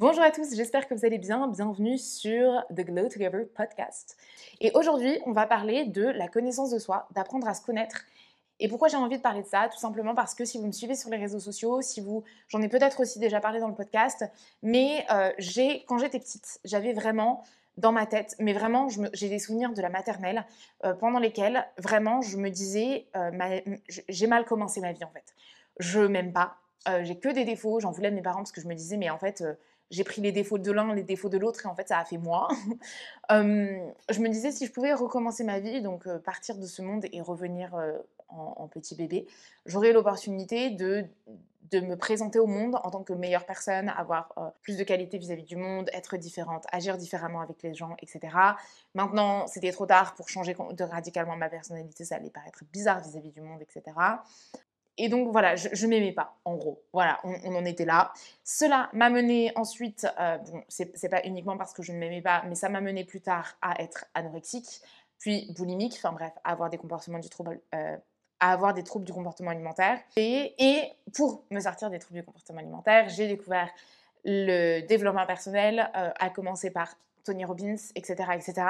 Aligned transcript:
Bonjour 0.00 0.22
à 0.22 0.30
tous, 0.30 0.54
j'espère 0.54 0.86
que 0.86 0.94
vous 0.94 1.04
allez 1.04 1.18
bien. 1.18 1.48
Bienvenue 1.48 1.98
sur 1.98 2.64
The 2.70 2.82
Glow 2.82 3.08
Together 3.08 3.48
podcast. 3.56 4.16
Et 4.60 4.70
aujourd'hui, 4.74 5.18
on 5.26 5.32
va 5.32 5.44
parler 5.44 5.86
de 5.86 6.04
la 6.04 6.28
connaissance 6.28 6.70
de 6.70 6.78
soi, 6.78 7.08
d'apprendre 7.16 7.48
à 7.48 7.54
se 7.54 7.62
connaître. 7.66 8.04
Et 8.60 8.68
pourquoi 8.68 8.86
j'ai 8.86 8.96
envie 8.96 9.16
de 9.16 9.22
parler 9.22 9.42
de 9.42 9.48
ça? 9.48 9.68
Tout 9.68 9.80
simplement 9.80 10.14
parce 10.14 10.36
que 10.36 10.44
si 10.44 10.56
vous 10.56 10.68
me 10.68 10.72
suivez 10.72 10.94
sur 10.94 11.10
les 11.10 11.16
réseaux 11.16 11.40
sociaux, 11.40 11.82
si 11.82 12.00
vous, 12.00 12.22
j'en 12.46 12.62
ai 12.62 12.68
peut-être 12.68 13.00
aussi 13.00 13.18
déjà 13.18 13.40
parlé 13.40 13.58
dans 13.58 13.66
le 13.66 13.74
podcast, 13.74 14.24
mais 14.62 15.04
euh, 15.10 15.32
j'ai, 15.38 15.84
quand 15.88 15.98
j'étais 15.98 16.20
petite, 16.20 16.60
j'avais 16.64 16.92
vraiment 16.92 17.42
dans 17.76 17.90
ma 17.90 18.06
tête, 18.06 18.36
mais 18.38 18.52
vraiment, 18.52 18.86
j'ai 19.12 19.28
des 19.28 19.40
souvenirs 19.40 19.72
de 19.72 19.82
la 19.82 19.88
maternelle 19.88 20.44
euh, 20.84 20.94
pendant 20.94 21.18
lesquels 21.18 21.66
vraiment 21.76 22.22
je 22.22 22.36
me 22.36 22.50
disais, 22.50 23.08
euh, 23.16 23.32
j'ai 23.88 24.28
mal 24.28 24.44
commencé 24.44 24.80
ma 24.80 24.92
vie 24.92 25.02
en 25.02 25.10
fait. 25.10 25.34
Je 25.80 25.98
m'aime 25.98 26.32
pas, 26.32 26.54
j'ai 27.02 27.18
que 27.18 27.30
des 27.30 27.44
défauts, 27.44 27.80
j'en 27.80 27.90
voulais 27.90 28.10
de 28.10 28.14
mes 28.14 28.22
parents 28.22 28.38
parce 28.38 28.52
que 28.52 28.60
je 28.60 28.68
me 28.68 28.74
disais, 28.74 28.96
mais 28.96 29.10
en 29.10 29.18
fait, 29.18 29.42
j'ai 29.90 30.04
pris 30.04 30.20
les 30.20 30.32
défauts 30.32 30.58
de 30.58 30.70
l'un, 30.70 30.94
les 30.94 31.02
défauts 31.02 31.28
de 31.28 31.38
l'autre, 31.38 31.64
et 31.64 31.68
en 31.68 31.74
fait, 31.74 31.88
ça 31.88 31.98
a 31.98 32.04
fait 32.04 32.18
moi. 32.18 32.48
je 33.30 34.20
me 34.20 34.28
disais, 34.28 34.52
si 34.52 34.66
je 34.66 34.72
pouvais 34.72 34.92
recommencer 34.92 35.44
ma 35.44 35.60
vie, 35.60 35.80
donc 35.80 36.08
partir 36.18 36.56
de 36.56 36.66
ce 36.66 36.82
monde 36.82 37.06
et 37.12 37.20
revenir 37.20 37.74
en, 38.28 38.68
petit 38.68 38.94
bébé, 38.94 39.26
j'aurais 39.64 39.92
l'opportunité 39.92 40.70
de, 40.70 41.06
de 41.70 41.80
me 41.80 41.96
présenter 41.96 42.38
au 42.38 42.46
monde 42.46 42.76
en 42.82 42.90
tant 42.90 43.02
que 43.02 43.12
meilleure 43.12 43.46
personne, 43.46 43.88
avoir 43.90 44.32
plus 44.62 44.76
de 44.76 44.84
qualité 44.84 45.18
vis-à-vis 45.18 45.44
du 45.44 45.56
monde, 45.56 45.90
être 45.92 46.16
différente, 46.16 46.64
agir 46.72 46.96
différemment 46.96 47.40
avec 47.40 47.62
les 47.62 47.74
gens, 47.74 47.96
etc. 48.00 48.36
Maintenant, 48.94 49.46
c'était 49.46 49.72
trop 49.72 49.86
tard 49.86 50.14
pour 50.14 50.28
changer 50.28 50.54
de 50.54 50.84
radicalement 50.84 51.36
ma 51.36 51.48
personnalité, 51.48 52.04
ça 52.04 52.16
allait 52.16 52.30
paraître 52.30 52.64
bizarre 52.72 53.00
vis-à-vis 53.00 53.30
du 53.30 53.40
monde, 53.40 53.60
etc. 53.62 53.82
Et 54.98 55.08
donc 55.08 55.30
voilà, 55.30 55.54
je, 55.54 55.68
ne 55.86 55.90
m'aimais 55.90 56.12
pas, 56.12 56.36
en 56.44 56.56
gros. 56.56 56.82
Voilà, 56.92 57.20
on, 57.22 57.54
en 57.54 57.64
était 57.64 57.84
là. 57.84 58.12
Cela 58.42 58.90
m'a 58.92 59.08
mené 59.08 59.52
ensuite, 59.54 60.06
euh, 60.20 60.38
bon, 60.38 60.62
c'est 60.68 61.08
pas 61.08 61.22
uniquement 61.24 61.56
parce 61.56 61.72
que 61.72 61.82
je 61.82 61.92
ne 61.92 61.98
m'aimais 61.98 62.20
pas, 62.20 62.42
mais 62.48 62.56
ça 62.56 62.68
m'a 62.68 62.80
mené 62.80 63.04
plus 63.04 63.20
tard 63.20 63.56
à 63.62 63.80
être 63.80 64.06
anorexique, 64.14 64.82
puis 65.18 65.52
boulimique, 65.56 65.94
enfin 65.96 66.12
bref, 66.12 66.32
à 66.42 66.52
avoir 66.52 66.68
des 66.68 66.78
comportements 66.78 67.20
du 67.20 67.28
trouble, 67.28 67.60
euh, 67.74 67.96
avoir 68.40 68.74
des 68.74 68.82
troubles 68.82 69.04
du 69.04 69.12
comportement 69.12 69.50
alimentaire. 69.50 70.00
Et, 70.16 70.54
et, 70.58 70.92
pour 71.14 71.44
me 71.50 71.60
sortir 71.60 71.90
des 71.90 72.00
troubles 72.00 72.20
du 72.20 72.26
comportement 72.26 72.58
alimentaire, 72.58 73.08
j'ai 73.08 73.28
découvert 73.28 73.70
le 74.24 74.80
développement 74.80 75.26
personnel, 75.26 75.90
euh, 75.96 76.10
à 76.18 76.30
commencer 76.30 76.70
par 76.70 76.96
Tony 77.28 77.44
Robbins, 77.44 77.76
etc., 77.94 78.30
etc. 78.34 78.66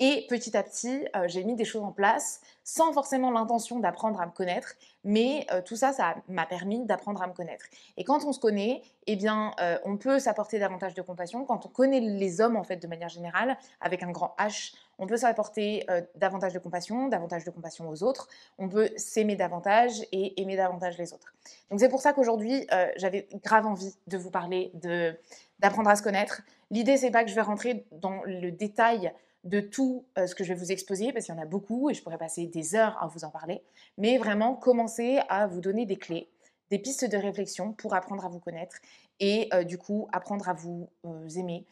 Et 0.00 0.26
petit 0.28 0.56
à 0.56 0.64
petit, 0.64 1.06
euh, 1.14 1.28
j'ai 1.28 1.44
mis 1.44 1.54
des 1.54 1.64
choses 1.64 1.84
en 1.84 1.92
place 1.92 2.40
sans 2.64 2.92
forcément 2.92 3.30
l'intention 3.30 3.78
d'apprendre 3.78 4.20
à 4.20 4.26
me 4.26 4.32
connaître, 4.32 4.74
mais 5.04 5.46
euh, 5.52 5.62
tout 5.62 5.76
ça, 5.76 5.92
ça 5.92 6.16
m'a 6.26 6.44
permis 6.44 6.84
d'apprendre 6.84 7.22
à 7.22 7.28
me 7.28 7.32
connaître. 7.32 7.66
Et 7.96 8.02
quand 8.02 8.24
on 8.24 8.32
se 8.32 8.40
connaît, 8.40 8.82
eh 9.06 9.14
bien, 9.14 9.52
euh, 9.60 9.78
on 9.84 9.96
peut 9.96 10.18
s'apporter 10.18 10.58
davantage 10.58 10.94
de 10.94 11.02
compassion. 11.02 11.44
Quand 11.44 11.66
on 11.66 11.68
connaît 11.68 12.00
les 12.00 12.40
hommes, 12.40 12.56
en 12.56 12.64
fait, 12.64 12.78
de 12.78 12.88
manière 12.88 13.08
générale, 13.08 13.56
avec 13.80 14.02
un 14.02 14.10
grand 14.10 14.34
H, 14.40 14.74
on 14.98 15.06
peut 15.06 15.16
s'apporter 15.16 15.84
davantage 16.14 16.52
de 16.52 16.60
compassion, 16.60 17.08
davantage 17.08 17.44
de 17.44 17.50
compassion 17.50 17.88
aux 17.88 18.04
autres. 18.04 18.28
On 18.58 18.68
peut 18.68 18.90
s'aimer 18.96 19.34
davantage 19.34 19.94
et 20.12 20.40
aimer 20.40 20.54
davantage 20.54 20.96
les 20.98 21.12
autres. 21.12 21.34
Donc 21.70 21.80
c'est 21.80 21.88
pour 21.88 22.00
ça 22.00 22.12
qu'aujourd'hui, 22.12 22.68
j'avais 22.96 23.26
grave 23.42 23.66
envie 23.66 23.96
de 24.06 24.16
vous 24.16 24.30
parler 24.30 24.70
de 24.74 25.16
d'apprendre 25.62 25.88
à 25.88 25.96
se 25.96 26.02
connaître. 26.02 26.42
L'idée, 26.70 26.96
c'est 26.96 27.10
pas 27.10 27.24
que 27.24 27.30
je 27.30 27.34
vais 27.34 27.40
rentrer 27.42 27.86
dans 27.92 28.22
le 28.24 28.50
détail 28.50 29.12
de 29.44 29.60
tout 29.60 30.04
euh, 30.18 30.26
ce 30.26 30.34
que 30.34 30.44
je 30.44 30.52
vais 30.52 30.58
vous 30.58 30.70
exposer, 30.70 31.12
parce 31.12 31.26
qu'il 31.26 31.34
y 31.34 31.38
en 31.38 31.40
a 31.40 31.46
beaucoup 31.46 31.90
et 31.90 31.94
je 31.94 32.02
pourrais 32.02 32.18
passer 32.18 32.46
des 32.46 32.74
heures 32.74 33.00
à 33.02 33.06
vous 33.06 33.24
en 33.24 33.30
parler, 33.30 33.62
mais 33.98 34.18
vraiment 34.18 34.54
commencer 34.54 35.20
à 35.28 35.46
vous 35.46 35.60
donner 35.60 35.86
des 35.86 35.96
clés, 35.96 36.28
des 36.70 36.78
pistes 36.78 37.04
de 37.04 37.16
réflexion 37.16 37.72
pour 37.72 37.94
apprendre 37.94 38.24
à 38.24 38.28
vous 38.28 38.38
connaître 38.38 38.76
et 39.20 39.48
euh, 39.52 39.64
du 39.64 39.78
coup 39.78 40.08
apprendre 40.12 40.48
à 40.48 40.52
vous 40.52 40.88
euh, 41.06 41.28
aimer 41.36 41.66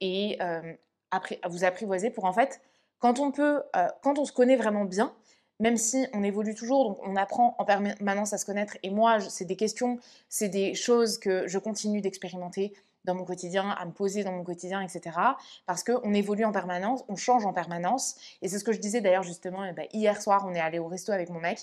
et 0.00 0.38
à 0.40 1.48
vous 1.48 1.64
apprivoiser 1.64 2.10
pour 2.10 2.24
en 2.24 2.32
fait, 2.32 2.60
quand 2.98 3.20
on 3.20 3.30
peut, 3.30 3.62
quand 4.02 4.18
on 4.18 4.24
se 4.24 4.32
connaît 4.32 4.56
vraiment 4.56 4.84
bien, 4.84 5.14
même 5.60 5.76
si 5.76 6.06
on 6.12 6.22
évolue 6.22 6.54
toujours, 6.54 6.88
donc 6.88 6.98
on 7.02 7.14
apprend 7.14 7.54
en 7.58 7.64
permanence 7.64 8.32
à 8.32 8.38
se 8.38 8.44
connaître. 8.44 8.76
Et 8.82 8.90
moi, 8.90 9.20
c'est 9.20 9.44
des 9.44 9.56
questions, 9.56 9.98
c'est 10.28 10.48
des 10.48 10.74
choses 10.74 11.18
que 11.18 11.46
je 11.46 11.58
continue 11.58 12.00
d'expérimenter 12.00 12.74
dans 13.06 13.14
mon 13.14 13.24
quotidien, 13.24 13.70
à 13.70 13.86
me 13.86 13.92
poser 13.92 14.24
dans 14.24 14.32
mon 14.32 14.44
quotidien, 14.44 14.82
etc. 14.82 15.16
Parce 15.64 15.82
qu'on 15.82 16.12
évolue 16.12 16.44
en 16.44 16.52
permanence, 16.52 17.04
on 17.08 17.16
change 17.16 17.46
en 17.46 17.52
permanence. 17.52 18.16
Et 18.42 18.48
c'est 18.48 18.58
ce 18.58 18.64
que 18.64 18.72
je 18.72 18.80
disais 18.80 19.00
d'ailleurs 19.00 19.22
justement, 19.22 19.64
eh 19.64 19.72
ben, 19.72 19.86
hier 19.92 20.20
soir, 20.20 20.44
on 20.46 20.54
est 20.54 20.60
allé 20.60 20.78
au 20.78 20.88
resto 20.88 21.12
avec 21.12 21.30
mon 21.30 21.40
mec. 21.40 21.60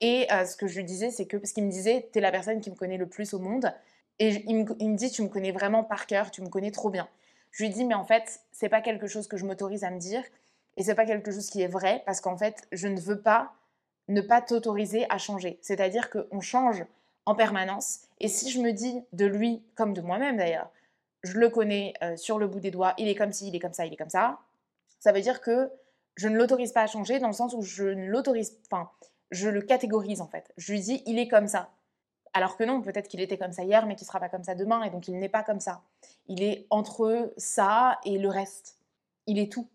Et 0.00 0.26
euh, 0.32 0.44
ce 0.44 0.56
que 0.56 0.66
je 0.66 0.76
lui 0.76 0.84
disais, 0.84 1.10
c'est 1.10 1.26
que, 1.26 1.36
parce 1.36 1.52
qu'il 1.52 1.64
me 1.64 1.70
disait, 1.70 2.08
tu 2.12 2.18
es 2.18 2.22
la 2.22 2.30
personne 2.30 2.60
qui 2.60 2.70
me 2.70 2.74
connaît 2.74 2.96
le 2.96 3.06
plus 3.06 3.32
au 3.34 3.38
monde. 3.38 3.72
Et 4.18 4.44
il 4.46 4.56
me, 4.56 4.96
dit, 4.96 5.10
tu 5.10 5.22
me 5.22 5.28
connais 5.28 5.52
vraiment 5.52 5.82
par 5.82 6.06
cœur, 6.06 6.30
tu 6.30 6.42
me 6.42 6.48
connais 6.48 6.70
trop 6.70 6.90
bien. 6.90 7.08
Je 7.52 7.62
lui 7.62 7.70
dis, 7.70 7.84
mais 7.84 7.94
en 7.94 8.04
fait, 8.04 8.40
c'est 8.52 8.68
pas 8.68 8.80
quelque 8.80 9.06
chose 9.06 9.28
que 9.28 9.36
je 9.36 9.46
m'autorise 9.46 9.84
à 9.84 9.90
me 9.90 9.98
dire. 9.98 10.22
Et 10.76 10.82
c'est 10.82 10.94
pas 10.94 11.06
quelque 11.06 11.30
chose 11.30 11.48
qui 11.48 11.62
est 11.62 11.68
vrai, 11.68 12.02
parce 12.06 12.20
qu'en 12.20 12.36
fait, 12.36 12.66
je 12.72 12.88
ne 12.88 13.00
veux 13.00 13.20
pas 13.20 13.52
ne 14.08 14.20
pas 14.20 14.42
t'autoriser 14.42 15.06
à 15.08 15.18
changer. 15.18 15.58
C'est-à-dire 15.62 16.10
qu'on 16.10 16.40
change 16.40 16.84
en 17.26 17.34
permanence. 17.34 18.00
Et 18.18 18.28
si 18.28 18.50
je 18.50 18.60
me 18.60 18.72
dis 18.72 19.02
de 19.12 19.26
lui, 19.26 19.62
comme 19.74 19.92
de 19.92 20.00
moi-même 20.00 20.36
d'ailleurs, 20.36 20.70
je 21.22 21.38
le 21.38 21.48
connais 21.48 21.94
euh, 22.02 22.16
sur 22.16 22.38
le 22.38 22.46
bout 22.46 22.60
des 22.60 22.70
doigts, 22.70 22.94
il 22.98 23.08
est 23.08 23.14
comme 23.14 23.32
ci, 23.32 23.48
il 23.48 23.56
est 23.56 23.60
comme 23.60 23.72
ça, 23.72 23.86
il 23.86 23.92
est 23.92 23.96
comme 23.96 24.10
ça, 24.10 24.38
ça 24.98 25.12
veut 25.12 25.20
dire 25.20 25.40
que 25.40 25.70
je 26.16 26.28
ne 26.28 26.36
l'autorise 26.36 26.72
pas 26.72 26.82
à 26.82 26.86
changer 26.86 27.18
dans 27.18 27.28
le 27.28 27.32
sens 27.32 27.54
où 27.54 27.62
je 27.62 27.84
ne 27.84 28.06
l'autorise, 28.06 28.58
enfin, 28.70 28.90
je 29.30 29.48
le 29.48 29.62
catégorise 29.62 30.20
en 30.20 30.26
fait. 30.26 30.52
Je 30.56 30.72
lui 30.72 30.80
dis, 30.80 31.02
il 31.06 31.18
est 31.18 31.28
comme 31.28 31.48
ça. 31.48 31.70
Alors 32.32 32.56
que 32.56 32.64
non, 32.64 32.80
peut-être 32.80 33.08
qu'il 33.08 33.20
était 33.20 33.38
comme 33.38 33.52
ça 33.52 33.64
hier, 33.64 33.86
mais 33.86 33.96
qu'il 33.96 34.04
ne 34.04 34.08
sera 34.08 34.20
pas 34.20 34.28
comme 34.28 34.44
ça 34.44 34.54
demain, 34.54 34.82
et 34.82 34.90
donc 34.90 35.08
il 35.08 35.18
n'est 35.18 35.28
pas 35.28 35.42
comme 35.42 35.60
ça. 35.60 35.82
Il 36.28 36.42
est 36.42 36.66
entre 36.70 37.32
ça 37.36 37.98
et 38.04 38.18
le 38.18 38.28
reste. 38.28 38.76
Il 39.26 39.38
est 39.38 39.50
tout 39.50 39.68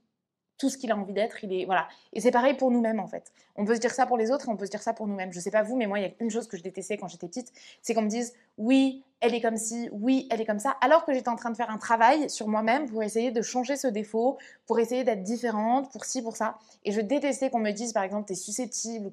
tout 0.57 0.69
ce 0.69 0.77
qu'il 0.77 0.91
a 0.91 0.97
envie 0.97 1.13
d'être, 1.13 1.43
il 1.43 1.53
est 1.53 1.65
voilà. 1.65 1.87
Et 2.13 2.21
c'est 2.21 2.31
pareil 2.31 2.53
pour 2.53 2.71
nous-mêmes 2.71 2.99
en 2.99 3.07
fait. 3.07 3.31
On 3.55 3.65
peut 3.65 3.75
se 3.75 3.79
dire 3.79 3.91
ça 3.91 4.05
pour 4.05 4.17
les 4.17 4.31
autres 4.31 4.47
et 4.47 4.51
on 4.51 4.55
peut 4.55 4.65
se 4.65 4.71
dire 4.71 4.81
ça 4.81 4.93
pour 4.93 5.07
nous-mêmes. 5.07 5.33
Je 5.33 5.39
sais 5.39 5.51
pas 5.51 5.63
vous, 5.63 5.75
mais 5.75 5.87
moi 5.87 5.99
il 5.99 6.03
y 6.03 6.05
a 6.05 6.11
une 6.19 6.29
chose 6.29 6.47
que 6.47 6.57
je 6.57 6.63
détestais 6.63 6.97
quand 6.97 7.07
j'étais 7.07 7.27
petite, 7.27 7.51
c'est 7.81 7.93
qu'on 7.93 8.03
me 8.03 8.09
dise 8.09 8.33
oui, 8.57 9.03
elle 9.21 9.33
est 9.33 9.41
comme 9.41 9.57
ci, 9.57 9.89
oui, 9.91 10.27
elle 10.29 10.41
est 10.41 10.45
comme 10.45 10.59
ça, 10.59 10.77
alors 10.81 11.05
que 11.05 11.13
j'étais 11.13 11.29
en 11.29 11.35
train 11.35 11.49
de 11.49 11.55
faire 11.55 11.69
un 11.69 11.77
travail 11.77 12.29
sur 12.29 12.47
moi-même 12.47 12.89
pour 12.89 13.01
essayer 13.01 13.31
de 13.31 13.41
changer 13.41 13.75
ce 13.75 13.87
défaut, 13.87 14.37
pour 14.67 14.79
essayer 14.79 15.03
d'être 15.03 15.23
différente, 15.23 15.91
pour 15.91 16.05
ci, 16.05 16.21
pour 16.21 16.35
ça. 16.35 16.59
Et 16.83 16.91
je 16.91 17.01
détestais 17.01 17.49
qu'on 17.49 17.59
me 17.59 17.71
dise 17.71 17.93
par 17.93 18.03
exemple 18.03 18.27
t'es 18.27 18.35
susceptible. 18.35 19.09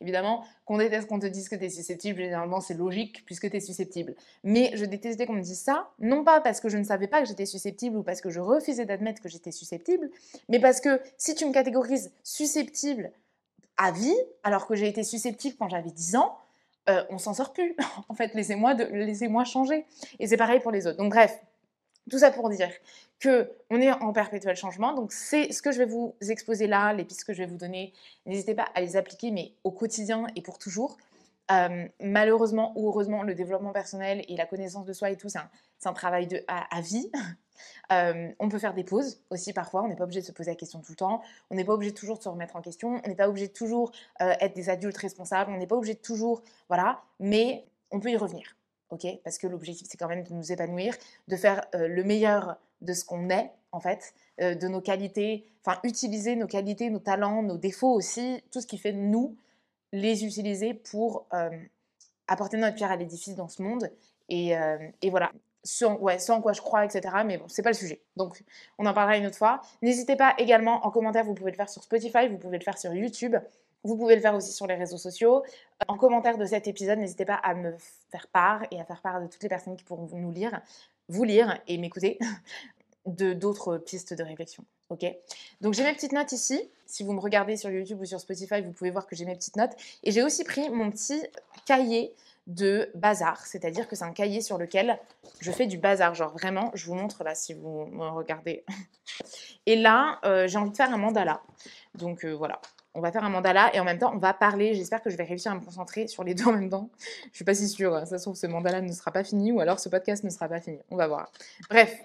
évidemment, 0.00 0.44
qu'on 0.64 0.78
déteste 0.78 1.08
qu'on 1.08 1.20
te 1.20 1.26
dise 1.26 1.48
que 1.48 1.54
t'es 1.54 1.68
susceptible, 1.68 2.18
généralement 2.20 2.60
c'est 2.60 2.74
logique 2.74 3.24
puisque 3.24 3.48
t'es 3.50 3.60
susceptible. 3.60 4.14
Mais 4.42 4.72
je 4.74 4.84
détestais 4.84 5.26
qu'on 5.26 5.34
me 5.34 5.42
dise 5.42 5.60
ça, 5.60 5.90
non 6.00 6.24
pas 6.24 6.40
parce 6.40 6.60
que 6.60 6.68
je 6.68 6.78
ne 6.78 6.84
savais 6.84 7.06
pas 7.06 7.20
que 7.20 7.28
j'étais 7.28 7.46
susceptible 7.46 7.98
ou 7.98 8.02
parce 8.02 8.20
que 8.20 8.30
je 8.30 8.40
refusais 8.40 8.84
d'admettre 8.84 9.22
que 9.22 9.28
j'étais 9.28 9.52
susceptible, 9.52 10.10
mais 10.48 10.58
parce 10.58 10.80
que 10.80 11.00
si 11.18 11.34
tu 11.34 11.46
me 11.46 11.52
catégorises 11.52 12.12
susceptible 12.24 13.12
à 13.76 13.92
vie, 13.92 14.16
alors 14.42 14.66
que 14.66 14.74
j'ai 14.74 14.88
été 14.88 15.04
susceptible 15.04 15.56
quand 15.58 15.68
j'avais 15.68 15.90
10 15.90 16.16
ans, 16.16 16.36
euh, 16.90 17.04
on 17.10 17.18
s'en 17.18 17.34
sort 17.34 17.52
plus. 17.52 17.76
en 18.08 18.14
fait, 18.14 18.34
laissez-moi 18.34 18.74
laissez 18.74 19.28
changer. 19.44 19.86
Et 20.18 20.26
c'est 20.26 20.36
pareil 20.36 20.60
pour 20.60 20.72
les 20.72 20.86
autres. 20.86 20.98
Donc 20.98 21.12
bref, 21.12 21.38
tout 22.10 22.18
ça 22.18 22.30
pour 22.30 22.48
dire 22.50 22.70
que 23.18 23.50
on 23.70 23.80
est 23.80 23.92
en 23.92 24.12
perpétuel 24.12 24.56
changement. 24.56 24.94
Donc 24.94 25.12
c'est 25.12 25.52
ce 25.52 25.62
que 25.62 25.72
je 25.72 25.78
vais 25.78 25.86
vous 25.86 26.14
exposer 26.20 26.66
là, 26.66 26.92
les 26.92 27.04
pistes 27.04 27.24
que 27.24 27.32
je 27.32 27.38
vais 27.38 27.46
vous 27.46 27.56
donner. 27.56 27.92
N'hésitez 28.26 28.54
pas 28.54 28.66
à 28.74 28.80
les 28.80 28.96
appliquer, 28.96 29.30
mais 29.30 29.52
au 29.64 29.70
quotidien 29.70 30.26
et 30.36 30.42
pour 30.42 30.58
toujours. 30.58 30.96
Euh, 31.50 31.88
malheureusement 32.00 32.72
ou 32.76 32.88
heureusement, 32.88 33.22
le 33.22 33.34
développement 33.34 33.72
personnel 33.72 34.24
et 34.28 34.36
la 34.36 34.46
connaissance 34.46 34.84
de 34.84 34.92
soi 34.92 35.10
et 35.10 35.16
tout, 35.16 35.28
c'est 35.28 35.88
un, 35.88 35.92
travail 35.92 36.28
de, 36.28 36.44
à 36.46 36.80
vie. 36.80 37.10
Euh, 37.92 38.28
on 38.38 38.48
peut 38.48 38.58
faire 38.58 38.74
des 38.74 38.84
pauses 38.84 39.20
aussi 39.30 39.52
parfois, 39.52 39.82
on 39.82 39.88
n'est 39.88 39.96
pas 39.96 40.04
obligé 40.04 40.20
de 40.20 40.26
se 40.26 40.32
poser 40.32 40.50
la 40.50 40.56
question 40.56 40.80
tout 40.80 40.92
le 40.92 40.96
temps, 40.96 41.22
on 41.50 41.54
n'est 41.54 41.64
pas 41.64 41.72
obligé 41.72 41.92
toujours 41.92 42.18
de 42.18 42.22
se 42.22 42.28
remettre 42.28 42.56
en 42.56 42.60
question, 42.60 43.00
on 43.04 43.08
n'est 43.08 43.16
pas 43.16 43.28
obligé 43.28 43.48
toujours 43.48 43.90
euh, 44.22 44.32
être 44.40 44.54
des 44.54 44.70
adultes 44.70 44.96
responsables, 44.96 45.50
on 45.52 45.56
n'est 45.58 45.66
pas 45.66 45.76
obligé 45.76 45.94
de 45.94 46.00
toujours, 46.00 46.42
voilà, 46.68 47.00
mais 47.18 47.64
on 47.90 47.98
peut 47.98 48.10
y 48.10 48.16
revenir, 48.16 48.56
ok? 48.90 49.06
Parce 49.24 49.38
que 49.38 49.46
l'objectif 49.46 49.88
c'est 49.90 49.98
quand 49.98 50.08
même 50.08 50.22
de 50.22 50.32
nous 50.32 50.52
épanouir, 50.52 50.94
de 51.26 51.36
faire 51.36 51.64
euh, 51.74 51.88
le 51.88 52.04
meilleur 52.04 52.56
de 52.80 52.92
ce 52.92 53.04
qu'on 53.04 53.28
est 53.30 53.50
en 53.72 53.78
fait, 53.78 54.14
de 54.38 54.66
nos 54.66 54.80
qualités, 54.80 55.44
enfin 55.64 55.78
utiliser 55.84 56.34
nos 56.34 56.48
qualités, 56.48 56.90
nos 56.90 56.98
talents, 56.98 57.42
nos 57.42 57.56
défauts 57.56 57.92
aussi, 57.92 58.42
tout 58.50 58.60
ce 58.60 58.66
qui 58.66 58.78
fait 58.78 58.92
nous, 58.92 59.36
les 59.92 60.24
utiliser 60.24 60.74
pour 60.74 61.28
apporter 62.26 62.56
notre 62.56 62.74
pierre 62.74 62.90
à 62.90 62.96
l'édifice 62.96 63.36
dans 63.36 63.46
ce 63.46 63.62
monde. 63.62 63.92
et 64.28 64.56
voilà, 65.08 65.30
sur, 65.64 66.02
ouais, 66.02 66.18
quoi 66.42 66.52
je 66.52 66.60
crois, 66.60 66.84
etc. 66.84 67.14
Mais 67.24 67.38
bon, 67.38 67.46
c'est 67.48 67.62
pas 67.62 67.70
le 67.70 67.76
sujet. 67.76 68.00
Donc, 68.16 68.42
on 68.78 68.86
en 68.86 68.94
parlera 68.94 69.16
une 69.16 69.26
autre 69.26 69.36
fois. 69.36 69.60
N'hésitez 69.82 70.16
pas 70.16 70.34
également 70.38 70.86
en 70.86 70.90
commentaire, 70.90 71.24
vous 71.24 71.34
pouvez 71.34 71.50
le 71.50 71.56
faire 71.56 71.68
sur 71.68 71.82
Spotify, 71.82 72.28
vous 72.28 72.38
pouvez 72.38 72.58
le 72.58 72.64
faire 72.64 72.78
sur 72.78 72.92
YouTube, 72.94 73.36
vous 73.84 73.96
pouvez 73.96 74.14
le 74.14 74.20
faire 74.20 74.34
aussi 74.34 74.52
sur 74.52 74.66
les 74.66 74.74
réseaux 74.74 74.98
sociaux. 74.98 75.42
En 75.88 75.96
commentaire 75.96 76.38
de 76.38 76.44
cet 76.44 76.68
épisode, 76.68 76.98
n'hésitez 76.98 77.24
pas 77.24 77.34
à 77.34 77.54
me 77.54 77.74
faire 78.10 78.26
part 78.28 78.62
et 78.70 78.80
à 78.80 78.84
faire 78.84 79.00
part 79.02 79.20
de 79.20 79.26
toutes 79.26 79.42
les 79.42 79.48
personnes 79.48 79.76
qui 79.76 79.84
pourront 79.84 80.08
nous 80.12 80.32
lire, 80.32 80.60
vous 81.08 81.24
lire 81.24 81.58
et 81.66 81.78
m'écouter 81.78 82.18
de 83.06 83.32
d'autres 83.32 83.78
pistes 83.78 84.14
de 84.14 84.22
réflexion. 84.22 84.64
Ok? 84.90 85.06
Donc 85.60 85.74
j'ai 85.74 85.84
mes 85.84 85.94
petites 85.94 86.12
notes 86.12 86.32
ici. 86.32 86.60
Si 86.86 87.04
vous 87.04 87.12
me 87.12 87.20
regardez 87.20 87.56
sur 87.56 87.70
YouTube 87.70 88.00
ou 88.00 88.04
sur 88.04 88.20
Spotify, 88.20 88.60
vous 88.60 88.72
pouvez 88.72 88.90
voir 88.90 89.06
que 89.06 89.14
j'ai 89.14 89.24
mes 89.24 89.36
petites 89.36 89.56
notes. 89.56 89.72
Et 90.02 90.10
j'ai 90.10 90.22
aussi 90.22 90.42
pris 90.44 90.68
mon 90.70 90.90
petit 90.90 91.22
cahier 91.64 92.14
de 92.46 92.90
bazar, 92.94 93.46
c'est-à-dire 93.46 93.86
que 93.86 93.96
c'est 93.96 94.04
un 94.04 94.12
cahier 94.12 94.40
sur 94.40 94.58
lequel 94.58 94.98
je 95.40 95.52
fais 95.52 95.66
du 95.66 95.78
bazar, 95.78 96.14
genre 96.14 96.32
vraiment, 96.32 96.70
je 96.74 96.86
vous 96.86 96.94
montre 96.94 97.22
là 97.22 97.34
si 97.34 97.54
vous 97.54 97.86
me 97.86 98.08
regardez. 98.08 98.64
Et 99.66 99.76
là, 99.76 100.18
euh, 100.24 100.48
j'ai 100.48 100.58
envie 100.58 100.70
de 100.70 100.76
faire 100.76 100.92
un 100.92 100.96
mandala. 100.96 101.42
Donc 101.94 102.24
euh, 102.24 102.32
voilà, 102.32 102.60
on 102.94 103.00
va 103.00 103.12
faire 103.12 103.24
un 103.24 103.28
mandala 103.28 103.74
et 103.74 103.80
en 103.80 103.84
même 103.84 103.98
temps, 103.98 104.12
on 104.14 104.18
va 104.18 104.34
parler. 104.34 104.74
J'espère 104.74 105.02
que 105.02 105.10
je 105.10 105.16
vais 105.16 105.24
réussir 105.24 105.52
à 105.52 105.54
me 105.54 105.60
concentrer 105.60 106.08
sur 106.08 106.24
les 106.24 106.34
deux 106.34 106.46
en 106.46 106.52
même 106.52 106.70
temps. 106.70 106.90
Je 107.30 107.36
suis 107.36 107.44
pas 107.44 107.54
si 107.54 107.68
sûre, 107.68 108.06
ça 108.06 108.18
se 108.18 108.24
trouve 108.24 108.36
ce 108.36 108.46
mandala 108.46 108.80
ne 108.80 108.92
sera 108.92 109.12
pas 109.12 109.22
fini 109.22 109.52
ou 109.52 109.60
alors 109.60 109.78
ce 109.78 109.88
podcast 109.88 110.24
ne 110.24 110.30
sera 110.30 110.48
pas 110.48 110.60
fini. 110.60 110.78
On 110.90 110.96
va 110.96 111.06
voir. 111.06 111.30
Bref, 111.68 111.96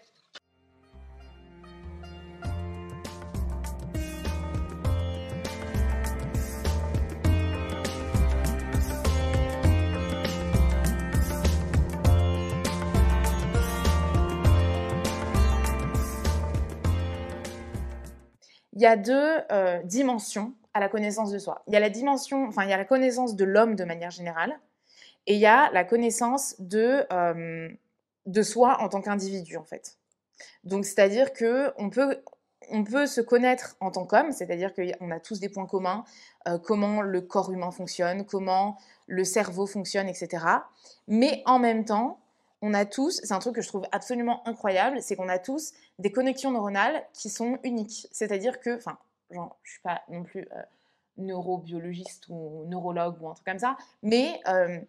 il 18.76 18.82
y 18.82 18.86
a 18.86 18.98
deux 18.98 19.40
euh, 19.52 19.82
dimensions 19.84 20.54
à 20.74 20.80
la 20.80 20.90
connaissance 20.90 21.32
de 21.32 21.40
soi. 21.40 21.64
Il 21.68 21.74
y 21.74 21.78
a 21.78 21.80
la 21.80 21.90
dimension, 21.90 22.46
enfin, 22.48 22.64
il 22.66 22.70
y 22.70 22.74
a 22.74 22.78
la 22.78 22.86
connaissance 22.86 23.36
de 23.36 23.46
l'homme 23.46 23.76
de 23.76 23.86
manière 23.86 24.12
générale, 24.12 24.60
et 25.28 25.36
il 25.36 25.40
y 25.40 25.46
a 25.46 25.72
la 25.72 25.84
connaissance 25.86 26.56
de, 26.60 27.06
euh, 27.12 27.70
de 28.26 28.42
soi 28.44 28.82
en 28.82 28.90
tant 28.90 29.02
qu'individu, 29.02 29.58
en 29.58 29.64
fait. 29.64 29.98
Donc, 30.66 30.86
c'est-à-dire 30.86 31.32
que 31.32 31.74
on 31.78 31.90
peut, 31.90 32.22
on 32.70 32.84
peut 32.84 33.08
se 33.08 33.22
connaître 33.22 33.78
en 33.80 33.92
tant 33.92 34.06
qu'homme, 34.06 34.34
c'est-à-dire 34.34 34.74
qu'on 34.74 35.12
a 35.12 35.20
tous 35.20 35.40
des 35.40 35.50
points 35.50 35.66
communs, 35.66 36.04
euh, 36.48 36.60
comment 36.60 37.02
le 37.02 37.22
corps 37.22 37.52
humain 37.52 37.72
fonctionne, 37.72 38.26
comment 38.26 38.78
le 39.08 39.24
cerveau 39.24 39.66
fonctionne, 39.68 40.10
etc. 40.10 40.46
Mais 41.08 41.42
en 41.46 41.60
même 41.60 41.86
temps, 41.86 42.20
on 42.66 42.74
a 42.74 42.86
tous, 42.86 43.22
c'est 43.24 43.32
un 43.32 43.38
truc 43.38 43.54
que 43.54 43.62
je 43.62 43.68
trouve 43.68 43.86
absolument 43.92 44.42
incroyable, 44.48 45.00
c'est 45.00 45.16
qu'on 45.16 45.30
a 45.30 45.38
tous 45.38 45.74
des 46.00 46.12
connexions 46.12 46.50
neuronales 46.50 47.06
qui 47.14 47.30
sont 47.30 47.60
uniques. 47.64 48.08
C'est-à-dire 48.12 48.60
que, 48.60 48.76
enfin, 48.76 48.98
genre, 49.30 49.56
je 49.62 49.74
suis 49.74 49.82
pas 49.82 50.02
non 50.10 50.24
plus 50.24 50.48
euh, 50.52 50.62
neurobiologiste 51.18 52.26
ou 52.30 52.66
neurologue 52.68 53.22
ou 53.22 53.30
un 53.30 53.36
truc 53.36 53.46
comme 53.46 53.60
ça, 53.60 53.78
mais 54.02 54.42
euh, 54.48 54.80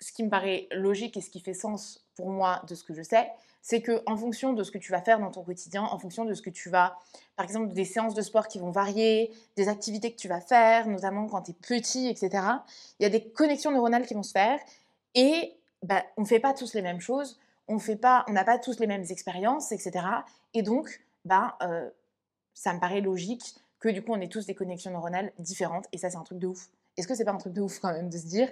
ce 0.00 0.10
qui 0.12 0.24
me 0.24 0.30
paraît 0.30 0.68
logique 0.72 1.18
et 1.18 1.20
ce 1.20 1.28
qui 1.28 1.40
fait 1.40 1.52
sens 1.52 2.02
pour 2.14 2.30
moi 2.30 2.62
de 2.66 2.74
ce 2.74 2.82
que 2.82 2.94
je 2.94 3.02
sais, 3.02 3.30
c'est 3.60 3.82
que 3.82 4.02
en 4.06 4.16
fonction 4.16 4.54
de 4.54 4.62
ce 4.64 4.70
que 4.70 4.78
tu 4.78 4.90
vas 4.90 5.02
faire 5.02 5.20
dans 5.20 5.30
ton 5.30 5.42
quotidien, 5.42 5.82
en 5.82 5.98
fonction 5.98 6.24
de 6.24 6.32
ce 6.32 6.40
que 6.40 6.48
tu 6.48 6.70
vas, 6.70 6.96
par 7.36 7.44
exemple, 7.44 7.74
des 7.74 7.84
séances 7.84 8.14
de 8.14 8.22
sport 8.22 8.48
qui 8.48 8.58
vont 8.58 8.70
varier, 8.70 9.30
des 9.56 9.68
activités 9.68 10.10
que 10.10 10.18
tu 10.18 10.28
vas 10.28 10.40
faire, 10.40 10.88
notamment 10.88 11.26
quand 11.26 11.42
tu 11.42 11.50
es 11.50 11.54
petit, 11.54 12.08
etc., 12.08 12.42
il 12.98 13.02
y 13.02 13.06
a 13.06 13.10
des 13.10 13.22
connexions 13.22 13.70
neuronales 13.70 14.06
qui 14.06 14.14
vont 14.14 14.22
se 14.22 14.32
faire 14.32 14.58
et 15.14 15.54
bah, 15.82 16.04
on 16.16 16.22
ne 16.22 16.26
fait 16.26 16.40
pas 16.40 16.54
tous 16.54 16.74
les 16.74 16.82
mêmes 16.82 17.00
choses, 17.00 17.38
on 17.68 17.78
n'a 18.28 18.44
pas 18.44 18.58
tous 18.58 18.78
les 18.80 18.86
mêmes 18.86 19.04
expériences, 19.08 19.72
etc. 19.72 20.04
Et 20.54 20.62
donc, 20.62 21.00
bah, 21.24 21.56
euh, 21.62 21.88
ça 22.54 22.72
me 22.72 22.80
paraît 22.80 23.00
logique 23.00 23.54
que 23.80 23.88
du 23.88 24.02
coup, 24.02 24.12
on 24.12 24.20
ait 24.20 24.28
tous 24.28 24.46
des 24.46 24.54
connexions 24.54 24.90
neuronales 24.90 25.32
différentes. 25.38 25.86
Et 25.92 25.98
ça, 25.98 26.10
c'est 26.10 26.16
un 26.16 26.22
truc 26.22 26.38
de 26.38 26.46
ouf. 26.46 26.68
Est-ce 26.96 27.08
que 27.08 27.14
c'est 27.14 27.24
pas 27.24 27.32
un 27.32 27.38
truc 27.38 27.52
de 27.52 27.62
ouf 27.62 27.78
quand 27.78 27.92
même 27.92 28.10
de 28.10 28.18
se 28.18 28.26
dire, 28.26 28.48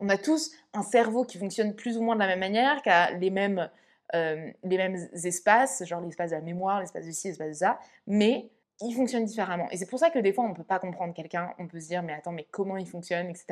on 0.00 0.08
a 0.08 0.18
tous 0.18 0.50
un 0.72 0.82
cerveau 0.82 1.24
qui 1.24 1.38
fonctionne 1.38 1.74
plus 1.74 1.96
ou 1.96 2.02
moins 2.02 2.14
de 2.14 2.20
la 2.20 2.26
même 2.26 2.40
manière, 2.40 2.82
qui 2.82 2.90
a 2.90 3.12
les 3.12 3.30
mêmes, 3.30 3.70
euh, 4.14 4.50
les 4.64 4.76
mêmes 4.76 4.96
espaces, 5.12 5.84
genre 5.86 6.00
l'espace 6.00 6.30
de 6.30 6.36
la 6.36 6.42
mémoire, 6.42 6.80
l'espace 6.80 7.06
de 7.06 7.12
ci, 7.12 7.28
l'espace 7.28 7.48
de 7.48 7.54
ça, 7.54 7.78
mais 8.06 8.50
il 8.80 8.92
fonctionne 8.94 9.24
différemment. 9.24 9.68
Et 9.70 9.76
c'est 9.76 9.86
pour 9.86 10.00
ça 10.00 10.10
que 10.10 10.18
des 10.18 10.32
fois, 10.32 10.44
on 10.44 10.48
ne 10.48 10.54
peut 10.54 10.64
pas 10.64 10.80
comprendre 10.80 11.14
quelqu'un, 11.14 11.54
on 11.58 11.68
peut 11.68 11.80
se 11.80 11.86
dire, 11.86 12.02
mais 12.02 12.12
attends, 12.12 12.32
mais 12.32 12.46
comment 12.50 12.76
il 12.76 12.88
fonctionne, 12.88 13.28
etc. 13.28 13.46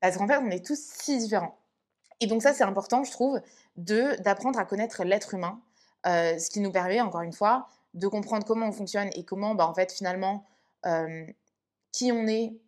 Parce 0.00 0.18
qu'en 0.18 0.28
fait, 0.28 0.36
on 0.36 0.50
est 0.50 0.64
tous 0.64 0.78
si 0.78 1.18
différents. 1.18 1.56
Et 2.20 2.26
donc 2.26 2.42
ça, 2.42 2.52
c'est 2.52 2.64
important, 2.64 3.04
je 3.04 3.12
trouve, 3.12 3.40
d'apprendre 3.76 4.58
à 4.58 4.64
connaître 4.64 5.04
l'être 5.04 5.34
humain, 5.34 5.60
euh, 6.06 6.38
ce 6.38 6.50
qui 6.50 6.60
nous 6.60 6.72
permet, 6.72 7.00
encore 7.00 7.22
une 7.22 7.32
fois, 7.32 7.68
de 7.94 8.08
comprendre 8.08 8.44
comment 8.44 8.68
on 8.68 8.72
fonctionne 8.72 9.10
et 9.14 9.24
comment, 9.24 9.54
bah, 9.54 9.66
en 9.68 9.74
fait, 9.74 9.92
finalement, 9.92 10.44
euh, 10.86 11.24
qui 11.92 12.12
on 12.12 12.26
est, 12.26 12.58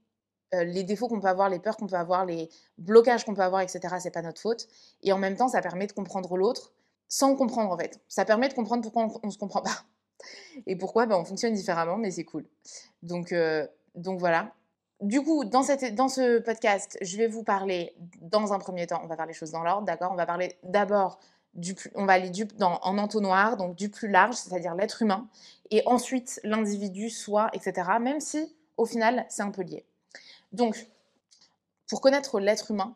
euh, 0.55 0.65
les 0.65 0.85
défauts 0.85 1.09
qu'on 1.09 1.21
peut 1.21 1.29
avoir, 1.29 1.49
les 1.49 1.59
peurs 1.59 1.77
qu'on 1.77 1.87
peut 1.87 1.97
avoir, 1.97 2.27
les 2.27 2.49
blocages 2.79 3.25
qu'on 3.25 3.35
peut 3.35 3.43
avoir, 3.43 3.61
etc., 3.61 3.97
c'est 4.01 4.11
pas 4.11 4.23
notre 4.23 4.41
faute. 4.41 4.69
Et 5.03 5.13
en 5.13 5.19
même 5.19 5.37
temps, 5.37 5.49
ça 5.49 5.61
permet 5.61 5.87
de 5.87 5.93
comprendre 5.93 6.37
l'autre 6.37 6.73
sans 7.09 7.35
comprendre, 7.35 7.73
en 7.73 7.79
fait. 7.79 8.01
Ça 8.09 8.25
permet 8.25 8.49
de 8.49 8.55
comprendre 8.55 8.83
pourquoi 8.83 9.09
on, 9.23 9.27
ne 9.27 9.33
se 9.33 9.39
comprend 9.39 9.63
pas. 9.63 9.85
Et 10.67 10.77
pourquoi 10.77 11.07
bah, 11.07 11.19
on 11.19 11.25
fonctionne 11.25 11.55
différemment, 11.55 11.97
mais 11.97 12.11
c'est 12.11 12.25
cool. 12.25 12.45
Donc, 13.03 13.35
donc 13.95 14.19
voilà. 14.21 14.53
Du 15.01 15.23
coup, 15.23 15.45
dans, 15.45 15.63
ce 15.63 16.39
podcast, 16.41 16.99
je 17.01 17.17
vais 17.17 17.27
vous 17.27 17.43
parler, 17.43 17.95
dans 18.21 18.53
un 18.53 18.59
premier 18.59 18.87
temps, 18.87 19.01
on 19.03 19.07
va 19.07 19.17
faire 19.17 19.27
les 19.27 19.33
choses 19.33 19.51
dans 19.51 19.63
l'ordre, 19.63 19.87
d'accord? 19.87 20.13
On 20.13 20.17
va 20.17 20.27
parler 20.27 20.57
d'abord 20.63 21.19
on 21.95 22.07
va 22.07 22.13
aller 22.13 22.31
dans, 22.59 22.79
en 22.83 22.99
entonnoir, 22.99 23.57
donc 23.57 23.75
du 23.75 23.89
plus 23.89 24.09
large, 24.09 24.37
c'est-à-dire 24.37 24.75
l'être 24.75 25.03
humain, 25.03 25.29
et 25.71 25.83
ensuite 25.87 26.41
l'individu, 26.45 27.11
soi, 27.11 27.51
etc. 27.53 27.89
Même 28.01 28.21
si, 28.21 28.55
au 28.77 28.87
final, 28.87 29.27
c'est 29.29 29.43
un 29.43 29.51
peu 29.51 29.63
lié. 29.63 29.85
Donc, 30.53 30.87
pour 31.89 32.01
connaître 32.01 32.39
l'être 32.39 32.71
humain, 32.71 32.95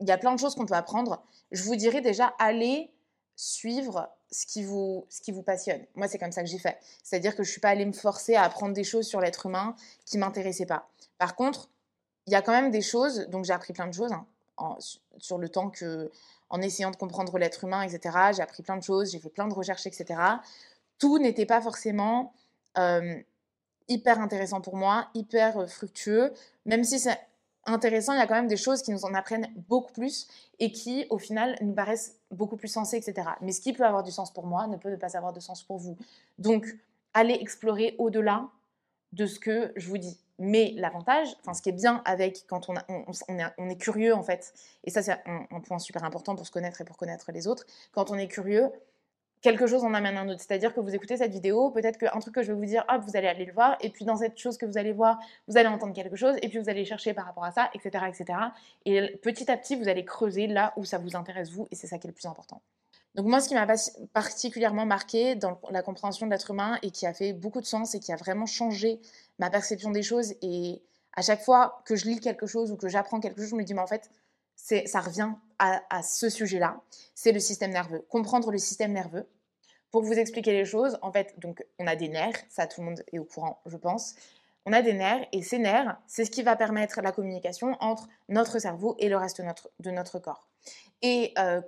il 0.00 0.08
y 0.08 0.10
a 0.10 0.18
plein 0.18 0.34
de 0.34 0.38
choses 0.38 0.54
qu'on 0.54 0.66
peut 0.66 0.74
apprendre. 0.74 1.22
Je 1.52 1.62
vous 1.62 1.76
dirais 1.76 2.00
déjà, 2.00 2.34
allez 2.38 2.92
suivre 3.36 4.08
ce 4.30 4.46
qui 4.46 4.64
vous, 4.64 5.06
ce 5.08 5.20
qui 5.20 5.30
vous 5.30 5.42
passionne. 5.42 5.84
Moi, 5.94 6.08
c'est 6.08 6.18
comme 6.18 6.32
ça 6.32 6.42
que 6.42 6.48
j'ai 6.48 6.58
fait. 6.58 6.78
C'est-à-dire 7.02 7.36
que 7.36 7.44
je 7.44 7.48
ne 7.48 7.52
suis 7.52 7.60
pas 7.60 7.68
allée 7.68 7.86
me 7.86 7.92
forcer 7.92 8.34
à 8.34 8.42
apprendre 8.42 8.74
des 8.74 8.84
choses 8.84 9.06
sur 9.06 9.20
l'être 9.20 9.46
humain 9.46 9.76
qui 10.04 10.16
ne 10.16 10.24
m'intéressaient 10.24 10.66
pas. 10.66 10.88
Par 11.18 11.36
contre, 11.36 11.68
il 12.26 12.32
y 12.32 12.36
a 12.36 12.42
quand 12.42 12.52
même 12.52 12.70
des 12.70 12.82
choses, 12.82 13.26
donc 13.28 13.44
j'ai 13.44 13.52
appris 13.52 13.72
plein 13.72 13.86
de 13.86 13.94
choses 13.94 14.12
hein, 14.12 14.76
sur 15.18 15.38
le 15.38 15.48
temps 15.48 15.70
que, 15.70 16.10
en 16.50 16.60
essayant 16.60 16.90
de 16.90 16.96
comprendre 16.96 17.38
l'être 17.38 17.64
humain, 17.64 17.82
etc. 17.82 18.16
J'ai 18.34 18.42
appris 18.42 18.62
plein 18.62 18.76
de 18.76 18.82
choses, 18.82 19.12
j'ai 19.12 19.18
fait 19.18 19.28
plein 19.28 19.48
de 19.48 19.54
recherches, 19.54 19.86
etc. 19.86 20.20
Tout 20.98 21.18
n'était 21.18 21.46
pas 21.46 21.60
forcément 21.60 22.32
euh, 22.78 23.16
hyper 23.88 24.20
intéressant 24.20 24.60
pour 24.60 24.76
moi, 24.76 25.08
hyper 25.14 25.58
euh, 25.58 25.66
fructueux, 25.66 26.32
même 26.64 26.84
si 26.84 26.98
c'est 26.98 27.18
intéressant, 27.66 28.12
il 28.12 28.18
y 28.18 28.22
a 28.22 28.26
quand 28.26 28.34
même 28.34 28.48
des 28.48 28.56
choses 28.56 28.82
qui 28.82 28.92
nous 28.92 29.04
en 29.04 29.14
apprennent 29.14 29.48
beaucoup 29.68 29.92
plus 29.92 30.28
et 30.58 30.72
qui, 30.72 31.06
au 31.10 31.18
final, 31.18 31.56
nous 31.60 31.74
paraissent 31.74 32.16
beaucoup 32.30 32.56
plus 32.56 32.68
sensées, 32.68 32.96
etc. 32.96 33.28
Mais 33.40 33.52
ce 33.52 33.60
qui 33.60 33.72
peut 33.72 33.84
avoir 33.84 34.02
du 34.02 34.10
sens 34.10 34.32
pour 34.32 34.46
moi 34.46 34.66
ne 34.66 34.76
peut 34.76 34.96
pas 34.96 35.16
avoir 35.16 35.32
de 35.32 35.40
sens 35.40 35.62
pour 35.62 35.78
vous. 35.78 35.96
Donc, 36.38 36.66
allez 37.12 37.34
explorer 37.34 37.96
au-delà 37.98 38.48
de 39.12 39.26
ce 39.26 39.38
que 39.38 39.72
je 39.76 39.88
vous 39.88 39.98
dis. 39.98 40.18
Mais 40.38 40.72
l'avantage, 40.76 41.28
enfin 41.40 41.54
ce 41.54 41.62
qui 41.62 41.70
est 41.70 41.72
bien 41.72 42.02
avec 42.04 42.44
quand 42.46 42.68
on, 42.68 42.74
est, 42.76 43.76
curieux 43.78 44.14
en 44.14 44.22
fait, 44.22 44.52
et 44.84 44.90
ça 44.90 45.02
c'est 45.02 45.12
un, 45.12 45.46
un, 45.50 45.60
point 45.60 45.78
super 45.78 46.04
important 46.04 46.36
pour 46.36 46.46
se 46.46 46.52
connaître 46.52 46.82
et 46.82 46.84
pour 46.84 46.98
connaître 46.98 47.32
les 47.32 47.46
autres, 47.46 47.64
quand 47.92 48.10
on 48.10 48.16
est 48.16 48.28
curieux, 48.28 48.70
quelque 49.46 49.66
chose 49.66 49.84
en 49.84 49.94
amène 49.94 50.16
un 50.16 50.28
autre. 50.28 50.40
C'est-à-dire 50.40 50.74
que 50.74 50.80
vous 50.80 50.94
écoutez 50.94 51.16
cette 51.16 51.32
vidéo, 51.32 51.70
peut-être 51.70 51.98
qu'un 51.98 52.18
truc 52.18 52.34
que 52.34 52.42
je 52.42 52.48
vais 52.48 52.58
vous 52.58 52.64
dire, 52.64 52.84
hop, 52.88 53.02
vous 53.06 53.16
allez 53.16 53.28
aller 53.28 53.44
le 53.44 53.52
voir, 53.52 53.76
et 53.80 53.90
puis 53.90 54.04
dans 54.04 54.16
cette 54.16 54.36
chose 54.38 54.58
que 54.58 54.66
vous 54.66 54.78
allez 54.78 54.92
voir, 54.92 55.18
vous 55.46 55.56
allez 55.56 55.68
entendre 55.68 55.92
quelque 55.92 56.16
chose, 56.16 56.34
et 56.42 56.48
puis 56.48 56.58
vous 56.58 56.68
allez 56.68 56.84
chercher 56.84 57.14
par 57.14 57.26
rapport 57.26 57.44
à 57.44 57.52
ça, 57.52 57.70
etc., 57.74 58.06
etc. 58.08 58.38
Et 58.84 59.16
petit 59.22 59.50
à 59.50 59.56
petit, 59.56 59.76
vous 59.76 59.88
allez 59.88 60.04
creuser 60.04 60.46
là 60.46 60.72
où 60.76 60.84
ça 60.84 60.98
vous 60.98 61.16
intéresse 61.16 61.50
vous, 61.52 61.68
et 61.70 61.76
c'est 61.76 61.86
ça 61.86 61.98
qui 61.98 62.06
est 62.06 62.10
le 62.10 62.14
plus 62.14 62.26
important. 62.26 62.60
Donc 63.16 63.26
moi, 63.26 63.40
ce 63.40 63.48
qui 63.48 63.54
m'a 63.54 63.66
particulièrement 64.12 64.84
marqué 64.84 65.36
dans 65.36 65.58
la 65.70 65.82
compréhension 65.82 66.26
de 66.26 66.30
l'être 66.30 66.50
humain 66.50 66.78
et 66.82 66.90
qui 66.90 67.06
a 67.06 67.14
fait 67.14 67.32
beaucoup 67.32 67.62
de 67.62 67.66
sens 67.66 67.94
et 67.94 68.00
qui 68.00 68.12
a 68.12 68.16
vraiment 68.16 68.44
changé 68.44 69.00
ma 69.38 69.48
perception 69.48 69.90
des 69.90 70.02
choses, 70.02 70.34
et 70.42 70.82
à 71.14 71.22
chaque 71.22 71.42
fois 71.42 71.82
que 71.86 71.96
je 71.96 72.04
lis 72.04 72.20
quelque 72.20 72.46
chose 72.46 72.70
ou 72.70 72.76
que 72.76 72.88
j'apprends 72.88 73.18
quelque 73.18 73.40
chose, 73.40 73.50
je 73.50 73.56
me 73.56 73.64
dis, 73.64 73.72
mais 73.72 73.80
en 73.80 73.86
fait, 73.86 74.10
ça 74.54 75.00
revient 75.00 75.30
à, 75.58 76.02
ce 76.02 76.28
sujet-là, 76.28 76.82
c'est 77.14 77.32
le 77.32 77.40
système 77.40 77.70
nerveux. 77.70 78.04
Comprendre 78.10 78.50
le 78.50 78.58
système 78.58 78.92
nerveux. 78.92 79.26
Pour 79.90 80.02
vous 80.02 80.12
expliquer 80.12 80.52
les 80.52 80.66
choses, 80.66 80.98
en 81.00 81.10
fait, 81.10 81.38
donc 81.38 81.64
on 81.78 81.86
a 81.86 81.96
des 81.96 82.08
nerfs, 82.08 82.36
ça 82.50 82.66
tout 82.66 82.82
le 82.82 82.88
monde 82.88 83.02
est 83.12 83.18
au 83.18 83.24
courant, 83.24 83.62
je 83.64 83.78
pense. 83.78 84.14
On 84.68 84.72
a 84.72 84.82
des 84.82 84.92
nerfs 84.92 85.26
et 85.32 85.42
ces 85.42 85.58
nerfs, 85.58 85.96
c'est 86.08 86.24
ce 86.24 86.30
qui 86.30 86.42
va 86.42 86.56
permettre 86.56 87.00
la 87.00 87.12
communication 87.12 87.76
entre 87.78 88.08
notre 88.28 88.58
cerveau 88.58 88.96
et 88.98 89.08
le 89.08 89.16
reste 89.16 89.40
de 89.40 89.46
notre, 89.46 89.70
de 89.78 89.92
notre 89.92 90.18
corps. 90.18 90.48
Et 91.02 91.32
euh, 91.38 91.60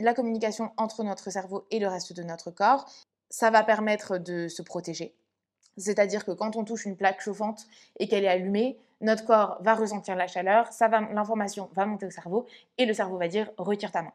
la 0.00 0.14
communication 0.14 0.72
entre 0.78 1.04
notre 1.04 1.30
cerveau 1.30 1.66
et 1.70 1.78
le 1.78 1.88
reste 1.88 2.14
de 2.14 2.22
notre 2.22 2.50
corps, 2.50 2.90
ça 3.28 3.50
va 3.50 3.62
permettre 3.62 4.16
de 4.16 4.48
se 4.48 4.62
protéger. 4.62 5.14
C'est-à-dire 5.76 6.24
que 6.24 6.30
quand 6.30 6.56
on 6.56 6.64
touche 6.64 6.86
une 6.86 6.96
plaque 6.96 7.20
chauffante 7.20 7.66
et 7.98 8.08
qu'elle 8.08 8.24
est 8.24 8.28
allumée, 8.28 8.78
notre 9.02 9.26
corps 9.26 9.58
va 9.60 9.74
ressentir 9.74 10.16
la 10.16 10.26
chaleur, 10.26 10.70
l'information 11.12 11.68
va 11.74 11.84
monter 11.84 12.06
au 12.06 12.10
cerveau 12.10 12.46
et 12.78 12.86
le 12.86 12.94
cerveau 12.94 13.18
va 13.18 13.28
dire 13.28 13.50
retire 13.58 13.92
ta 13.92 14.00
main. 14.00 14.12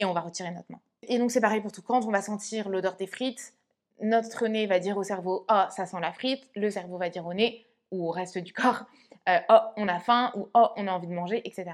Et 0.00 0.06
on 0.06 0.14
va 0.14 0.20
retirer 0.20 0.50
notre 0.50 0.72
main. 0.72 0.80
Et 1.02 1.18
donc 1.18 1.30
c'est 1.30 1.40
pareil 1.40 1.60
pour 1.60 1.70
tout. 1.70 1.82
Quand 1.82 2.04
on 2.06 2.10
va 2.10 2.22
sentir 2.22 2.70
l'odeur 2.70 2.96
des 2.96 3.06
frites, 3.06 3.52
notre 4.00 4.46
nez 4.46 4.66
va 4.66 4.78
dire 4.78 4.96
au 4.96 5.02
cerveau 5.02 5.46
oh 5.50 5.64
ça 5.70 5.86
sent 5.86 6.00
la 6.00 6.12
frite, 6.12 6.48
le 6.54 6.70
cerveau 6.70 6.98
va 6.98 7.08
dire 7.08 7.26
au 7.26 7.34
nez 7.34 7.66
ou 7.90 8.08
au 8.08 8.10
reste 8.10 8.38
du 8.38 8.52
corps 8.52 8.84
euh, 9.28 9.38
oh 9.50 9.58
on 9.76 9.88
a 9.88 9.98
faim 9.98 10.32
ou 10.34 10.48
oh 10.54 10.68
on 10.76 10.86
a 10.86 10.92
envie 10.92 11.06
de 11.06 11.12
manger, 11.12 11.42
etc. 11.44 11.70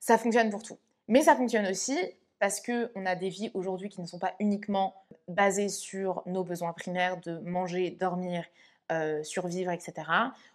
Ça 0.00 0.18
fonctionne 0.18 0.50
pour 0.50 0.62
tout. 0.62 0.78
Mais 1.08 1.22
ça 1.22 1.34
fonctionne 1.34 1.66
aussi 1.66 1.98
parce 2.38 2.60
qu'on 2.60 3.06
a 3.06 3.14
des 3.14 3.30
vies 3.30 3.50
aujourd'hui 3.54 3.88
qui 3.88 4.02
ne 4.02 4.06
sont 4.06 4.18
pas 4.18 4.34
uniquement 4.38 4.94
basées 5.28 5.70
sur 5.70 6.22
nos 6.26 6.44
besoins 6.44 6.72
primaires 6.72 7.18
de 7.20 7.38
manger, 7.38 7.90
dormir, 7.90 8.44
euh, 8.92 9.22
survivre, 9.22 9.70
etc. 9.70 9.94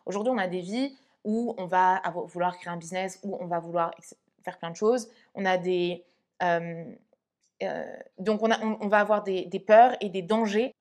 Aujourd'hui, 0.05 0.31
on 0.31 0.37
a 0.37 0.47
des 0.47 0.61
vies 0.61 0.95
où 1.23 1.55
on 1.57 1.65
va 1.65 2.01
vouloir 2.27 2.57
créer 2.57 2.71
un 2.71 2.77
business, 2.77 3.19
où 3.23 3.37
on 3.39 3.47
va 3.47 3.59
vouloir 3.59 3.95
faire 4.43 4.57
plein 4.59 4.69
de 4.69 4.75
choses. 4.75 5.09
On 5.33 5.45
a 5.45 5.57
des... 5.57 6.05
donc 8.17 8.41
on, 8.41 8.87
va 8.87 8.99
avoir 8.99 9.23
des, 9.23 9.63
peurs 9.65 9.95
et 10.01 10.09
des 10.09 10.21
dangers 10.21 10.73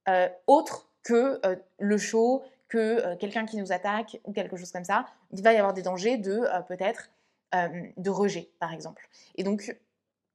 autres 0.47 0.88
que 1.02 1.40
le 1.78 1.99
chaud, 1.99 2.42
que 2.68 3.14
quelqu'un 3.16 3.47
qui 3.47 3.56
nous 3.56 3.73
attaque 3.73 4.20
ou 4.25 4.32
quelque 4.32 4.56
chose 4.56 4.70
comme 4.70 4.85
ça. 4.85 5.06
Il 5.32 5.42
va 5.42 5.52
y 5.52 5.56
avoir 5.56 5.75
des 5.75 5.82
dangers 5.82 6.18
de 6.18 6.42
peut-être 6.68 7.11
de 7.52 8.11
rejet, 8.11 8.50
par 8.61 8.73
exemple. 8.73 9.08
Et 9.37 9.42
donc, 9.42 9.76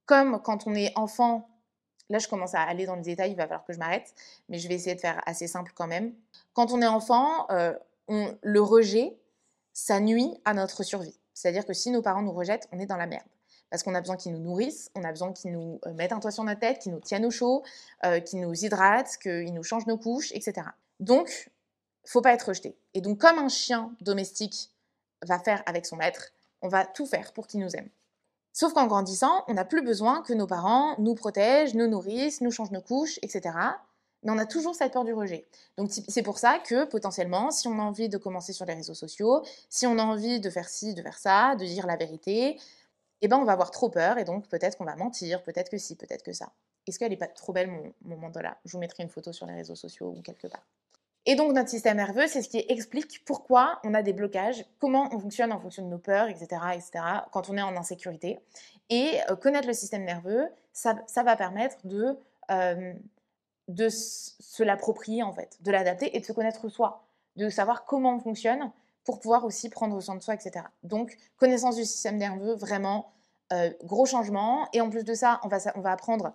comme 0.05 0.41
quand 0.41 0.67
on 0.67 0.75
est 0.75 0.91
enfant, 0.97 1.47
là 2.09 2.19
je 2.19 2.27
commence 2.27 2.55
à 2.55 2.61
aller 2.61 2.85
dans 2.85 2.95
le 2.95 3.01
détail, 3.01 3.31
il 3.31 3.37
va 3.37 3.43
falloir 3.43 3.65
que 3.65 3.73
je 3.73 3.79
m'arrête, 3.79 4.13
mais 4.49 4.59
je 4.59 4.67
vais 4.67 4.75
essayer 4.75 4.95
de 4.95 5.01
faire 5.01 5.21
assez 5.25 5.47
simple 5.47 5.71
quand 5.75 5.87
même. 5.87 6.13
Quand 6.53 6.71
on 6.71 6.81
est 6.81 6.87
enfant, 6.87 7.47
on, 8.07 8.37
le 8.41 8.61
rejet, 8.61 9.17
ça 9.73 9.99
nuit 9.99 10.39
à 10.45 10.53
notre 10.53 10.83
survie. 10.83 11.17
C'est-à-dire 11.33 11.65
que 11.65 11.73
si 11.73 11.91
nos 11.91 12.01
parents 12.01 12.21
nous 12.21 12.31
rejettent, 12.31 12.67
on 12.71 12.79
est 12.79 12.85
dans 12.85 12.97
la 12.97 13.07
merde. 13.07 13.25
Parce 13.73 13.81
qu'on 13.81 13.95
a 13.95 14.01
besoin 14.01 14.17
qu'ils 14.17 14.33
nous 14.33 14.39
nourrissent, 14.39 14.91
on 14.93 15.03
a 15.03 15.09
besoin 15.09 15.33
qu'ils 15.33 15.51
nous 15.51 15.81
mettent 15.95 16.11
un 16.11 16.19
toit 16.19 16.29
sur 16.29 16.43
notre 16.43 16.59
tête, 16.59 16.77
qu'ils 16.77 16.91
nous 16.91 16.99
tiennent 16.99 17.25
au 17.25 17.31
chaud, 17.31 17.63
qu'ils 18.23 18.39
nous 18.39 18.53
hydratent, 18.53 19.17
qu'ils 19.17 19.51
nous 19.51 19.63
changent 19.63 19.87
nos 19.87 19.97
couches, 19.97 20.31
etc. 20.33 20.67
Donc, 20.99 21.49
faut 22.05 22.21
pas 22.21 22.33
être 22.33 22.49
rejeté. 22.49 22.77
Et 22.93 23.01
donc, 23.01 23.17
comme 23.17 23.39
un 23.39 23.49
chien 23.49 23.91
domestique 23.99 24.69
va 25.25 25.39
faire 25.39 25.63
avec 25.65 25.87
son 25.87 25.95
maître, 25.95 26.33
on 26.61 26.67
va 26.67 26.85
tout 26.85 27.07
faire 27.07 27.33
pour 27.33 27.47
qu'il 27.47 27.61
nous 27.61 27.75
aime. 27.75 27.89
Sauf 28.51 28.73
qu'en 28.73 28.85
grandissant, 28.85 29.43
on 29.47 29.55
n'a 29.55 29.65
plus 29.65 29.81
besoin 29.81 30.21
que 30.21 30.33
nos 30.33 30.45
parents 30.45 30.93
nous 30.99 31.15
protègent, 31.15 31.73
nous 31.73 31.87
nourrissent, 31.87 32.41
nous 32.41 32.51
changent 32.51 32.69
nos 32.69 32.81
couches, 32.81 33.17
etc. 33.23 33.57
Mais 34.21 34.31
on 34.31 34.37
a 34.37 34.45
toujours 34.45 34.75
cette 34.75 34.93
peur 34.93 35.03
du 35.03 35.13
rejet. 35.13 35.47
Donc 35.77 35.89
c'est 36.07 36.21
pour 36.21 36.37
ça 36.37 36.59
que 36.59 36.85
potentiellement, 36.85 37.49
si 37.49 37.67
on 37.67 37.79
a 37.79 37.81
envie 37.81 38.07
de 38.07 38.19
commencer 38.19 38.53
sur 38.53 38.67
les 38.67 38.75
réseaux 38.75 38.93
sociaux, 38.93 39.41
si 39.67 39.87
on 39.87 39.97
a 39.97 40.03
envie 40.03 40.39
de 40.39 40.51
faire 40.51 40.69
ci, 40.69 40.93
de 40.93 41.01
faire 41.01 41.17
ça, 41.17 41.55
de 41.55 41.65
dire 41.65 41.87
la 41.87 41.95
vérité, 41.95 42.59
eh 43.25 43.27
ben 43.29 43.37
on 43.37 43.45
va 43.45 43.53
avoir 43.53 43.71
trop 43.71 43.89
peur 43.89 44.17
et 44.17 44.25
donc 44.25 44.47
peut-être 44.49 44.77
qu'on 44.77 44.85
va 44.85 44.95
mentir, 44.95 45.41
peut-être 45.43 45.69
que 45.69 45.77
si, 45.77 45.95
peut-être 45.95 46.23
que 46.23 46.33
ça. 46.33 46.51
Est-ce 46.87 46.99
qu'elle 46.99 47.11
n'est 47.11 47.17
pas 47.17 47.27
trop 47.27 47.53
belle 47.53 47.71
mon, 47.71 47.93
mon 48.01 48.17
mandola 48.17 48.57
Je 48.65 48.73
vous 48.73 48.79
mettrai 48.79 49.03
une 49.03 49.09
photo 49.09 49.31
sur 49.31 49.45
les 49.45 49.53
réseaux 49.53 49.75
sociaux 49.75 50.13
ou 50.17 50.21
quelque 50.21 50.47
part. 50.47 50.65
Et 51.25 51.35
donc 51.35 51.53
notre 51.53 51.69
système 51.69 51.97
nerveux, 51.97 52.27
c'est 52.27 52.41
ce 52.41 52.49
qui 52.49 52.65
explique 52.67 53.23
pourquoi 53.23 53.79
on 53.85 53.93
a 53.93 54.01
des 54.01 54.11
blocages, 54.11 54.65
comment 54.79 55.07
on 55.13 55.19
fonctionne 55.19 55.53
en 55.53 55.59
fonction 55.59 55.83
de 55.83 55.87
nos 55.87 55.97
peurs, 55.97 56.27
etc., 56.27 56.47
etc., 56.73 56.91
quand 57.31 57.49
on 57.49 57.55
est 57.55 57.61
en 57.61 57.77
insécurité. 57.77 58.39
Et 58.89 59.19
euh, 59.29 59.35
connaître 59.37 59.67
le 59.67 59.73
système 59.73 60.03
nerveux, 60.03 60.49
ça, 60.73 60.95
va 61.15 61.35
permettre 61.37 61.77
de, 61.85 62.17
euh, 62.51 62.93
de 63.69 63.87
se 63.89 64.63
l'approprier 64.63 65.23
en 65.23 65.31
fait, 65.31 65.57
de 65.61 65.71
l'adapter 65.71 66.15
et 66.15 66.19
de 66.19 66.25
se 66.25 66.33
connaître 66.33 66.67
soi, 66.67 67.05
de 67.37 67.47
savoir 67.47 67.85
comment 67.85 68.15
on 68.15 68.19
fonctionne 68.19 68.71
pour 69.03 69.19
pouvoir 69.19 69.45
aussi 69.45 69.69
prendre 69.69 69.99
soin 70.01 70.15
de 70.15 70.21
soi, 70.21 70.33
etc. 70.33 70.65
Donc 70.83 71.17
connaissance 71.37 71.75
du 71.75 71.85
système 71.85 72.17
nerveux, 72.17 72.55
vraiment 72.55 73.11
euh, 73.51 73.71
gros 73.83 74.05
changement. 74.05 74.67
Et 74.73 74.81
en 74.81 74.89
plus 74.89 75.03
de 75.03 75.13
ça, 75.13 75.39
on 75.43 75.47
va, 75.47 75.57
on 75.75 75.81
va 75.81 75.91
apprendre, 75.91 76.33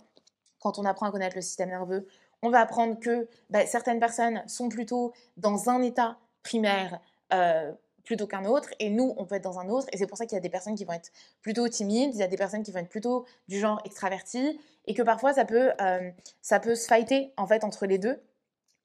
quand 0.60 0.78
on 0.78 0.84
apprend 0.84 1.06
à 1.06 1.10
connaître 1.10 1.36
le 1.36 1.42
système 1.42 1.70
nerveux, 1.70 2.06
on 2.42 2.50
va 2.50 2.60
apprendre 2.60 2.98
que 3.00 3.28
bah, 3.50 3.66
certaines 3.66 4.00
personnes 4.00 4.42
sont 4.46 4.68
plutôt 4.68 5.12
dans 5.36 5.70
un 5.70 5.82
état 5.82 6.18
primaire 6.42 7.00
euh, 7.32 7.72
plutôt 8.04 8.26
qu'un 8.26 8.46
autre, 8.46 8.70
et 8.78 8.88
nous, 8.88 9.12
on 9.18 9.26
peut 9.26 9.34
être 9.34 9.44
dans 9.44 9.58
un 9.58 9.68
autre. 9.68 9.86
Et 9.92 9.98
c'est 9.98 10.06
pour 10.06 10.16
ça 10.16 10.24
qu'il 10.24 10.34
y 10.34 10.38
a 10.38 10.40
des 10.40 10.48
personnes 10.48 10.74
qui 10.74 10.84
vont 10.86 10.94
être 10.94 11.10
plutôt 11.42 11.68
timides, 11.68 12.14
il 12.14 12.18
y 12.18 12.22
a 12.22 12.26
des 12.26 12.38
personnes 12.38 12.62
qui 12.62 12.72
vont 12.72 12.78
être 12.78 12.88
plutôt 12.88 13.26
du 13.48 13.58
genre 13.58 13.82
extraverti, 13.84 14.58
et 14.86 14.94
que 14.94 15.02
parfois 15.02 15.34
ça 15.34 15.44
peut, 15.44 15.72
euh, 15.80 16.10
ça 16.40 16.58
peut 16.58 16.74
se 16.74 16.86
fighter 16.86 17.32
en 17.36 17.46
fait 17.46 17.64
entre 17.64 17.84
les 17.84 17.98
deux. 17.98 18.18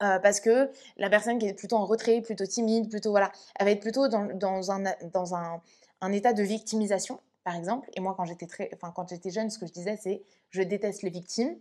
Euh, 0.02 0.20
parce 0.20 0.40
que 0.40 0.70
la 0.98 1.10
personne 1.10 1.38
qui 1.38 1.46
est 1.46 1.54
plutôt 1.54 1.78
en 1.78 1.86
retrait, 1.86 2.22
plutôt 2.22 2.46
timide, 2.46 2.90
plutôt 2.90 3.12
voilà, 3.12 3.32
elle 3.56 3.66
va 3.66 3.72
être 3.72 3.82
plutôt 3.82 4.08
dans, 4.08 4.72
un, 4.72 4.84
dans 5.14 5.36
un, 5.36 5.62
un 6.02 6.12
état 6.12 6.34
de 6.34 6.44
victimisation, 6.44 7.20
par 7.44 7.56
exemple. 7.56 7.90
Et 7.96 8.02
moi, 8.02 8.14
quand 8.18 8.26
j'étais 8.26 8.48
très, 8.48 8.70
enfin, 8.74 8.92
quand 8.96 9.08
j'étais 9.08 9.30
jeune, 9.30 9.50
ce 9.50 9.60
que 9.60 9.68
je 9.68 9.72
disais, 9.72 9.98
c'est 10.02 10.24
je 10.50 10.62
déteste 10.62 11.04
les 11.04 11.10
victimes 11.10 11.56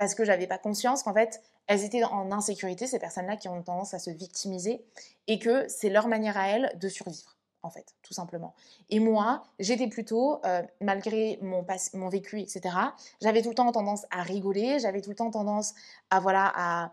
parce 0.00 0.14
que 0.14 0.24
j'avais 0.24 0.46
pas 0.46 0.56
conscience 0.56 1.02
qu'en 1.02 1.12
fait, 1.12 1.42
elles 1.66 1.84
étaient 1.84 2.02
en 2.04 2.32
insécurité, 2.32 2.86
ces 2.86 2.98
personnes-là 2.98 3.36
qui 3.36 3.48
ont 3.48 3.62
tendance 3.62 3.92
à 3.92 3.98
se 3.98 4.10
victimiser, 4.10 4.82
et 5.26 5.38
que 5.38 5.68
c'est 5.68 5.90
leur 5.90 6.08
manière 6.08 6.38
à 6.38 6.48
elles 6.48 6.72
de 6.80 6.88
survivre, 6.88 7.36
en 7.62 7.68
fait, 7.68 7.94
tout 8.02 8.14
simplement. 8.14 8.54
Et 8.88 8.98
moi, 8.98 9.42
j'étais 9.58 9.88
plutôt, 9.88 10.40
euh, 10.46 10.62
malgré 10.80 11.38
mon, 11.42 11.66
mon 11.92 12.08
vécu, 12.08 12.40
etc., 12.40 12.74
j'avais 13.20 13.42
tout 13.42 13.50
le 13.50 13.54
temps 13.54 13.70
tendance 13.70 14.06
à 14.10 14.22
rigoler, 14.22 14.78
j'avais 14.78 15.02
tout 15.02 15.10
le 15.10 15.16
temps 15.16 15.30
tendance 15.30 15.74
à, 16.08 16.18
voilà, 16.18 16.50
à, 16.56 16.92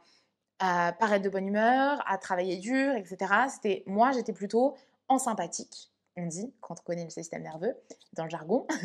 à 0.59 0.93
paraître 0.93 1.23
de 1.23 1.29
bonne 1.29 1.47
humeur, 1.47 2.03
à 2.07 2.17
travailler 2.17 2.57
dur, 2.57 2.95
etc. 2.95 3.31
C'était, 3.49 3.83
moi, 3.85 4.11
j'étais 4.11 4.33
plutôt 4.33 4.75
en 5.07 5.17
sympathique, 5.17 5.91
on 6.17 6.25
dit, 6.25 6.51
quand 6.61 6.75
on 6.79 6.83
connaît 6.83 7.03
le 7.03 7.09
système 7.09 7.43
nerveux, 7.43 7.75
dans 8.13 8.23
le 8.23 8.29
jargon. 8.29 8.65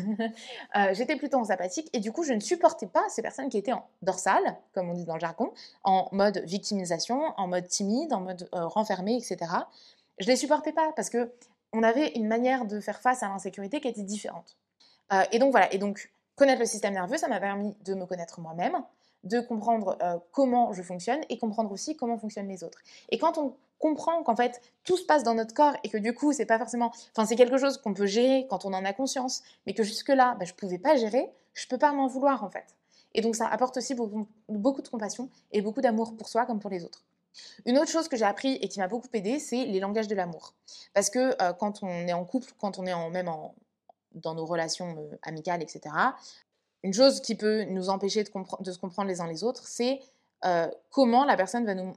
Euh, 0.75 0.93
j'étais 0.93 1.15
plutôt 1.15 1.37
en 1.37 1.43
sympathique 1.43 1.87
et 1.93 1.99
du 1.99 2.11
coup, 2.11 2.23
je 2.23 2.33
ne 2.33 2.39
supportais 2.39 2.87
pas 2.87 3.07
ces 3.09 3.21
personnes 3.21 3.49
qui 3.49 3.59
étaient 3.59 3.73
en 3.73 3.85
dorsale, 4.01 4.57
comme 4.73 4.89
on 4.89 4.93
dit 4.93 5.05
dans 5.05 5.13
le 5.13 5.19
jargon, 5.19 5.53
en 5.83 6.09
mode 6.11 6.39
victimisation, 6.45 7.33
en 7.37 7.47
mode 7.47 7.67
timide, 7.67 8.11
en 8.11 8.21
mode 8.21 8.49
euh, 8.55 8.65
renfermé, 8.65 9.15
etc. 9.15 9.37
Je 10.17 10.25
les 10.25 10.35
supportais 10.35 10.71
pas 10.71 10.91
parce 10.95 11.11
que 11.11 11.31
on 11.73 11.83
avait 11.83 12.13
une 12.15 12.27
manière 12.27 12.65
de 12.65 12.79
faire 12.79 13.01
face 13.01 13.21
à 13.21 13.27
l'insécurité 13.27 13.81
qui 13.81 13.87
était 13.87 14.01
différente. 14.01 14.57
Euh, 15.11 15.23
et 15.31 15.37
donc 15.37 15.51
voilà, 15.51 15.71
et 15.71 15.77
donc 15.77 16.11
connaître 16.35 16.59
le 16.59 16.65
système 16.65 16.93
nerveux, 16.93 17.17
ça 17.17 17.27
m'a 17.27 17.39
permis 17.39 17.75
de 17.85 17.93
me 17.93 18.07
connaître 18.07 18.39
moi-même, 18.39 18.83
de 19.23 19.39
comprendre 19.39 19.97
comment 20.31 20.73
je 20.73 20.81
fonctionne 20.81 21.21
et 21.29 21.37
comprendre 21.37 21.71
aussi 21.71 21.95
comment 21.95 22.17
fonctionnent 22.17 22.49
les 22.49 22.63
autres. 22.63 22.79
Et 23.09 23.17
quand 23.17 23.37
on 23.37 23.55
comprend 23.79 24.23
qu'en 24.23 24.35
fait 24.35 24.61
tout 24.85 24.95
se 24.95 25.03
passe 25.03 25.23
dans 25.23 25.33
notre 25.33 25.53
corps 25.53 25.75
et 25.83 25.89
que 25.89 25.97
du 25.97 26.13
coup 26.13 26.31
c'est 26.31 26.45
pas 26.45 26.57
forcément, 26.57 26.91
enfin 27.11 27.25
c'est 27.25 27.35
quelque 27.35 27.57
chose 27.57 27.77
qu'on 27.77 27.93
peut 27.93 28.05
gérer 28.05 28.47
quand 28.49 28.63
on 28.63 28.73
en 28.73 28.85
a 28.85 28.93
conscience, 28.93 29.43
mais 29.65 29.73
que 29.73 29.83
jusque 29.83 30.09
là 30.09 30.35
bah, 30.39 30.45
je 30.45 30.53
pouvais 30.53 30.77
pas 30.77 30.95
gérer, 30.95 31.29
je 31.53 31.67
peux 31.67 31.77
pas 31.77 31.91
m'en 31.91 32.07
vouloir 32.07 32.43
en 32.43 32.49
fait. 32.49 32.75
Et 33.13 33.21
donc 33.21 33.35
ça 33.35 33.47
apporte 33.47 33.77
aussi 33.77 33.93
beaucoup, 33.93 34.81
de 34.81 34.87
compassion 34.87 35.29
et 35.51 35.61
beaucoup 35.61 35.81
d'amour 35.81 36.15
pour 36.15 36.29
soi 36.29 36.45
comme 36.45 36.59
pour 36.59 36.69
les 36.69 36.85
autres. 36.85 37.03
Une 37.65 37.77
autre 37.77 37.91
chose 37.91 38.07
que 38.07 38.15
j'ai 38.15 38.25
appris 38.25 38.53
et 38.61 38.69
qui 38.69 38.79
m'a 38.79 38.87
beaucoup 38.87 39.07
aidé, 39.13 39.39
c'est 39.39 39.65
les 39.65 39.79
langages 39.79 40.07
de 40.07 40.15
l'amour. 40.15 40.53
Parce 40.93 41.09
que 41.09 41.35
euh, 41.41 41.53
quand 41.53 41.83
on 41.83 42.07
est 42.07 42.13
en 42.13 42.25
couple, 42.25 42.53
quand 42.59 42.79
on 42.79 42.85
est 42.85 42.93
en, 42.93 43.09
même 43.09 43.29
dans 44.13 44.35
nos 44.35 44.45
relations 44.45 44.95
euh, 44.97 45.17
amicales, 45.23 45.61
etc., 45.61 45.81
une 46.83 46.93
chose 46.93 47.21
qui 47.21 47.35
peut 47.35 47.63
nous 47.63 47.89
empêcher 47.89 48.23
de, 48.23 48.27
se 48.71 48.77
comprendre 48.79 49.07
les 49.07 49.21
uns 49.21 49.27
les 49.27 49.43
autres, 49.43 49.65
c'est 49.65 49.99
euh, 50.45 50.69
comment 50.91 51.25
la 51.25 51.37
personne 51.37 51.65
va 51.65 51.75
nous 51.75 51.93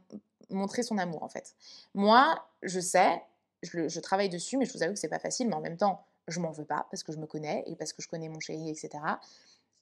montrer 0.50 0.82
son 0.82 0.96
amour 0.98 1.22
en 1.22 1.28
fait. 1.28 1.54
Moi, 1.94 2.40
je 2.62 2.78
sais, 2.78 3.20
je, 3.62 4.00
travaille 4.00 4.28
dessus, 4.28 4.56
mais 4.56 4.64
je 4.64 4.72
vous 4.72 4.82
avoue 4.82 4.94
que 4.94 4.98
c'est 4.98 5.08
pas 5.08 5.18
facile, 5.18 5.48
mais 5.48 5.54
en 5.54 5.60
même 5.60 5.76
temps, 5.76 6.04
je 6.28 6.38
m'en 6.40 6.52
veux 6.52 6.64
pas 6.64 6.86
parce 6.90 7.02
que 7.02 7.12
je 7.12 7.18
me 7.18 7.26
connais 7.26 7.64
et 7.66 7.74
parce 7.74 7.92
que 7.92 8.02
je 8.02 8.08
connais 8.08 8.28
mon 8.28 8.40
chéri, 8.40 8.70
etc. 8.70 8.90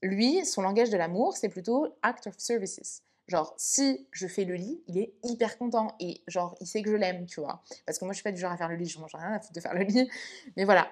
Lui, 0.03 0.45
son 0.45 0.63
langage 0.63 0.91
de 0.91 0.97
l'amour, 0.97 1.37
c'est 1.37 1.49
plutôt 1.49 1.89
act 2.03 2.27
of 2.27 2.35
services. 2.39 3.03
Genre, 3.27 3.55
si 3.57 4.07
je 4.11 4.27
fais 4.27 4.45
le 4.45 4.55
lit, 4.55 4.83
il 4.87 4.99
est 4.99 5.15
hyper 5.23 5.57
content 5.57 5.95
et 5.99 6.21
genre, 6.27 6.55
il 6.61 6.67
sait 6.67 6.83
que 6.83 6.91
je 6.91 6.97
l'aime, 6.97 7.25
tu 7.25 7.41
vois. 7.41 7.63
Parce 7.87 7.99
que 7.99 8.05
moi, 8.05 8.13
je 8.13 8.17
suis 8.17 8.23
pas 8.25 8.33
du 8.33 8.41
genre 8.41 8.53
à 8.53 8.57
faire 8.57 8.69
le 8.69 8.77
lit, 8.77 8.87
je 8.87 8.99
mange 8.99 9.15
rien 9.15 9.33
à 9.33 9.41
foutre 9.41 9.55
de 9.55 9.61
faire 9.61 9.75
le 9.75 9.83
lit. 9.83 10.11
Mais 10.57 10.65
voilà. 10.65 10.89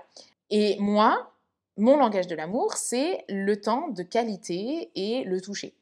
Et 0.48 0.78
moi, 0.80 1.31
mon 1.76 1.96
langage 1.96 2.26
de 2.26 2.34
l'amour, 2.34 2.74
c'est 2.76 3.24
le 3.28 3.60
temps 3.60 3.88
de 3.88 4.02
qualité 4.02 4.90
et 4.94 5.24
le 5.24 5.40
toucher. 5.40 5.74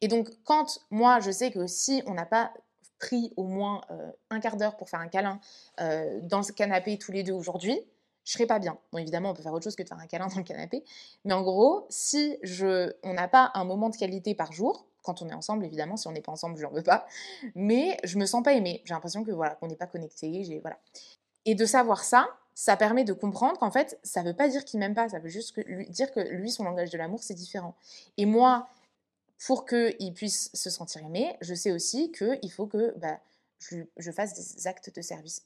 Et 0.00 0.08
donc, 0.08 0.28
quand 0.44 0.80
moi, 0.90 1.20
je 1.20 1.30
sais 1.30 1.50
que 1.50 1.66
si 1.66 2.02
on 2.06 2.14
n'a 2.14 2.26
pas 2.26 2.52
pris 2.98 3.32
au 3.36 3.44
moins 3.44 3.80
euh, 3.90 4.10
un 4.30 4.40
quart 4.40 4.56
d'heure 4.56 4.76
pour 4.76 4.88
faire 4.88 5.00
un 5.00 5.08
câlin 5.08 5.40
euh, 5.80 6.20
dans 6.22 6.42
ce 6.42 6.52
canapé 6.52 6.98
tous 6.98 7.12
les 7.12 7.22
deux 7.22 7.32
aujourd'hui, 7.32 7.80
je 8.24 8.32
serais 8.32 8.46
pas 8.46 8.58
bien. 8.58 8.78
Bon, 8.92 8.98
évidemment, 8.98 9.30
on 9.30 9.34
peut 9.34 9.42
faire 9.42 9.52
autre 9.52 9.64
chose 9.64 9.76
que 9.76 9.82
de 9.82 9.88
faire 9.88 9.98
un 9.98 10.06
câlin 10.06 10.26
dans 10.28 10.36
le 10.36 10.42
canapé, 10.42 10.84
mais 11.24 11.32
en 11.32 11.42
gros, 11.42 11.86
si 11.88 12.36
je, 12.42 12.92
on 13.02 13.14
n'a 13.14 13.28
pas 13.28 13.50
un 13.54 13.64
moment 13.64 13.88
de 13.88 13.96
qualité 13.96 14.34
par 14.34 14.52
jour, 14.52 14.86
quand 15.02 15.22
on 15.22 15.28
est 15.28 15.34
ensemble, 15.34 15.64
évidemment, 15.64 15.96
si 15.96 16.06
on 16.08 16.12
n'est 16.12 16.20
pas 16.20 16.32
ensemble, 16.32 16.58
je 16.58 16.62
n'en 16.62 16.70
veux 16.70 16.82
pas, 16.82 17.06
mais 17.54 17.96
je 18.04 18.18
me 18.18 18.26
sens 18.26 18.42
pas 18.42 18.52
aimée. 18.52 18.82
J'ai 18.84 18.92
l'impression 18.92 19.24
que 19.24 19.30
voilà, 19.30 19.54
qu'on 19.54 19.66
n'est 19.66 19.76
pas 19.76 19.86
connecté, 19.86 20.58
voilà. 20.60 20.78
Et 21.46 21.54
de 21.54 21.64
savoir 21.64 22.04
ça, 22.04 22.28
ça 22.60 22.76
permet 22.76 23.04
de 23.04 23.14
comprendre 23.14 23.58
qu'en 23.58 23.70
fait, 23.70 23.98
ça 24.02 24.22
veut 24.22 24.34
pas 24.34 24.46
dire 24.46 24.66
qu'il 24.66 24.80
m'aime 24.80 24.92
pas, 24.92 25.08
ça 25.08 25.18
veut 25.18 25.30
juste 25.30 25.56
lui, 25.64 25.88
dire 25.88 26.12
que 26.12 26.20
lui, 26.20 26.50
son 26.50 26.62
langage 26.62 26.90
de 26.90 26.98
l'amour, 26.98 27.22
c'est 27.22 27.32
différent. 27.32 27.74
Et 28.18 28.26
moi, 28.26 28.68
pour 29.46 29.64
qu'il 29.64 30.12
puisse 30.12 30.50
se 30.52 30.68
sentir 30.68 31.02
aimé, 31.02 31.34
je 31.40 31.54
sais 31.54 31.72
aussi 31.72 32.12
qu'il 32.12 32.52
faut 32.52 32.66
que 32.66 32.92
bah, 32.98 33.18
je, 33.60 34.10
fasse 34.10 34.34
des 34.34 34.66
actes 34.66 34.94
de 34.94 35.00
service. 35.00 35.42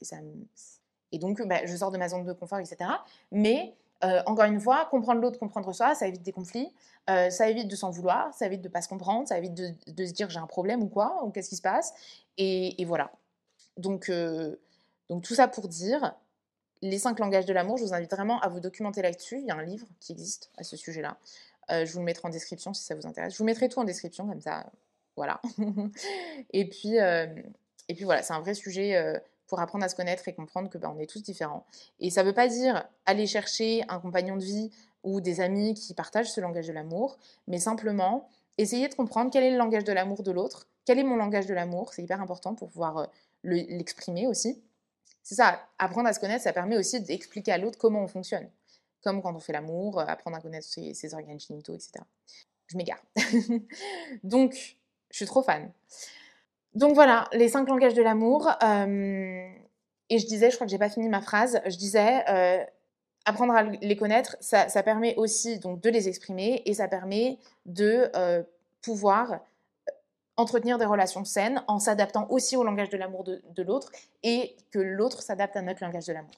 Et, 1.12 1.20
donc, 1.20 1.40
bah, 1.46 1.64
je 1.64 1.76
sors 1.76 1.92
de 1.92 1.98
ma 1.98 2.08
zone 2.08 2.24
de 2.24 2.32
confort, 2.32 2.58
etc. 2.58 2.90
Mais, 3.30 3.76
euh, 4.02 4.20
encore 4.26 4.46
une 4.46 4.58
fois, 4.58 4.88
comprendre 4.90 5.20
l'autre, 5.20 5.38
comprendre 5.38 5.72
soi, 5.72 5.94
ça 5.94 6.08
évite 6.08 6.24
des 6.24 6.32
conflits, 6.32 6.74
euh, 7.10 7.30
ça 7.30 7.48
évite 7.48 7.68
de 7.68 7.76
s'en 7.76 7.92
vouloir, 7.92 8.34
ça 8.34 8.46
évite 8.46 8.60
de 8.60 8.66
ne 8.66 8.72
pas 8.72 8.82
se 8.82 8.88
comprendre, 8.88 9.28
ça 9.28 9.38
évite 9.38 9.54
de, 9.54 10.04
se 10.04 10.12
dire 10.12 10.30
j'ai 10.30 10.40
un 10.40 10.48
problème 10.48 10.82
ou 10.82 10.88
quoi, 10.88 11.24
ou 11.24 11.30
qu'est-ce 11.30 11.50
qui 11.50 11.56
se 11.56 11.62
passe. 11.62 11.94
Et, 12.38 12.84
voilà. 12.84 13.12
Euh, 13.78 14.56
donc, 15.08 15.22
tout 15.22 15.34
ça 15.36 15.46
pour 15.46 15.68
dire, 15.68 16.16
les 16.82 16.98
cinq 16.98 17.18
langages 17.18 17.46
de 17.46 17.52
l'amour, 17.52 17.78
je 17.78 17.84
vous 17.84 17.94
invite 17.94 18.10
vraiment 18.10 18.40
à 18.40 18.48
vous 18.48 18.60
documenter 18.60 19.02
là-dessus. 19.02 19.38
Il 19.38 19.46
y 19.46 19.50
a 19.50 19.56
un 19.56 19.62
livre 19.62 19.86
qui 20.00 20.12
existe 20.12 20.50
à 20.56 20.64
ce 20.64 20.76
sujet-là. 20.76 21.16
Euh, 21.70 21.84
je 21.84 21.92
vous 21.92 22.00
le 22.00 22.04
mettrai 22.04 22.28
en 22.28 22.30
description 22.30 22.74
si 22.74 22.84
ça 22.84 22.94
vous 22.94 23.06
intéresse. 23.06 23.32
Je 23.32 23.38
vous 23.38 23.44
mettrai 23.44 23.68
tout 23.68 23.78
en 23.78 23.84
description, 23.84 24.26
comme 24.26 24.40
ça, 24.40 24.66
voilà. 25.16 25.40
et, 26.52 26.68
puis, 26.68 26.98
euh, 26.98 27.26
et 27.88 27.94
puis 27.94 28.04
voilà, 28.04 28.22
c'est 28.22 28.32
un 28.32 28.40
vrai 28.40 28.54
sujet 28.54 28.96
euh, 28.96 29.18
pour 29.46 29.60
apprendre 29.60 29.84
à 29.84 29.88
se 29.88 29.94
connaître 29.94 30.28
et 30.28 30.34
comprendre 30.34 30.68
que 30.68 30.78
bah, 30.78 30.92
on 30.94 30.98
est 30.98 31.06
tous 31.06 31.22
différents. 31.22 31.64
Et 32.00 32.10
ça 32.10 32.22
ne 32.22 32.28
veut 32.28 32.34
pas 32.34 32.48
dire 32.48 32.86
aller 33.06 33.26
chercher 33.26 33.84
un 33.88 33.98
compagnon 33.98 34.36
de 34.36 34.44
vie 34.44 34.70
ou 35.02 35.20
des 35.20 35.40
amis 35.40 35.74
qui 35.74 35.94
partagent 35.94 36.32
ce 36.32 36.40
langage 36.40 36.66
de 36.66 36.72
l'amour, 36.72 37.18
mais 37.46 37.58
simplement 37.58 38.28
essayer 38.56 38.88
de 38.88 38.94
comprendre 38.94 39.30
quel 39.32 39.44
est 39.44 39.50
le 39.50 39.58
langage 39.58 39.84
de 39.84 39.92
l'amour 39.92 40.22
de 40.22 40.30
l'autre, 40.30 40.66
quel 40.84 40.98
est 40.98 41.04
mon 41.04 41.16
langage 41.16 41.46
de 41.46 41.54
l'amour, 41.54 41.92
c'est 41.92 42.02
hyper 42.02 42.20
important 42.20 42.54
pour 42.54 42.68
pouvoir 42.70 43.08
l'exprimer 43.42 44.26
aussi. 44.26 44.62
C'est 45.24 45.36
ça, 45.36 45.58
apprendre 45.78 46.06
à 46.06 46.12
se 46.12 46.20
connaître, 46.20 46.44
ça 46.44 46.52
permet 46.52 46.76
aussi 46.76 47.00
d'expliquer 47.00 47.52
à 47.52 47.58
l'autre 47.58 47.78
comment 47.78 48.02
on 48.02 48.06
fonctionne. 48.06 48.46
Comme 49.02 49.22
quand 49.22 49.34
on 49.34 49.40
fait 49.40 49.54
l'amour, 49.54 49.98
euh, 49.98 50.04
apprendre 50.06 50.36
à 50.36 50.40
connaître 50.40 50.66
ses, 50.66 51.14
organes 51.14 51.40
génitaux, 51.40 51.74
etc. 51.74 51.92
Je 52.66 52.76
m'égare. 52.76 53.02
Donc, 54.22 54.76
je 55.10 55.16
suis 55.16 55.26
trop 55.26 55.42
fan. 55.42 55.72
Donc 56.74 56.94
voilà, 56.94 57.28
les 57.32 57.48
cinq 57.48 57.68
langages 57.68 57.94
de 57.94 58.02
l'amour. 58.02 58.50
Euh, 58.62 59.48
et 60.10 60.18
je 60.18 60.26
disais, 60.26 60.50
je 60.50 60.56
crois 60.56 60.66
que 60.66 60.70
j'ai 60.70 60.78
pas 60.78 60.90
fini 60.90 61.08
ma 61.08 61.22
phrase, 61.22 61.60
je 61.64 61.76
disais, 61.76 62.22
euh, 62.28 62.62
apprendre 63.24 63.54
à 63.54 63.62
les 63.62 63.96
connaître, 63.96 64.36
ça, 64.40 64.66
permet 64.82 65.16
aussi 65.16 65.58
donc 65.58 65.80
de 65.80 65.88
les 65.88 66.08
exprimer 66.08 66.62
et 66.66 66.74
ça 66.74 66.88
permet 66.88 67.38
de 67.64 68.10
pouvoir 68.82 69.40
entretenir 70.36 70.78
des 70.78 70.84
relations 70.84 71.24
saines 71.24 71.62
en 71.68 71.78
s'adaptant 71.78 72.26
aussi 72.30 72.56
au 72.56 72.64
langage 72.64 72.88
de 72.88 72.96
l'amour 72.96 73.24
de, 73.24 73.62
l'autre 73.62 73.90
et 74.22 74.56
que 74.70 74.78
l'autre 74.78 75.22
s'adapte 75.22 75.56
à 75.56 75.62
notre 75.62 75.82
langage 75.84 76.06
de 76.06 76.12
l'amour. 76.12 76.34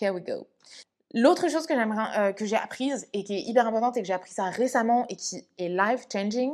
Here 0.00 0.12
we 0.12 0.22
go. 0.22 0.46
L'autre 1.12 1.48
chose 1.48 1.66
que 1.66 1.72
euh, 1.74 2.32
que 2.32 2.44
j'ai 2.44 2.56
apprise 2.56 3.08
et 3.12 3.24
qui 3.24 3.34
est 3.34 3.42
hyper 3.42 3.66
importante 3.66 3.96
et 3.96 4.02
que 4.02 4.06
j'ai 4.06 4.12
appris 4.12 4.32
ça 4.32 4.44
récemment 4.44 5.06
et 5.08 5.16
qui 5.16 5.44
est 5.58 5.68
life 5.68 6.06
changing, 6.12 6.52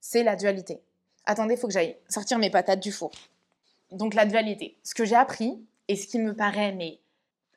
c'est 0.00 0.22
la 0.22 0.36
dualité. 0.36 0.80
Attendez, 1.26 1.54
il 1.54 1.60
faut 1.60 1.66
que 1.66 1.72
j'aille 1.72 1.96
sortir 2.08 2.38
mes 2.38 2.50
patates 2.50 2.80
du 2.80 2.92
four. 2.92 3.10
Donc 3.90 4.14
la 4.14 4.24
dualité. 4.24 4.78
Ce 4.82 4.94
que 4.94 5.04
j'ai 5.04 5.16
appris 5.16 5.58
et 5.88 5.96
ce 5.96 6.06
qui 6.06 6.18
me 6.18 6.34
paraît 6.34 6.72
mais 6.72 7.00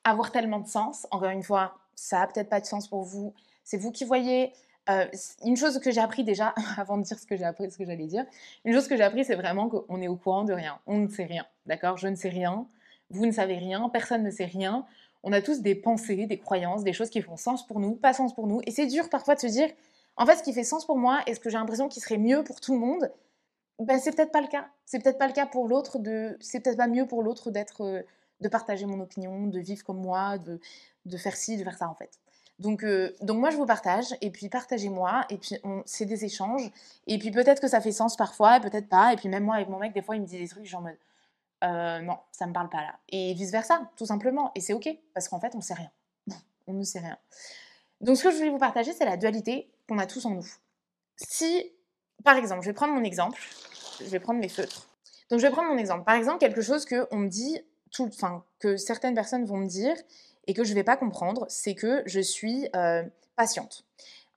avoir 0.03 0.31
tellement 0.31 0.59
de 0.59 0.67
sens, 0.67 1.07
encore 1.11 1.29
une 1.29 1.43
fois, 1.43 1.77
ça 1.95 2.21
a 2.21 2.27
peut-être 2.27 2.49
pas 2.49 2.59
de 2.59 2.65
sens 2.65 2.87
pour 2.87 3.03
vous, 3.03 3.33
c'est 3.63 3.77
vous 3.77 3.91
qui 3.91 4.03
voyez, 4.03 4.51
euh, 4.89 5.05
une 5.45 5.57
chose 5.57 5.79
que 5.79 5.91
j'ai 5.91 6.01
appris 6.01 6.23
déjà, 6.23 6.53
avant 6.77 6.97
de 6.97 7.03
dire 7.03 7.19
ce 7.19 7.25
que 7.25 7.37
j'allais 7.37 8.07
dire, 8.07 8.25
une 8.65 8.73
chose 8.73 8.87
que 8.87 8.97
j'ai 8.97 9.03
appris, 9.03 9.25
c'est 9.25 9.35
vraiment 9.35 9.69
qu'on 9.69 10.01
est 10.01 10.07
au 10.07 10.15
courant 10.15 10.43
de 10.43 10.53
rien. 10.53 10.79
On 10.87 10.97
ne 10.97 11.07
sait 11.07 11.25
rien, 11.25 11.45
d'accord? 11.65 11.97
Je 11.97 12.07
ne 12.07 12.15
sais 12.15 12.29
rien, 12.29 12.67
vous 13.09 13.25
ne 13.25 13.31
savez 13.31 13.57
rien, 13.57 13.89
personne 13.89 14.23
ne 14.23 14.31
sait 14.31 14.45
rien. 14.45 14.85
On 15.23 15.33
a 15.33 15.41
tous 15.41 15.61
des 15.61 15.75
pensées, 15.75 16.25
des 16.25 16.39
croyances, 16.39 16.83
des 16.83 16.93
choses 16.93 17.09
qui 17.09 17.21
font 17.21 17.37
sens 17.37 17.67
pour 17.67 17.79
nous, 17.79 17.95
pas 17.95 18.13
sens 18.13 18.33
pour 18.33 18.47
nous. 18.47 18.61
Et 18.65 18.71
c'est 18.71 18.87
dur 18.87 19.09
parfois 19.09 19.35
de 19.35 19.39
se 19.39 19.47
dire, 19.47 19.69
en 20.17 20.25
fait, 20.25 20.37
ce 20.37 20.43
qui 20.43 20.53
fait 20.53 20.63
sens 20.63 20.85
pour 20.85 20.97
moi 20.97 21.21
et 21.27 21.35
ce 21.35 21.39
que 21.39 21.49
j'ai 21.49 21.57
l'impression 21.57 21.87
qui 21.87 21.99
serait 21.99 22.17
mieux 22.17 22.43
pour 22.43 22.59
tout 22.59 22.73
le 22.73 22.79
monde, 22.79 23.11
ben, 23.79 23.99
c'est 23.99 24.15
peut-être 24.15 24.31
pas 24.31 24.41
le 24.41 24.47
cas. 24.47 24.67
C'est 24.85 25.01
peut-être 25.01 25.17
pas 25.17 25.27
le 25.27 25.33
cas 25.33 25.45
pour 25.45 25.67
l'autre, 25.67 25.97
c'est 26.39 26.59
peut-être 26.59 26.77
pas 26.77 26.87
mieux 26.87 27.05
pour 27.05 27.23
l'autre 27.23 27.51
d'être, 27.51 27.81
euh, 27.81 28.01
de 28.39 28.49
partager 28.49 28.85
mon 28.85 28.99
opinion, 28.99 29.47
de 29.47 29.59
vivre 29.59 29.83
comme 29.83 30.01
moi, 30.01 30.37
de, 30.37 30.59
de 31.05 31.17
faire 31.17 31.35
ci, 31.35 31.57
de 31.57 31.63
faire 31.63 31.77
ça 31.77 31.89
en 31.89 31.95
fait. 31.95 32.19
Donc, 32.61 32.83
euh, 32.83 33.15
donc 33.21 33.39
moi, 33.39 33.49
je 33.49 33.57
vous 33.57 33.65
partage, 33.65 34.15
et 34.21 34.29
puis 34.29 34.47
partagez-moi, 34.47 35.25
et 35.31 35.37
puis 35.37 35.55
c'est 35.85 36.05
des 36.05 36.25
échanges, 36.25 36.69
et 37.07 37.17
puis 37.17 37.31
peut-être 37.31 37.59
que 37.59 37.67
ça 37.67 37.81
fait 37.81 37.91
sens 37.91 38.15
parfois, 38.15 38.59
peut-être 38.59 38.87
pas, 38.87 39.13
et 39.13 39.15
puis 39.15 39.29
même 39.29 39.43
moi 39.43 39.55
avec 39.55 39.67
mon 39.67 39.79
mec, 39.79 39.93
des 39.93 40.03
fois, 40.03 40.15
il 40.15 40.21
me 40.21 40.27
dit 40.27 40.37
des 40.37 40.47
trucs 40.47 40.65
genre 40.65 40.87
euh, 41.63 41.99
non, 42.01 42.17
ça 42.31 42.45
me 42.45 42.53
parle 42.53 42.69
pas 42.69 42.81
là. 42.81 42.99
Et 43.09 43.33
vice-versa, 43.33 43.89
tout 43.95 44.05
simplement, 44.05 44.51
et 44.53 44.61
c'est 44.61 44.73
ok, 44.73 44.87
parce 45.15 45.27
qu'en 45.27 45.39
fait, 45.39 45.55
on 45.55 45.61
sait 45.61 45.73
rien. 45.73 45.89
on 46.67 46.73
ne 46.73 46.83
sait 46.83 46.99
rien. 46.99 47.17
Donc 47.99 48.17
ce 48.17 48.23
que 48.23 48.31
je 48.31 48.37
voulais 48.37 48.51
vous 48.51 48.59
partager, 48.59 48.93
c'est 48.93 49.05
la 49.05 49.17
dualité 49.17 49.67
qu'on 49.89 49.97
a 49.97 50.05
tous 50.05 50.23
en 50.27 50.31
nous. 50.31 50.47
Si, 51.15 51.65
par 52.23 52.37
exemple, 52.37 52.61
je 52.61 52.69
vais 52.69 52.75
prendre 52.75 52.93
mon 52.93 53.03
exemple, 53.03 53.41
je 53.99 54.05
vais 54.05 54.19
prendre 54.19 54.39
mes 54.39 54.49
feutres. 54.49 54.87
Donc 55.31 55.39
je 55.39 55.47
vais 55.47 55.51
prendre 55.51 55.69
mon 55.69 55.79
exemple. 55.79 56.03
Par 56.03 56.15
exemple, 56.15 56.37
quelque 56.37 56.61
chose 56.61 56.85
que 56.85 57.07
on 57.09 57.17
me 57.17 57.27
dit, 57.27 57.59
tout, 57.91 58.07
enfin, 58.13 58.43
que 58.59 58.77
certaines 58.77 59.15
personnes 59.15 59.45
vont 59.45 59.57
me 59.57 59.67
dire, 59.67 59.95
et 60.51 60.53
que 60.53 60.65
je 60.65 60.71
ne 60.71 60.75
vais 60.75 60.83
pas 60.83 60.97
comprendre, 60.97 61.45
c'est 61.47 61.75
que 61.75 62.03
je 62.05 62.19
suis 62.19 62.67
euh, 62.75 63.03
patiente. 63.37 63.85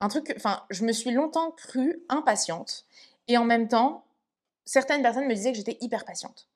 Un 0.00 0.06
truc, 0.06 0.33
enfin, 0.37 0.62
je 0.71 0.85
me 0.85 0.92
suis 0.92 1.11
longtemps 1.11 1.50
cru 1.50 2.04
impatiente 2.09 2.87
et 3.26 3.37
en 3.37 3.44
même 3.44 3.66
temps, 3.66 4.04
certaines 4.64 5.02
personnes 5.02 5.26
me 5.26 5.35
disaient 5.35 5.50
que 5.50 5.59
j'étais 5.59 5.76
hyper 5.80 6.04
patiente. 6.04 6.47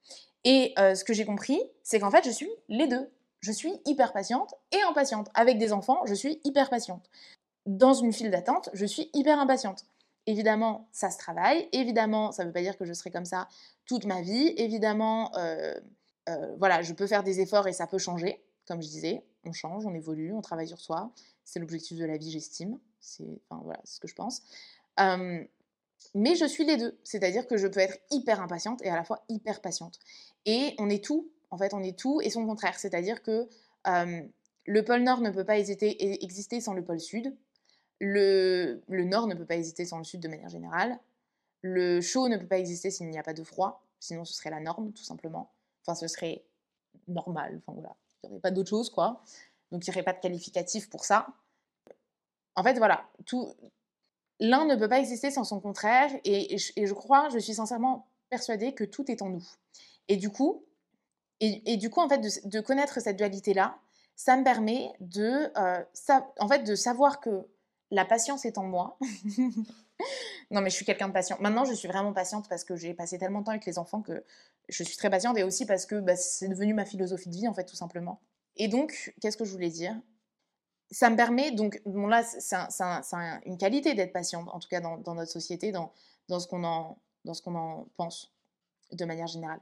Et 0.44 0.74
euh, 0.78 0.94
ce 0.94 1.02
que 1.02 1.12
j'ai 1.12 1.24
compris, 1.24 1.60
c'est 1.82 1.98
qu'en 1.98 2.12
fait, 2.12 2.24
je 2.24 2.30
suis 2.30 2.48
les 2.68 2.86
deux. 2.86 3.10
Je 3.40 3.50
suis 3.50 3.72
hyper 3.84 4.12
patiente 4.12 4.54
et 4.70 4.80
impatiente. 4.82 5.28
Avec 5.34 5.58
des 5.58 5.72
enfants, 5.72 6.02
je 6.06 6.14
suis 6.14 6.40
hyper 6.44 6.70
patiente. 6.70 7.10
Dans 7.66 7.94
une 7.94 8.12
file 8.12 8.30
d'attente, 8.30 8.70
je 8.74 8.86
suis 8.86 9.10
hyper 9.12 9.40
impatiente. 9.40 9.86
Évidemment, 10.26 10.86
ça 10.92 11.10
se 11.10 11.18
travaille. 11.18 11.68
Évidemment, 11.72 12.30
ça 12.30 12.44
ne 12.44 12.50
veut 12.50 12.52
pas 12.52 12.62
dire 12.62 12.78
que 12.78 12.84
je 12.84 12.92
serai 12.92 13.10
comme 13.10 13.24
ça 13.24 13.48
toute 13.86 14.04
ma 14.04 14.20
vie. 14.20 14.54
Évidemment, 14.56 15.32
euh, 15.36 15.74
voilà, 16.58 16.80
je 16.82 16.92
peux 16.92 17.08
faire 17.08 17.24
des 17.24 17.40
efforts 17.40 17.66
et 17.66 17.72
ça 17.72 17.88
peut 17.88 17.98
changer, 17.98 18.40
comme 18.68 18.82
je 18.82 18.88
disais 18.88 19.24
on 19.44 19.52
change, 19.52 19.86
on 19.86 19.94
évolue, 19.94 20.32
on 20.32 20.42
travaille 20.42 20.68
sur 20.68 20.80
soi. 20.80 21.10
C'est 21.44 21.58
l'objectif 21.58 21.98
de 21.98 22.04
la 22.04 22.18
vie, 22.18 22.30
j'estime. 22.30 22.78
C'est 23.00 23.40
enfin, 23.48 23.62
voilà, 23.64 23.80
ce 23.84 23.98
que 23.98 24.06
je 24.06 24.14
pense. 24.14 24.42
mais 26.14 26.36
je 26.36 26.44
suis 26.44 26.64
les 26.64 26.76
deux, 26.76 26.98
c'est-à-dire 27.02 27.46
que 27.46 27.56
je 27.56 27.66
peux 27.66 27.80
être 27.80 27.98
hyper 28.10 28.40
impatiente 28.40 28.82
et 28.82 28.90
à 28.90 28.96
la 28.96 29.04
fois 29.04 29.24
hyper 29.28 29.60
patiente. 29.60 29.98
Et 30.46 30.74
on 30.78 30.90
est 30.90 31.02
tout, 31.02 31.30
en 31.50 31.58
fait, 31.58 31.74
on 31.74 31.82
est 31.82 31.98
tout 31.98 32.20
et 32.22 32.30
son 32.30 32.46
contraire, 32.46 32.78
c'est-à-dire 32.78 33.22
que 33.22 33.48
le 33.84 34.84
pôle 34.84 35.02
Nord 35.02 35.20
ne 35.22 35.30
peut 35.30 35.44
pas 35.44 35.58
exister 35.58 36.60
sans 36.60 36.74
le 36.74 36.84
pôle 36.84 37.00
Sud, 37.00 37.34
le, 38.00 38.82
le 38.88 39.04
Nord 39.04 39.26
ne 39.26 39.34
peut 39.34 39.46
pas 39.46 39.56
exister 39.56 39.84
sans 39.84 39.98
le 39.98 40.04
Sud 40.04 40.20
de 40.20 40.28
manière 40.28 40.48
générale, 40.48 40.98
le 41.62 42.00
chaud 42.00 42.28
ne 42.28 42.36
peut 42.36 42.46
pas 42.46 42.58
exister 42.58 42.90
s'il 42.90 43.08
n'y 43.08 43.18
a 43.18 43.22
pas 43.22 43.34
de 43.34 43.42
froid, 43.42 43.82
sinon 43.98 44.24
ce 44.24 44.34
serait 44.34 44.50
la 44.50 44.60
norme, 44.60 44.92
tout 44.92 45.02
simplement. 45.02 45.50
Enfin, 45.82 45.94
ce 45.94 46.06
serait 46.06 46.44
normal, 47.08 47.60
enfin 47.66 47.72
voilà, 47.72 47.96
il 48.22 48.28
n'y 48.28 48.32
aurait 48.32 48.40
pas 48.40 48.50
d'autre 48.50 48.70
chose, 48.70 48.90
quoi. 48.90 49.22
Donc 49.70 49.86
il 49.86 49.90
n'y 49.90 49.94
aurait 49.94 50.04
pas 50.04 50.12
de 50.12 50.20
qualificatif 50.20 50.88
pour 50.90 51.04
ça. 51.04 51.26
En 52.56 52.62
fait, 52.62 52.74
voilà, 52.78 53.08
tout, 53.26 53.54
l'un 54.40 54.64
ne 54.64 54.76
peut 54.76 54.88
pas 54.88 54.98
exister 54.98 55.30
sans 55.30 55.44
son 55.44 55.60
contraire, 55.60 56.10
et, 56.24 56.56
je 56.58 56.92
crois, 56.92 57.28
je 57.30 57.38
suis 57.38 57.54
sincèrement 57.54 58.08
persuadée 58.30 58.74
que 58.74 58.84
tout 58.84 59.10
est 59.10 59.22
en 59.22 59.28
nous. 59.28 59.46
Et 60.08 60.16
du 60.16 60.30
coup, 60.30 60.64
et, 61.40 61.76
du 61.76 61.90
coup 61.90 62.00
en 62.00 62.08
fait, 62.08 62.18
de, 62.44 62.60
connaître 62.60 63.00
cette 63.00 63.16
dualité-là, 63.16 63.78
ça 64.16 64.36
me 64.36 64.42
permet 64.42 64.92
de, 65.00 65.50
euh, 65.56 65.84
en 66.40 66.48
fait, 66.48 66.64
de 66.64 66.74
savoir 66.74 67.20
que 67.20 67.46
la 67.90 68.04
patience 68.04 68.44
est 68.44 68.58
en 68.58 68.64
moi. 68.64 68.98
non, 70.50 70.60
mais 70.60 70.70
je 70.70 70.76
suis 70.76 70.84
quelqu'un 70.84 71.08
de 71.08 71.12
patient. 71.12 71.36
Maintenant, 71.40 71.64
je 71.64 71.74
suis 71.74 71.88
vraiment 71.88 72.12
patiente 72.12 72.48
parce 72.48 72.64
que 72.64 72.76
j'ai 72.76 72.94
passé 72.94 73.18
tellement 73.18 73.40
de 73.40 73.44
temps 73.44 73.52
avec 73.52 73.66
les 73.66 73.78
enfants 73.78 74.02
que 74.02 74.24
je 74.68 74.82
suis 74.82 74.96
très 74.96 75.10
patiente 75.10 75.36
et 75.38 75.42
aussi 75.42 75.66
parce 75.66 75.86
que 75.86 75.96
bah, 75.96 76.16
c'est 76.16 76.48
devenu 76.48 76.74
ma 76.74 76.84
philosophie 76.84 77.28
de 77.28 77.34
vie, 77.34 77.48
en 77.48 77.54
fait, 77.54 77.64
tout 77.64 77.76
simplement. 77.76 78.20
Et 78.56 78.68
donc, 78.68 79.14
qu'est-ce 79.20 79.36
que 79.36 79.44
je 79.44 79.52
voulais 79.52 79.70
dire? 79.70 79.98
Ça 80.90 81.10
me 81.10 81.16
permet, 81.16 81.50
donc, 81.50 81.82
bon 81.84 82.06
là, 82.06 82.22
c'est 82.22 82.56
une 83.44 83.58
qualité 83.58 83.94
d'être 83.94 84.12
patiente, 84.12 84.48
en 84.52 84.58
tout 84.58 84.68
cas 84.68 84.80
dans, 84.80 85.14
notre 85.14 85.30
société, 85.30 85.70
dans, 85.70 85.92
ce 86.28 86.46
qu'on 86.46 86.64
en, 86.64 86.98
en 87.26 87.86
pense, 87.96 88.32
de 88.92 89.04
manière 89.04 89.26
générale. 89.26 89.60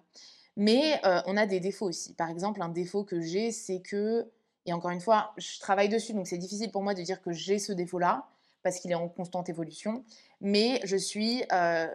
Mais 0.57 1.01
euh, 1.05 1.20
on 1.27 1.37
a 1.37 1.46
des 1.46 1.61
défauts 1.61 1.88
aussi. 1.88 2.14
Par 2.14 2.31
exemple, 2.31 2.62
un 2.62 2.68
défaut 2.68 3.05
que 3.05 3.20
j'ai, 3.20 3.51
c'est 3.51 3.81
que, 3.81 4.31
et 4.64 4.72
encore 4.72 4.90
une 4.90 5.01
fois, 5.01 5.35
je 5.37 5.59
travaille 5.61 5.88
dessus, 5.88 6.14
donc 6.14 6.27
c'est 6.27 6.38
difficile 6.38 6.70
pour 6.70 6.83
moi 6.83 6.94
de 6.94 7.03
dire 7.03 7.20
que 7.20 7.33
j'ai 7.33 7.59
ce 7.59 7.72
défaut-là, 7.72 8.29
parce 8.62 8.81
qu'il 8.81 8.90
est 8.90 8.96
en 8.96 9.09
constante 9.09 9.49
évolution. 9.49 10.05
Mais 10.40 10.81
je 10.85 10.96
suis, 10.96 11.42
euh, 11.53 11.88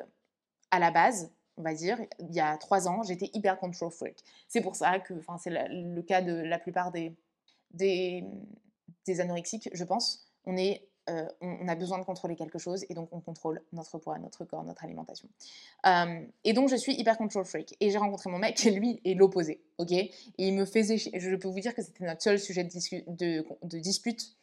à 0.71 0.79
la 0.79 0.91
base, 0.91 1.31
on 1.57 1.63
va 1.63 1.73
dire, 1.73 1.99
il 2.19 2.33
y 2.33 2.39
a 2.39 2.57
trois 2.57 2.87
ans, 2.87 3.03
j'étais 3.03 3.29
hyper 3.33 3.59
control 3.59 3.91
freak. 3.91 4.23
C'est 4.47 4.61
pour 4.61 4.75
ça 4.75 4.99
que, 4.99 5.13
c'est 5.39 5.51
le 5.51 6.01
cas 6.01 6.21
de 6.21 6.33
la 6.33 6.57
plupart 6.57 6.91
des, 6.91 7.15
des, 7.71 8.25
anorexiques, 9.19 9.69
je 9.73 9.83
pense. 9.83 10.27
On, 10.45 10.57
est, 10.57 10.87
euh, 11.09 11.27
on, 11.41 11.67
a 11.67 11.75
besoin 11.75 11.99
de 11.99 12.03
contrôler 12.03 12.35
quelque 12.35 12.57
chose 12.57 12.83
et 12.89 12.95
donc 12.95 13.09
on 13.11 13.19
contrôle 13.19 13.61
notre 13.73 13.99
poids, 13.99 14.17
notre 14.17 14.43
corps, 14.45 14.63
notre 14.63 14.83
alimentation. 14.83 15.29
Euh, 15.85 16.25
et 16.43 16.53
donc 16.53 16.69
je 16.69 16.75
suis 16.75 16.93
hyper 16.93 17.17
control 17.17 17.45
freak. 17.45 17.75
Et 17.79 17.91
j'ai 17.91 17.97
rencontré 17.99 18.31
mon 18.31 18.39
mec 18.39 18.63
lui 18.63 18.99
est 19.05 19.13
l'opposé, 19.13 19.61
ok? 19.77 19.91
Et 19.91 20.11
il 20.37 20.55
me 20.55 20.65
faisait, 20.65 20.97
je 20.97 21.35
peux 21.35 21.47
vous 21.47 21.59
dire 21.59 21.75
que 21.75 21.83
c'était 21.83 22.05
notre 22.05 22.23
seul 22.23 22.39
sujet 22.39 22.63
de, 22.63 23.77
dispute 23.77 24.35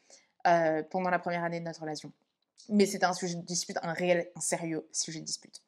pendant 0.90 1.10
la 1.10 1.18
première 1.18 1.42
année 1.42 1.58
de 1.58 1.64
notre 1.64 1.80
relation. 1.80 2.12
Mais 2.68 2.86
c'était 2.86 3.06
un 3.06 3.14
sujet 3.14 3.34
de 3.34 3.42
dispute, 3.42 3.78
un 3.82 3.92
réel, 3.92 4.30
un 4.36 4.40
sérieux 4.40 4.88
sujet 4.92 5.20
de 5.20 5.24
dispute 5.24 5.62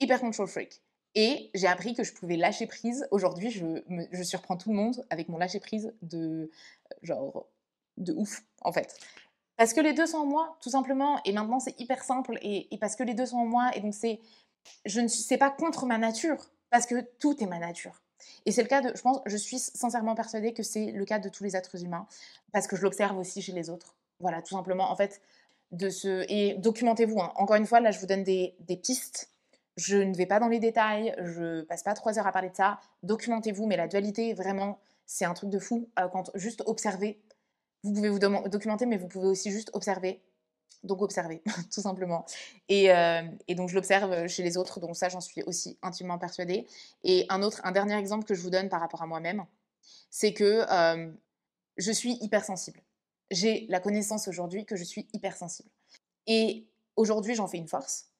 hyper 0.00 0.20
control 0.20 0.46
freak. 0.46 0.82
Et 1.14 1.50
j'ai 1.54 1.68
appris 1.68 1.94
que 1.94 2.02
je 2.02 2.12
pouvais 2.12 2.36
lâcher 2.36 2.66
prise. 2.66 3.06
Aujourd'hui, 3.10 3.50
je, 3.50 3.82
je, 4.10 4.22
surprends 4.22 4.56
tout 4.56 4.70
le 4.70 4.76
monde 4.76 5.04
avec 5.10 5.28
mon 5.28 5.38
lâcher 5.38 5.60
prise 5.60 5.94
de 6.02 6.50
genre 7.02 7.46
de 7.96 8.12
ouf, 8.12 8.42
en 8.62 8.72
fait. 8.72 8.98
Parce 9.56 9.72
que 9.72 9.80
les 9.80 9.92
deux 9.92 10.06
sont 10.06 10.18
en 10.18 10.26
moi, 10.26 10.56
tout 10.60 10.70
simplement. 10.70 11.20
Et 11.24 11.32
maintenant, 11.32 11.60
c'est 11.60 11.78
hyper 11.80 12.02
simple. 12.02 12.38
Et, 12.42 12.68
parce 12.80 12.96
que 12.96 13.04
les 13.04 13.14
deux 13.14 13.26
sont 13.26 13.36
en 13.36 13.46
moi, 13.46 13.70
et 13.76 13.80
donc 13.80 13.94
c'est, 13.94 14.20
je 14.84 15.00
ne 15.00 15.06
suis, 15.06 15.36
pas 15.36 15.50
contre 15.50 15.86
ma 15.86 15.98
nature, 15.98 16.50
parce 16.70 16.86
que 16.86 17.00
tout 17.20 17.40
est 17.40 17.46
ma 17.46 17.60
nature. 17.60 18.02
Et 18.46 18.50
c'est 18.50 18.62
le 18.62 18.68
cas 18.68 18.80
de, 18.80 18.96
je 18.96 19.02
pense, 19.02 19.20
je 19.26 19.36
suis 19.36 19.60
sincèrement 19.60 20.16
persuadée 20.16 20.52
que 20.52 20.64
c'est 20.64 20.90
le 20.90 21.04
cas 21.04 21.20
de 21.20 21.28
tous 21.28 21.44
les 21.44 21.54
êtres 21.54 21.84
humains, 21.84 22.08
parce 22.52 22.66
que 22.66 22.74
je 22.74 22.82
l'observe 22.82 23.16
aussi 23.16 23.40
chez 23.40 23.52
les 23.52 23.70
autres. 23.70 23.94
Voilà, 24.18 24.42
tout 24.42 24.56
simplement. 24.56 24.90
En 24.90 24.96
fait, 24.96 25.20
et 26.28 26.54
documentez-vous. 26.58 27.20
Hein. 27.20 27.32
Encore 27.36 27.56
une 27.56 27.66
fois, 27.66 27.80
là, 27.80 27.90
je 27.90 27.98
vous 27.98 28.06
donne 28.06 28.24
des, 28.24 28.54
pistes 28.82 29.30
je 29.76 29.96
ne 29.96 30.14
vais 30.14 30.26
pas 30.26 30.38
dans 30.38 30.46
les 30.46 30.60
détails, 30.60 31.16
je 31.18 31.62
passe 31.62 31.82
pas 31.82 31.94
trois 31.94 32.16
heures 32.16 32.28
à 32.28 32.32
parler 32.32 32.48
de 32.48 32.54
ça. 32.54 32.78
Documentez-vous, 33.02 33.66
mais 33.66 33.76
la 33.76 33.88
dualité, 33.88 34.32
vraiment, 34.32 34.78
c'est 35.04 35.24
un 35.24 35.34
truc 35.34 35.50
de 35.50 35.58
fou. 35.58 35.88
Euh, 35.98 36.06
quand 36.08 36.30
juste 36.36 36.62
observer, 36.66 37.20
Vous 37.82 37.92
pouvez 37.92 38.08
vous 38.08 38.20
documenter, 38.20 38.86
mais 38.86 38.96
vous 38.96 39.08
pouvez 39.08 39.26
aussi 39.26 39.50
juste 39.50 39.70
observer. 39.72 40.22
Donc 40.84 41.02
observer, 41.02 41.42
tout 41.74 41.80
simplement. 41.80 42.24
Et, 42.68 42.92
euh, 42.92 43.22
et 43.48 43.54
donc 43.56 43.68
je 43.68 43.74
l'observe 43.74 44.28
chez 44.28 44.42
les 44.42 44.56
autres, 44.56 44.80
donc 44.80 44.96
ça 44.96 45.08
j'en 45.08 45.20
suis 45.20 45.42
aussi 45.42 45.76
intimement 45.82 46.18
persuadée. 46.18 46.66
Et 47.02 47.26
un 47.30 47.42
autre, 47.42 47.60
un 47.64 47.72
dernier 47.72 47.96
exemple 47.96 48.24
que 48.24 48.34
je 48.34 48.42
vous 48.42 48.50
donne 48.50 48.68
par 48.68 48.80
rapport 48.80 49.02
à 49.02 49.06
moi-même, 49.06 49.44
c'est 50.10 50.32
que 50.32 50.64
euh, 50.70 51.10
je 51.76 51.90
suis 51.90 52.18
hypersensible. 52.20 52.80
J'ai 53.34 53.66
la 53.68 53.80
connaissance 53.80 54.28
aujourd'hui 54.28 54.64
que 54.64 54.76
je 54.76 54.84
suis 54.84 55.08
hypersensible. 55.12 55.68
Et 56.28 56.68
aujourd'hui 56.94 57.34
j'en 57.34 57.48
fais 57.48 57.58
une 57.58 57.66
force. 57.66 58.10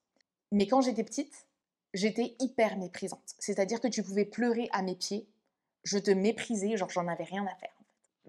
Mais 0.50 0.66
quand 0.66 0.80
j'étais 0.80 1.04
petite, 1.04 1.46
j'étais 1.92 2.34
hyper 2.40 2.76
méprisante. 2.76 3.34
C'est-à-dire 3.38 3.80
que 3.80 3.86
tu 3.86 4.02
pouvais 4.02 4.24
pleurer 4.24 4.68
à 4.72 4.82
mes 4.82 4.96
pieds, 4.96 5.28
je 5.84 5.98
te 5.98 6.10
méprisais, 6.10 6.76
genre 6.76 6.90
j'en 6.90 7.06
avais 7.06 7.24
rien 7.24 7.46
à 7.46 7.54
faire. 7.54 7.74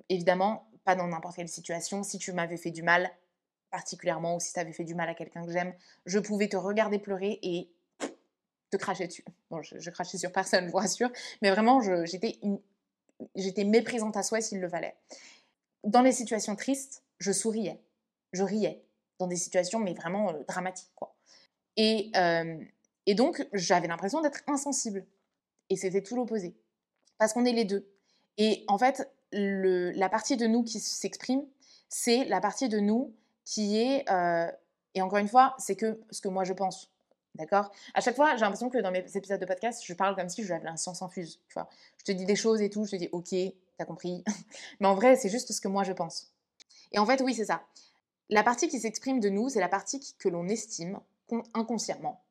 Évidemment, 0.10 0.70
pas 0.84 0.96
dans 0.96 1.08
n'importe 1.08 1.38
quelle 1.38 1.50
situation. 1.50 2.04
Si 2.04 2.20
tu 2.20 2.32
m'avais 2.34 2.58
fait 2.58 2.70
du 2.70 2.84
mal, 2.84 3.10
particulièrement, 3.72 4.36
ou 4.36 4.40
si 4.40 4.54
tu 4.54 4.60
avais 4.60 4.72
fait 4.72 4.84
du 4.84 4.94
mal 4.94 5.10
à 5.10 5.16
quelqu'un 5.16 5.44
que 5.44 5.52
j'aime, 5.52 5.74
je 6.06 6.20
pouvais 6.20 6.48
te 6.48 6.56
regarder 6.56 7.00
pleurer 7.00 7.40
et 7.42 7.72
te 8.70 8.78
cracher 8.78 9.08
dessus. 9.08 9.26
Bon, 9.50 9.64
je, 9.64 9.90
crachais 9.90 10.20
sur 10.20 10.32
personne, 10.32 10.68
je 10.68 10.72
vous 10.72 10.78
rassure, 10.78 11.12
mais 11.42 11.50
vraiment, 11.50 11.82
j'étais 12.06 12.40
j'étais 13.34 13.64
méprisante 13.64 14.18
à 14.18 14.24
soi 14.24 14.42
s'il 14.42 14.60
le 14.60 14.70
fallait. 14.70 14.96
Dans 15.86 16.02
les 16.02 16.12
situations 16.12 16.56
tristes, 16.56 17.04
je 17.20 17.32
souriais, 17.32 17.82
je 18.34 18.44
riais, 18.44 18.84
dans 19.20 19.28
des 19.28 19.36
situations 19.38 19.80
mais 19.80 19.94
vraiment 19.94 20.32
euh, 20.32 20.44
dramatiques 20.48 20.92
quoi. 20.96 21.16
Et, 21.78 22.12
euh, 22.16 22.58
et 23.06 23.16
donc 23.16 23.48
j'avais 23.54 23.88
l'impression 23.88 24.22
d'être 24.22 24.42
insensible. 24.48 25.06
Et 25.70 25.78
c'était 25.78 26.04
tout 26.04 26.16
l'opposé, 26.16 26.56
parce 27.18 27.34
qu'on 27.34 27.46
est 27.46 27.54
les 27.54 27.66
deux. 27.66 27.90
Et 28.38 28.66
en 28.68 28.78
fait, 28.78 29.12
le, 29.32 29.92
la 29.92 30.10
partie 30.10 30.38
de 30.38 30.46
nous 30.46 30.64
qui 30.64 30.80
s'exprime, 30.80 31.44
c'est 31.90 32.26
la 32.26 32.40
partie 32.40 32.70
de 32.70 32.80
nous 32.80 33.16
qui 33.46 33.78
est, 33.78 34.10
euh, 34.12 34.52
et 34.94 35.02
encore 35.02 35.20
une 35.20 35.28
fois, 35.28 35.56
c'est 35.58 35.76
que 35.76 36.02
ce 36.12 36.22
que 36.22 36.28
moi 36.28 36.44
je 36.44 36.54
pense. 36.54 36.92
D'accord? 37.36 37.70
À 37.94 38.00
chaque 38.00 38.16
fois, 38.16 38.36
j'ai 38.36 38.42
l'impression 38.42 38.70
que 38.70 38.78
dans 38.78 38.92
mes 38.92 39.06
épisodes 39.16 39.42
de 39.42 39.46
podcast, 39.46 39.84
je 39.86 39.94
parle 39.94 40.16
comme 40.16 40.30
si 40.30 40.44
j'avais 40.46 40.70
un 40.70 40.78
science 40.78 41.02
infuse. 41.02 41.42
Tu 41.50 41.54
vois? 41.54 41.70
Je 41.98 42.06
te 42.06 42.12
dis 42.14 42.26
des 42.26 42.38
choses 42.38 42.62
et 42.62 42.70
tout, 42.70 42.86
je 42.86 42.92
te 42.92 42.96
dis 42.96 43.10
ok, 43.12 43.36
t'as 43.78 43.86
compris. 43.86 44.24
Mais 44.80 44.88
en 44.88 44.96
vrai, 44.96 45.16
c'est 45.16 45.30
juste 45.30 45.52
ce 45.52 45.62
que 45.62 45.68
moi 45.68 45.84
je 45.84 45.94
pense. 45.94 46.32
Et 46.92 47.00
en 47.00 47.06
fait, 47.06 47.22
oui, 47.22 47.34
c'est 47.34 47.46
ça. 47.46 47.64
La 48.30 48.44
partie 48.44 48.68
qui 48.68 48.80
s'exprime 48.80 49.20
de 49.20 49.30
nous, 49.30 49.50
c'est 49.50 49.60
la 49.60 49.70
partie 49.70 50.16
que 50.18 50.30
l'on 50.30 50.48
estime 50.48 51.00
inconsciemment, 51.54 52.24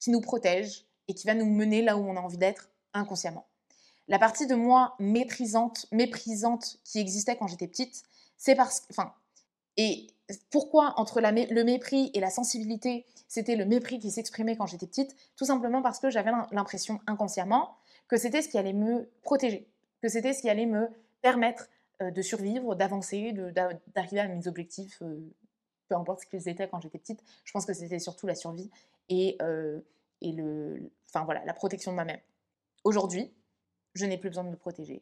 qui 0.00 0.10
nous 0.10 0.20
protège 0.20 0.86
et 1.08 1.14
qui 1.14 1.26
va 1.26 1.34
nous 1.34 1.46
mener 1.46 1.82
là 1.82 1.96
où 1.96 2.00
on 2.00 2.16
a 2.16 2.20
envie 2.20 2.38
d'être 2.38 2.70
inconsciemment. 2.94 3.46
La 4.08 4.18
partie 4.18 4.46
de 4.46 4.54
moi 4.54 4.94
méprisante, 4.98 5.86
méprisante 5.92 6.78
qui 6.84 6.98
existait 6.98 7.36
quand 7.36 7.46
j'étais 7.46 7.68
petite, 7.68 8.02
c'est 8.36 8.54
parce 8.54 8.80
que, 8.80 8.86
enfin, 8.90 9.14
et 9.76 10.06
pourquoi 10.50 10.94
entre 10.98 11.20
le 11.20 11.64
mépris 11.64 12.10
et 12.14 12.20
la 12.20 12.30
sensibilité, 12.30 13.06
c'était 13.28 13.56
le 13.56 13.64
mépris 13.64 13.98
qui 13.98 14.10
s'exprimait 14.10 14.56
quand 14.56 14.66
j'étais 14.66 14.86
petite? 14.86 15.14
Tout 15.36 15.44
simplement 15.44 15.82
parce 15.82 15.98
que 15.98 16.10
j'avais 16.10 16.30
l'impression 16.52 17.00
inconsciemment 17.06 17.76
que 18.08 18.16
c'était 18.16 18.42
ce 18.42 18.48
qui 18.48 18.58
allait 18.58 18.72
me 18.72 19.10
protéger, 19.22 19.68
que 20.04 20.10
c'était 20.10 20.34
ce 20.34 20.42
qui 20.42 20.50
allait 20.50 20.66
me 20.66 20.90
permettre 21.22 21.70
euh, 22.02 22.10
de 22.10 22.20
survivre, 22.20 22.74
d'avancer, 22.74 23.32
d'arriver 23.32 24.20
à 24.20 24.28
mes 24.28 24.46
objectifs, 24.46 25.00
euh, 25.00 25.18
peu 25.88 25.94
importe 25.94 26.20
ce 26.20 26.26
qu'ils 26.26 26.46
étaient 26.46 26.68
quand 26.68 26.78
j'étais 26.78 26.98
petite. 26.98 27.24
Je 27.42 27.52
pense 27.52 27.64
que 27.64 27.72
c'était 27.72 27.98
surtout 27.98 28.26
la 28.26 28.34
survie 28.34 28.70
et, 29.08 29.38
euh, 29.40 29.80
et 30.20 30.32
le, 30.32 30.90
enfin, 31.08 31.24
voilà, 31.24 31.42
la 31.46 31.54
protection 31.54 31.90
de 31.92 31.94
moi-même. 31.94 32.20
Aujourd'hui, 32.84 33.32
je 33.94 34.04
n'ai 34.04 34.18
plus 34.18 34.28
besoin 34.28 34.44
de 34.44 34.50
me 34.50 34.56
protéger. 34.56 35.00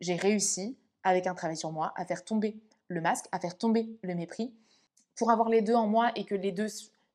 J'ai 0.00 0.16
réussi, 0.16 0.76
avec 1.04 1.28
un 1.28 1.34
travail 1.36 1.56
sur 1.56 1.70
moi, 1.70 1.92
à 1.94 2.04
faire 2.04 2.24
tomber 2.24 2.56
le 2.88 3.00
masque, 3.00 3.26
à 3.30 3.38
faire 3.38 3.56
tomber 3.56 3.88
le 4.02 4.16
mépris, 4.16 4.52
pour 5.14 5.30
avoir 5.30 5.48
les 5.48 5.62
deux 5.62 5.76
en 5.76 5.86
moi 5.86 6.10
et 6.16 6.24
que 6.24 6.34
les 6.34 6.50
deux 6.50 6.66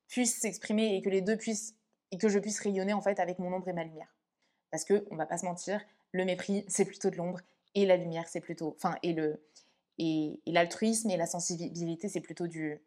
puissent 0.07 0.39
s'exprimer 0.39 0.95
et 0.95 1.01
que 1.01 1.09
les 1.09 1.19
deux 1.19 1.35
puissent 1.35 1.75
et 2.11 2.17
que 2.17 2.29
je 2.29 2.39
puisse 2.39 2.61
rayonner 2.61 2.93
en 2.93 3.01
fait 3.01 3.19
avec 3.19 3.39
mon 3.39 3.51
ombre 3.51 3.67
et 3.67 3.73
ma 3.73 3.83
lumière. 3.83 4.15
Parce 4.71 4.85
que 4.85 5.05
on 5.11 5.17
va 5.17 5.25
pas 5.25 5.37
se 5.37 5.45
mentir, 5.45 5.81
le 6.15 6.25
mépris 6.25 6.63
c'est 6.67 6.85
plutôt 6.85 7.09
de 7.09 7.17
l'ombre 7.17 7.39
et 7.75 7.85
la 7.85 7.97
lumière 7.97 8.27
c'est 8.27 8.39
plutôt, 8.39 8.73
enfin 8.77 8.95
et 9.03 9.13
le 9.13 9.41
et, 9.97 10.39
l'altruisme 10.47 11.09
et 11.09 11.17
la 11.17 11.25
sensibilité 11.25 12.07
c'est 12.09 12.21
plutôt 12.21 12.47
du 12.47 12.79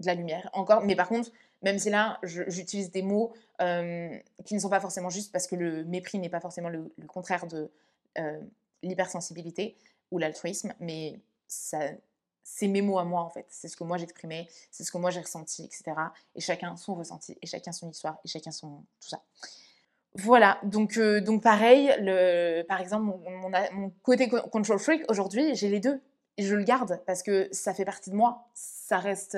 de 0.00 0.06
la 0.06 0.14
lumière. 0.14 0.48
Encore, 0.54 0.82
mais 0.82 0.96
par 0.96 1.08
contre, 1.08 1.30
même 1.62 1.78
si 1.78 1.90
là 1.90 2.18
j'utilise 2.22 2.90
des 2.90 3.02
mots 3.02 3.34
euh, 3.60 4.16
qui 4.46 4.54
ne 4.54 4.60
sont 4.60 4.70
pas 4.70 4.80
forcément 4.80 5.10
justes 5.10 5.32
parce 5.32 5.46
que 5.46 5.56
le 5.56 5.84
mépris 5.84 6.18
n'est 6.18 6.30
pas 6.30 6.40
forcément 6.40 6.70
le, 6.70 6.90
contraire 7.06 7.46
de 7.46 7.70
euh, 8.18 8.40
l'hypersensibilité 8.82 9.76
ou 10.10 10.18
l'altruisme, 10.18 10.72
mais 10.80 11.20
c'est 11.48 12.68
mes 12.68 12.82
mots 12.82 12.98
à 12.98 13.04
moi 13.04 13.20
en 13.20 13.30
fait. 13.30 13.46
C'est 13.50 13.68
ce 13.68 13.76
que 13.76 13.84
moi 13.84 13.98
j'exprimais, 13.98 14.48
c'est 14.70 14.84
ce 14.84 14.92
que 14.92 14.98
moi 14.98 15.10
j'ai 15.10 15.20
ressenti, 15.20 15.64
etc. 15.64 15.84
Et 16.34 16.40
chacun 16.40 16.76
son 16.76 16.94
ressenti, 16.94 17.36
et 17.42 17.46
chacun 17.46 17.72
son 17.72 17.90
histoire, 17.90 18.18
et 18.24 18.28
chacun 18.28 18.52
son 18.52 18.84
tout 19.00 19.08
ça. 19.08 19.22
Voilà, 20.16 20.58
donc, 20.64 20.96
euh, 20.96 21.20
donc 21.20 21.42
pareil, 21.42 21.94
le, 22.00 22.62
par 22.62 22.80
exemple, 22.80 23.04
mon, 23.04 23.92
côté 24.02 24.28
control 24.28 24.78
freak, 24.78 25.04
aujourd'hui, 25.08 25.54
j'ai 25.54 25.68
les 25.68 25.80
deux. 25.80 26.00
Et 26.36 26.42
je 26.42 26.54
le 26.54 26.64
garde 26.64 27.00
parce 27.06 27.22
que 27.22 27.48
ça 27.52 27.74
fait 27.74 27.84
partie 27.84 28.10
de 28.10 28.16
moi. 28.16 28.48
Ça 28.54 28.98
reste, 28.98 29.36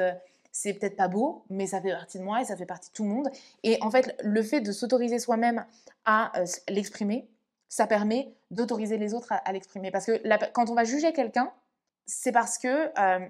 c'est 0.52 0.74
peut-être 0.74 0.96
pas 0.96 1.08
beau, 1.08 1.44
mais 1.50 1.66
ça 1.66 1.80
fait 1.80 1.90
partie 1.90 2.18
de 2.18 2.22
moi 2.22 2.40
et 2.40 2.44
ça 2.44 2.56
fait 2.56 2.66
partie 2.66 2.90
de 2.90 2.94
tout 2.94 3.02
le 3.02 3.08
monde. 3.08 3.28
Et 3.62 3.78
en 3.82 3.90
fait, 3.90 4.14
le 4.22 4.42
fait 4.42 4.60
de 4.60 4.70
s'autoriser 4.70 5.18
soi-même 5.18 5.64
à 6.04 6.38
euh, 6.38 6.44
l'exprimer, 6.68 7.28
ça 7.68 7.86
permet 7.86 8.34
d'autoriser 8.50 8.98
les 8.98 9.14
autres 9.14 9.32
à, 9.32 9.52
l'exprimer. 9.52 9.90
Parce 9.90 10.06
que 10.06 10.20
quand 10.52 10.70
on 10.70 10.74
va 10.74 10.84
juger 10.84 11.12
quelqu'un, 11.12 11.50
c'est 12.04 12.32
parce 12.32 12.58
que, 12.58 12.90
euh, 12.98 13.26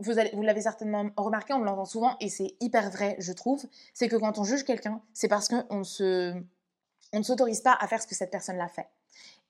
vous, 0.00 0.12
vous 0.34 0.42
l'avez 0.42 0.60
certainement 0.60 1.10
remarqué, 1.16 1.54
on 1.54 1.60
l'entend 1.60 1.86
souvent, 1.86 2.16
et 2.20 2.28
c'est 2.28 2.54
hyper 2.60 2.90
vrai, 2.90 3.16
je 3.18 3.32
trouve, 3.32 3.64
c'est 3.94 4.08
que 4.08 4.16
quand 4.16 4.38
on 4.38 4.44
juge 4.44 4.64
quelqu'un, 4.64 5.00
c'est 5.14 5.28
parce 5.28 5.48
qu'on 5.48 5.84
se, 5.84 6.34
on 7.12 7.18
ne 7.18 7.22
s'autorise 7.22 7.60
pas 7.60 7.76
à 7.78 7.86
faire 7.86 8.00
ce 8.00 8.06
que 8.06 8.14
cette 8.14 8.30
personne-là 8.30 8.68
fait. 8.68 8.88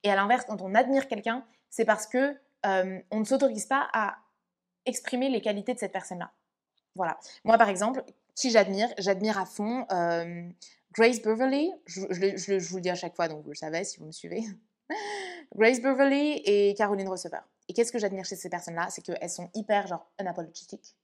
Et 0.03 0.11
à 0.11 0.16
l'inverse, 0.16 0.44
quand 0.46 0.61
on 0.62 0.75
admire 0.75 1.09
quelqu'un, 1.09 1.44
c'est 1.70 1.85
parce 1.85 2.07
que 2.07 2.37
euh, 2.66 3.01
on 3.11 3.20
ne 3.20 3.25
s'autorise 3.25 3.66
pas 3.66 3.88
à 3.92 4.16
exprimer 4.85 5.29
les 5.29 5.40
qualités 5.40 5.75
de 5.75 5.79
cette 5.79 5.92
personne-là. 5.92 6.33
Voilà. 6.94 7.18
Moi, 7.44 7.57
par 7.59 7.68
exemple, 7.68 8.05
qui 8.35 8.51
j'admire? 8.51 8.88
J'admire 8.98 9.38
à 9.38 9.46
fond 9.46 9.87
euh, 9.92 10.48
Grace 10.92 11.22
Beverly. 11.22 11.72
Je, 11.87 12.03
je, 12.11 12.68
vous 12.68 12.77
le 12.77 12.83
dis 12.83 12.90
à 12.90 12.94
chaque 12.94 13.14
fois, 13.14 13.29
donc 13.29 13.44
vous 13.44 13.51
le 13.51 13.57
savez 13.57 13.85
si 13.85 13.98
vous 13.98 14.07
me 14.07 14.12
suivez. 14.12 14.42
Grace 15.55 15.81
Beverly 15.81 16.42
et 16.44 16.75
Caroline 16.75 17.09
Receveur. 17.09 17.42
Et 17.68 17.75
qu'est-ce 17.75 17.92
que 17.92 17.98
j'admire 17.98 18.25
chez 18.25 18.37
ces 18.37 18.48
personnes-là? 18.48 18.88
C'est 18.90 19.03
qu'elles 19.03 19.31
sont 19.31 19.51
hyper, 19.55 19.87
genre, 19.87 20.11
unapologetiques. 20.18 20.96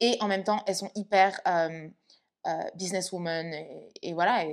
Et 0.00 0.16
en 0.20 0.28
même 0.28 0.44
temps, 0.44 0.62
elles 0.66 0.76
sont 0.76 0.90
hyper 0.94 1.40
euh, 1.46 1.88
euh, 2.46 2.62
businesswoman. 2.76 3.52
Et, 4.02 4.12
voilà, 4.12 4.44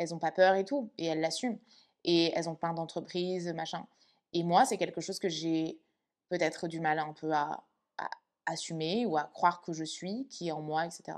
elles 0.00 0.10
n'ont 0.10 0.18
pas 0.18 0.32
peur 0.32 0.54
et 0.54 0.64
tout. 0.64 0.90
Et 0.96 1.06
elles 1.06 1.20
l'assument. 1.20 1.58
Et 2.04 2.32
elles 2.34 2.48
ont 2.48 2.54
plein 2.54 2.72
d'entreprises, 2.72 3.52
machin. 3.52 3.86
Et 4.32 4.42
moi, 4.42 4.64
c'est 4.64 4.78
quelque 4.78 5.02
chose 5.02 5.18
que 5.18 5.28
j'ai 5.28 5.78
peut-être 6.30 6.68
du 6.68 6.80
mal 6.80 6.98
un 6.98 7.12
peu 7.12 7.32
à, 7.32 7.62
assumer 8.46 9.06
ou 9.06 9.16
à 9.16 9.24
croire 9.24 9.60
que 9.60 9.72
je 9.72 9.84
suis, 9.84 10.26
qui 10.28 10.48
est 10.48 10.52
en 10.52 10.62
moi, 10.62 10.84
etc. 10.84 11.16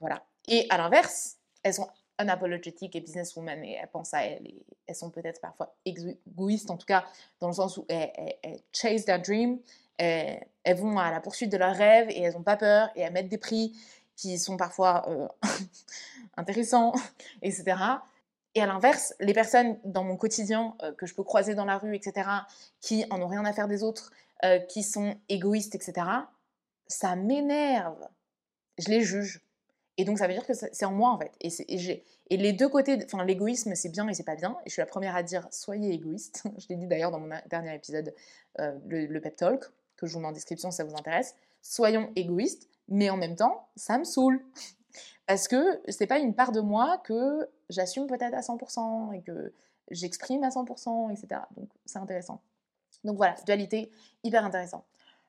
Voilà. 0.00 0.24
Et 0.48 0.66
à 0.70 0.78
l'inverse, 0.78 1.36
elles 1.62 1.74
sont 1.74 1.88
unapologetic 2.18 2.94
et 2.96 3.00
businesswoman 3.00 3.62
et 3.62 3.72
elles 3.72 3.88
pensent 3.88 4.14
à 4.14 4.24
elles 4.24 4.54
elles 4.86 4.94
sont 4.94 5.10
peut-être 5.10 5.38
parfois 5.38 5.76
égoïstes 5.84 6.70
en 6.70 6.78
tout 6.78 6.86
cas 6.86 7.04
dans 7.40 7.48
le 7.48 7.52
sens 7.52 7.76
où 7.76 7.84
elles, 7.90 8.10
chase 8.72 9.04
their 9.04 9.20
dream, 9.20 9.58
elles, 9.98 10.40
vont 10.76 10.98
à 10.98 11.10
la 11.10 11.20
poursuite 11.20 11.52
de 11.52 11.58
leurs 11.58 11.76
rêves 11.76 12.08
et 12.08 12.22
elles 12.22 12.32
n'ont 12.32 12.42
pas 12.42 12.56
peur 12.56 12.88
et 12.94 13.02
elles 13.02 13.12
mettent 13.12 13.28
des 13.28 13.36
prix 13.36 13.76
qui 14.16 14.38
sont 14.38 14.56
parfois 14.56 15.08
euh, 15.08 15.28
intéressants, 16.36 16.94
etc. 17.42 17.76
Et 18.54 18.62
à 18.62 18.66
l'inverse, 18.66 19.14
les 19.20 19.34
personnes 19.34 19.78
dans 19.84 20.02
mon 20.02 20.16
quotidien 20.16 20.74
euh, 20.82 20.92
que 20.92 21.06
je 21.06 21.14
peux 21.14 21.22
croiser 21.22 21.54
dans 21.54 21.66
la 21.66 21.76
rue, 21.76 21.94
etc., 21.94 22.28
qui 22.80 23.04
en 23.10 23.20
ont 23.20 23.28
rien 23.28 23.44
à 23.44 23.52
faire 23.52 23.68
des 23.68 23.82
autres, 23.82 24.12
euh, 24.44 24.58
qui 24.58 24.82
sont 24.82 25.16
égoïstes, 25.28 25.74
etc., 25.74 26.06
ça 26.88 27.16
m'énerve. 27.16 28.08
Je 28.78 28.88
les 28.88 29.02
juge. 29.02 29.42
Et 29.98 30.04
donc, 30.04 30.18
ça 30.18 30.26
veut 30.26 30.32
dire 30.32 30.46
que 30.46 30.54
c'est 30.54 30.84
en 30.84 30.92
moi, 30.92 31.10
en 31.10 31.18
fait. 31.18 31.32
Et, 31.40 32.36
les 32.36 32.52
deux 32.52 32.68
côtés, 32.68 32.98
enfin, 33.04 33.24
l'égoïsme, 33.24 33.74
c'est 33.74 33.88
bien 33.88 34.08
et 34.08 34.14
c'est 34.14 34.24
pas 34.24 34.36
bien. 34.36 34.56
Et 34.64 34.68
je 34.68 34.72
suis 34.72 34.80
la 34.80 34.86
première 34.86 35.16
à 35.16 35.22
dire, 35.22 35.46
soyez 35.50 35.92
égoïste. 35.92 36.44
je 36.58 36.66
l'ai 36.70 36.76
dit 36.76 36.86
d'ailleurs 36.86 37.10
dans 37.10 37.20
mon 37.20 37.30
dernier 37.48 37.74
épisode, 37.74 38.14
euh, 38.60 38.72
le, 38.86 39.20
pep 39.20 39.36
talk, 39.36 39.64
que 39.96 40.06
je 40.06 40.12
vous 40.12 40.20
mets 40.20 40.28
en 40.28 40.32
description 40.32 40.70
si 40.70 40.78
ça 40.78 40.84
vous 40.84 40.96
intéresse. 40.96 41.34
Soyons 41.68 42.12
égoïstes, 42.14 42.68
mais 42.88 43.10
en 43.10 43.16
même 43.16 43.36
temps, 43.36 43.68
ça 43.76 43.98
me 43.98 44.04
saoule. 44.04 44.40
Parce 45.26 45.48
que 45.48 45.80
c'est 45.88 46.06
pas 46.06 46.18
une 46.18 46.34
part 46.34 46.52
de 46.52 46.60
moi 46.60 46.98
que 46.98 47.48
j'assume 47.68 48.06
peut-être 48.06 48.34
à 48.34 48.40
100% 48.40 49.12
et 49.14 49.22
que 49.22 49.52
j'exprime 49.90 50.44
à 50.44 50.50
100%, 50.50 51.10
etc. 51.10 51.40
Donc, 51.56 51.68
c'est 51.84 51.98
intéressant. 51.98 52.40
Donc 53.04 53.16
voilà, 53.16 53.34
dualité, 53.44 53.90
hyper 54.22 54.44
intéressant. 54.44 54.84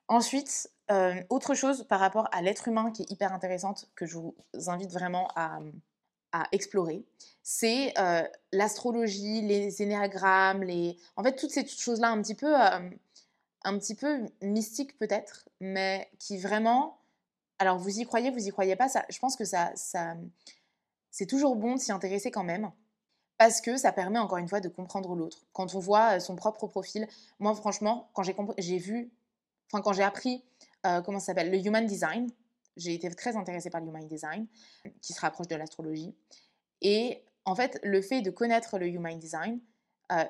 Ensuite, 0.06 0.70
euh, 0.90 1.20
autre 1.28 1.54
chose 1.54 1.84
par 1.88 2.00
rapport 2.00 2.28
à 2.32 2.40
l'être 2.40 2.68
humain 2.68 2.92
qui 2.92 3.02
est 3.02 3.10
hyper 3.10 3.32
intéressante, 3.32 3.88
que 3.96 4.06
je 4.06 4.16
vous 4.16 4.34
invite 4.68 4.90
vraiment 4.92 5.28
à, 5.34 5.60
explorer, 6.52 7.04
c'est 7.42 7.98
euh, 7.98 8.22
l'astrologie, 8.52 9.40
les 9.40 9.82
énéagrammes, 9.82 10.62
les... 10.62 10.96
en 11.16 11.24
fait 11.24 11.34
toutes 11.34 11.50
ces 11.50 11.66
choses-là 11.66 12.10
un 12.10 12.22
petit 12.22 12.36
peu, 12.36 12.54
euh, 12.54 12.90
un 13.64 13.78
petit 13.78 13.94
peu 13.94 14.26
mystique 14.42 14.96
peut-être, 14.98 15.48
mais 15.60 16.10
qui 16.18 16.38
vraiment... 16.38 16.98
Alors 17.58 17.78
vous 17.78 17.98
y 17.98 18.04
croyez, 18.04 18.30
vous 18.30 18.46
y 18.46 18.50
croyez 18.50 18.76
pas, 18.76 18.88
ça, 18.88 19.04
je 19.08 19.18
pense 19.18 19.34
que 19.34 19.44
ça, 19.44 19.72
ça 19.74 20.14
c'est 21.10 21.26
toujours 21.26 21.56
bon 21.56 21.74
de 21.74 21.80
s'y 21.80 21.90
intéresser 21.90 22.30
quand 22.30 22.44
même 22.44 22.70
parce 23.36 23.60
que 23.60 23.76
ça 23.76 23.92
permet 23.92 24.18
encore 24.18 24.38
une 24.38 24.48
fois 24.48 24.60
de 24.60 24.68
comprendre 24.68 25.14
l'autre. 25.14 25.44
Quand 25.52 25.74
on 25.74 25.80
voit 25.80 26.20
son 26.20 26.36
propre 26.36 26.66
profil, 26.66 27.08
moi 27.38 27.54
franchement, 27.54 28.10
quand 28.12 28.22
j'ai 28.58 28.78
vu, 28.78 29.10
enfin 29.66 29.82
quand 29.82 29.92
j'ai 29.92 30.02
appris 30.02 30.44
comment 30.82 31.18
ça 31.18 31.26
s'appelle, 31.26 31.50
le 31.50 31.58
human 31.58 31.84
design, 31.86 32.30
j'ai 32.76 32.94
été 32.94 33.10
très 33.10 33.36
intéressée 33.36 33.70
par 33.70 33.80
le 33.80 33.88
human 33.88 34.06
design, 34.06 34.46
qui 35.02 35.12
se 35.12 35.20
rapproche 35.20 35.48
de 35.48 35.56
l'astrologie. 35.56 36.14
Et 36.80 37.24
en 37.44 37.56
fait, 37.56 37.80
le 37.82 38.00
fait 38.00 38.22
de 38.22 38.30
connaître 38.30 38.78
le 38.78 38.86
human 38.86 39.18
design, 39.18 39.58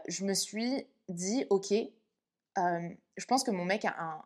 je 0.08 0.24
me 0.24 0.32
suis 0.32 0.86
dit, 1.10 1.44
ok, 1.50 1.74
je 3.16 3.24
pense 3.26 3.44
que 3.44 3.50
mon 3.50 3.64
mec 3.64 3.84
a 3.84 4.24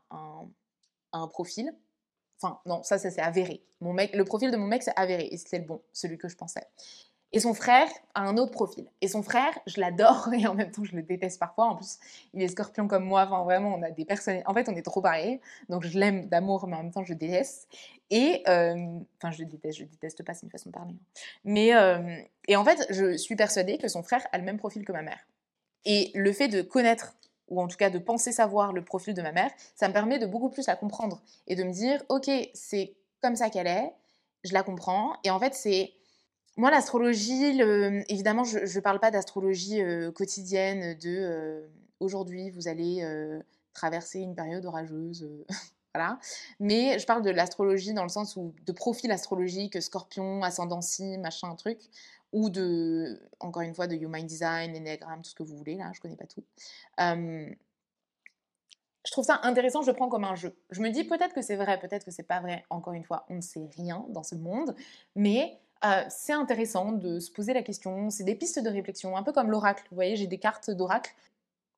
un, 1.13 1.29
profil. 1.29 1.75
Enfin, 2.41 2.59
non, 2.67 2.83
ça, 2.83 2.99
ça 2.99 3.11
s'est 3.11 3.21
avéré. 3.21 3.63
Mon 3.81 3.93
mec, 3.93 4.15
le 4.15 4.25
profil 4.25 4.51
de 4.51 4.57
mon 4.57 4.67
mec, 4.67 4.83
c'est 4.83 4.97
avéré. 4.97 5.29
Et 5.31 5.37
c'était 5.37 5.59
le 5.59 5.65
bon, 5.65 5.81
celui 5.93 6.19
que 6.19 6.29
je 6.29 6.37
pensais. 6.37 6.67
Et 7.35 7.41
son 7.41 7.55
frère 7.55 7.89
a 8.15 8.23
un 8.23 8.37
autre 8.37 8.51
profil. 8.51 8.87
Et 9.01 9.09
son 9.09 9.23
frère, 9.23 9.59
je 9.67 9.81
l'adore 9.81 10.29
et 10.39 10.47
en 10.47 10.55
même 10.55 10.71
temps, 10.71 10.85
je 10.85 10.95
le 10.95 11.03
déteste 11.03 11.39
parfois. 11.39 11.67
En 11.67 11.77
plus, 11.77 11.99
il 12.35 12.43
est 12.43 12.49
scorpion 12.49 12.89
comme 12.89 13.05
moi. 13.05 13.23
Enfin, 13.23 13.43
vraiment, 13.45 13.75
on 13.75 13.83
a 13.83 13.91
des 13.91 14.05
personnes. 14.05 14.43
En 14.47 14.55
fait, 14.55 14.69
on 14.69 14.75
est 14.75 14.83
trop 14.83 15.01
pareils. 15.01 15.41
Donc, 15.69 15.85
je 15.85 15.99
l'aime 15.99 16.29
d'amour, 16.29 16.67
mais 16.67 16.77
en 16.77 16.83
même 16.83 16.93
temps, 16.93 17.05
je 17.05 17.15
déteste. 17.15 17.69
Et. 18.11 18.43
Enfin, 18.47 19.31
je 19.31 19.45
déteste, 19.45 19.79
je 19.79 19.85
déteste 19.85 20.23
pas, 20.25 20.35
c'est 20.35 20.45
une 20.45 20.51
façon 20.51 20.69
de 20.69 20.75
parler. 20.75 20.93
Hein. 20.93 21.21
Mais. 21.45 22.29
Et 22.49 22.57
en 22.57 22.65
fait, 22.65 22.87
je 22.91 23.17
suis 23.17 23.37
persuadée 23.37 23.79
que 23.79 23.89
son 23.89 24.03
frère 24.03 24.27
a 24.33 24.39
le 24.39 24.45
même 24.45 24.59
profil 24.59 24.85
que 24.85 24.93
ma 24.93 25.03
mère. 25.03 25.21
Et 25.85 26.11
le 26.15 26.33
fait 26.33 26.49
de 26.49 26.63
connaître, 26.63 27.17
ou 27.53 27.61
en 27.61 27.69
tout 27.69 27.77
cas 27.77 27.91
de 27.91 27.99
penser 27.99 28.33
savoir 28.33 28.73
le 28.73 28.83
profil 28.83 29.13
de 29.13 29.21
ma 29.21 29.31
mère, 29.31 29.51
ça 29.77 29.87
me 29.87 29.93
permet 29.93 30.19
de 30.19 30.27
beaucoup 30.27 30.49
plus 30.49 30.67
la 30.67 30.75
comprendre. 30.75 31.23
Et 31.47 31.55
de 31.55 31.63
me 31.63 31.71
dire, 31.71 32.03
ok, 32.09 32.31
c'est 32.55 32.95
comme 33.21 33.37
ça 33.37 33.51
qu'elle 33.51 33.67
est. 33.67 33.93
Je 34.43 34.55
la 34.55 34.63
comprends. 34.63 35.15
Et 35.23 35.31
en 35.31 35.39
fait, 35.39 35.55
c'est 35.55 35.93
moi, 36.57 36.71
l'astrologie, 36.71 37.61
évidemment, 38.09 38.45
je 38.45 38.59
ne 38.59 38.81
parle 38.81 39.01
pas 39.01 39.11
d'astrologie 39.11 39.81
quotidienne, 40.15 40.99
de 40.99 41.69
aujourd'hui, 42.01 42.51
vous 42.51 42.69
allez 42.69 43.07
traverser 43.75 44.21
une 44.21 44.35
période 44.35 44.65
orageuse. 44.65 45.29
voilà. 45.95 46.19
Mais 46.59 46.99
je 46.99 47.07
parle 47.07 47.23
de 47.23 47.31
l'astrologie 47.31 47.93
dans 47.93 48.03
le 48.03 48.09
sens 48.09 48.37
où 48.37 48.55
de 48.67 48.73
profil 48.73 49.11
astrologique, 49.13 49.81
scorpion, 49.81 50.43
ascendancy, 50.43 51.19
machin, 51.19 51.55
truc, 51.55 51.79
ou 52.33 52.51
de, 52.51 53.21
encore 53.41 53.63
une 53.63 53.75
fois, 53.75 53.87
de 53.87 53.95
human 53.95 54.25
design, 54.27 54.75
enneagram, 54.75 55.23
tout 55.23 55.31
ce 55.31 55.35
que 55.35 55.43
vous 55.43 55.57
voulez, 55.57 55.77
là, 55.77 55.91
je 55.93 56.01
connais 56.01 56.17
pas 56.17 56.27
tout. 56.27 56.45
je 56.99 57.55
trouve 59.11 59.25
ça 59.25 59.41
intéressant, 59.43 59.83
je 59.83 59.91
le 59.91 59.97
prends 59.97 60.09
comme 60.09 60.25
un 60.25 60.35
jeu. 60.35 60.57
Je 60.71 60.81
me 60.81 60.91
dis 60.91 61.05
peut-être 61.05 61.35
que 61.35 61.43
c'est 61.43 61.57
vrai, 61.57 61.79
peut-être 61.79 62.05
que 62.05 62.11
c'est 62.11 62.23
pas 62.23 62.41
vrai. 62.41 62.65
Encore 62.71 62.95
une 62.95 63.05
fois, 63.05 63.27
on 63.29 63.37
ne 63.37 63.41
sait 63.41 63.69
rien 63.77 64.05
dans 64.09 64.23
ce 64.23 64.35
monde, 64.35 64.75
mais 65.15 65.59
c'est 66.09 66.33
intéressant 66.33 66.93
de 66.93 67.19
se 67.19 67.31
poser 67.31 67.53
la 67.53 67.63
question, 67.63 68.09
c'est 68.11 68.25
des 68.25 68.37
pistes 68.37 68.61
de 68.61 68.71
réflexion, 68.71 69.17
un 69.17 69.23
peu 69.23 69.33
comme 69.33 69.51
l'oracle. 69.51 69.85
Vous 69.91 69.97
voyez, 69.97 70.17
j'ai 70.17 70.27
des 70.27 70.39
cartes 70.39 70.71
d'oracle. 70.71 71.13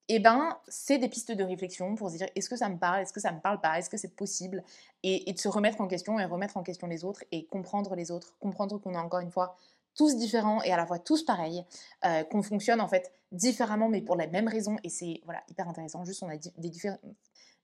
Et 0.08 0.16
eh 0.16 0.18
ben, 0.18 0.58
c'est 0.68 0.98
des 0.98 1.08
pistes 1.08 1.32
de 1.32 1.42
réflexion 1.42 1.94
pour 1.94 2.10
se 2.10 2.18
dire 2.18 2.28
est-ce 2.36 2.50
que 2.50 2.56
ça 2.56 2.68
me 2.68 2.76
parle, 2.76 3.00
est-ce 3.00 3.12
que 3.12 3.20
ça 3.20 3.32
me 3.32 3.40
parle 3.40 3.58
pas, 3.62 3.78
est-ce 3.78 3.88
que 3.88 3.96
c'est 3.96 4.14
possible, 4.14 4.62
et, 5.02 5.32
de 5.32 5.38
se 5.38 5.48
remettre 5.48 5.80
en 5.80 5.86
question 5.88 6.20
et 6.20 6.26
remettre 6.26 6.58
en 6.58 6.62
question 6.62 6.86
les 6.86 7.06
autres 7.06 7.24
et 7.32 7.46
comprendre 7.46 7.94
les 7.94 8.10
autres, 8.10 8.36
comprendre 8.38 8.76
qu'on 8.76 8.92
est 8.92 8.98
encore 8.98 9.20
une 9.20 9.30
fois 9.30 9.56
tous 9.94 10.16
différents 10.16 10.62
et 10.62 10.72
à 10.72 10.76
la 10.76 10.86
fois 10.86 10.98
tous 10.98 11.22
pareils, 11.24 11.64
euh, 12.04 12.24
qu'on 12.24 12.42
fonctionne 12.42 12.80
en 12.80 12.88
fait 12.88 13.12
différemment 13.32 13.88
mais 13.88 14.00
pour 14.00 14.16
les 14.16 14.26
mêmes 14.26 14.48
raisons 14.48 14.76
et 14.82 14.88
c'est 14.88 15.20
voilà 15.24 15.42
hyper 15.48 15.68
intéressant. 15.68 16.04
Juste 16.04 16.22
on 16.22 16.28
a 16.28 16.36
des, 16.36 16.72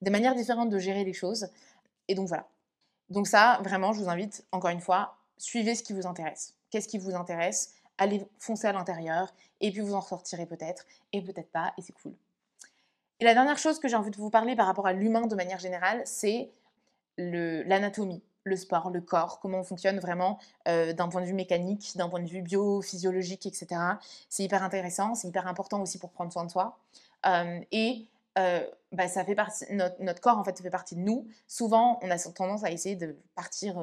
des 0.03 0.11
manières 0.11 0.35
différentes 0.35 0.71
de 0.71 0.79
gérer 0.79 1.05
les 1.05 1.13
choses 1.13 1.49
et 2.09 2.15
donc 2.15 2.29
voilà. 2.29 2.49
Donc 3.09 3.27
ça 3.27 3.61
vraiment 3.63 3.93
je 3.93 4.03
vous 4.03 4.09
invite 4.09 4.45
encore 4.53 4.71
une 4.71 4.81
fois 4.81 5.17
suivez 5.37 5.75
ce 5.75 5.83
qui 5.83 5.93
vous 5.93 6.07
intéresse. 6.07 6.55
Qu'est-ce 6.71 6.89
qui 6.89 6.99
vous 6.99 7.15
intéresse? 7.15 7.75
Allez 7.99 8.27
foncer 8.39 8.67
à 8.67 8.73
l'intérieur 8.73 9.35
et 9.61 9.73
puis 9.73 9.81
vous 9.81 9.95
en 9.95 10.01
sortirez 10.01 10.47
peut-être 10.47 10.87
et 11.13 11.23
peut-être 11.23 11.51
pas 11.51 11.73
et 11.79 11.83
c'est 11.83 11.93
cool. 11.93 12.15
Et 13.21 13.25
la 13.25 13.35
dernière 13.35 13.59
chose 13.59 13.79
que 13.79 13.89
j'ai 13.89 13.97
envie 13.97 14.11
de 14.11 14.17
vous 14.17 14.31
parler 14.31 14.57
par 14.57 14.67
rapport 14.67 14.87
à 14.87 14.95
l'humain 14.95 15.27
de 15.27 15.35
manière 15.35 15.59
générale, 15.59 16.01
c'est 16.07 16.51
l'anatomie, 17.19 18.23
le, 18.45 18.57
sport, 18.57 18.91
le 18.91 19.01
corps, 19.01 19.41
comment 19.41 19.61
on 19.61 19.65
fonctionne 19.65 19.99
vraiment 19.99 20.39
euh, 20.69 20.93
d'un 20.93 21.09
point 21.09 21.21
de 21.21 21.27
vue 21.27 21.35
mécanique, 21.35 21.93
d'un 21.97 22.09
point 22.09 22.21
de 22.21 22.29
vue 22.29 22.43
biophysiologique, 22.43 23.47
etc. 23.47 23.81
C'est 24.29 24.43
hyper 24.43 24.63
intéressant, 24.63 25.15
c'est 25.15 25.29
hyper 25.29 25.47
important 25.47 25.81
aussi 25.83 25.99
pour 25.99 26.11
prendre 26.11 26.33
soin 26.33 26.45
de 26.45 26.51
soi. 26.51 26.79
Euh, 27.27 27.61
et 27.73 28.07
euh, 28.39 28.67
bah, 28.93 29.09
ça 29.09 29.25
fait 29.25 29.35
partie, 29.35 29.67
notre, 29.73 30.21
corps 30.21 30.39
en 30.39 30.45
fait 30.45 30.61
fait 30.61 30.71
partie 30.71 30.97
de 30.97 31.01
nous. 31.01 31.27
Souvent, 31.47 31.99
on 32.03 32.11
a 32.11 32.19
tendance 32.19 32.65
à 32.65 32.71
essayer 32.71 32.97
de 32.97 33.17
partir 33.35 33.77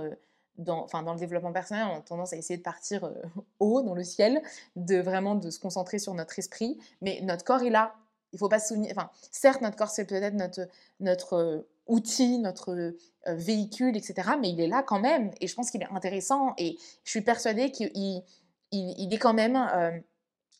dans, 0.57 0.87
dans 0.87 1.13
le 1.13 1.19
développement 1.19 1.51
personnel, 1.53 1.85
on 1.91 1.97
a 1.97 2.01
tendance 2.01 2.33
à 2.33 2.37
essayer 2.37 2.57
de 2.57 2.63
partir 2.63 3.11
haut 3.59 3.81
dans 3.81 3.93
le 3.93 4.03
ciel, 4.03 4.41
de 4.75 4.97
vraiment 4.97 5.35
de 5.35 5.49
se 5.49 5.59
concentrer 5.59 5.99
sur 5.99 6.13
notre 6.13 6.39
esprit, 6.39 6.79
mais 7.01 7.19
notre 7.21 7.43
corps 7.43 7.61
est 7.61 7.69
là. 7.69 7.93
Il 8.33 8.39
faut 8.39 8.49
pas 8.49 8.59
se 8.59 8.69
souvenir. 8.69 8.91
Enfin, 8.91 9.09
certes, 9.31 9.61
notre 9.61 9.77
corps 9.77 9.89
c'est 9.89 10.05
peut-être 10.05 10.33
notre 10.33 10.67
notre 10.99 11.65
outil, 11.87 12.39
notre 12.39 12.71
euh, 12.71 12.91
véhicule, 13.27 13.97
etc. 13.97 14.29
Mais 14.39 14.49
il 14.49 14.59
est 14.61 14.67
là 14.67 14.83
quand 14.83 14.99
même, 14.99 15.31
et 15.41 15.47
je 15.47 15.55
pense 15.55 15.71
qu'il 15.71 15.81
est 15.81 15.91
intéressant. 15.91 16.53
Et 16.57 16.77
je 17.03 17.11
suis 17.11 17.21
persuadée 17.21 17.71
qu'il 17.71 17.91
il, 17.93 18.23
il, 18.71 19.13
est 19.13 19.17
quand 19.17 19.33
même 19.33 19.57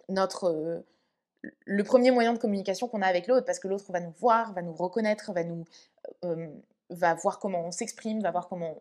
notre 0.10 0.84
le 1.66 1.84
premier 1.84 2.12
moyen 2.12 2.34
de 2.34 2.40
communication 2.40 2.88
qu'on 2.88 3.02
a 3.02 3.08
avec 3.08 3.28
l'autre, 3.28 3.46
parce 3.46 3.60
que 3.60 3.68
l'autre 3.68 3.92
va 3.92 4.00
nous 4.00 4.13
voir, 4.20 4.54
va 4.54 4.62
nous 4.62 4.74
reconnaître, 4.74 5.32
va 5.34 5.44
nous 5.44 5.66
va 6.90 7.13
voir 7.16 7.40
comment 7.40 7.66
on 7.66 7.72
s'exprime, 7.72 8.22
va 8.22 8.32
voir 8.32 8.48
comment 8.48 8.78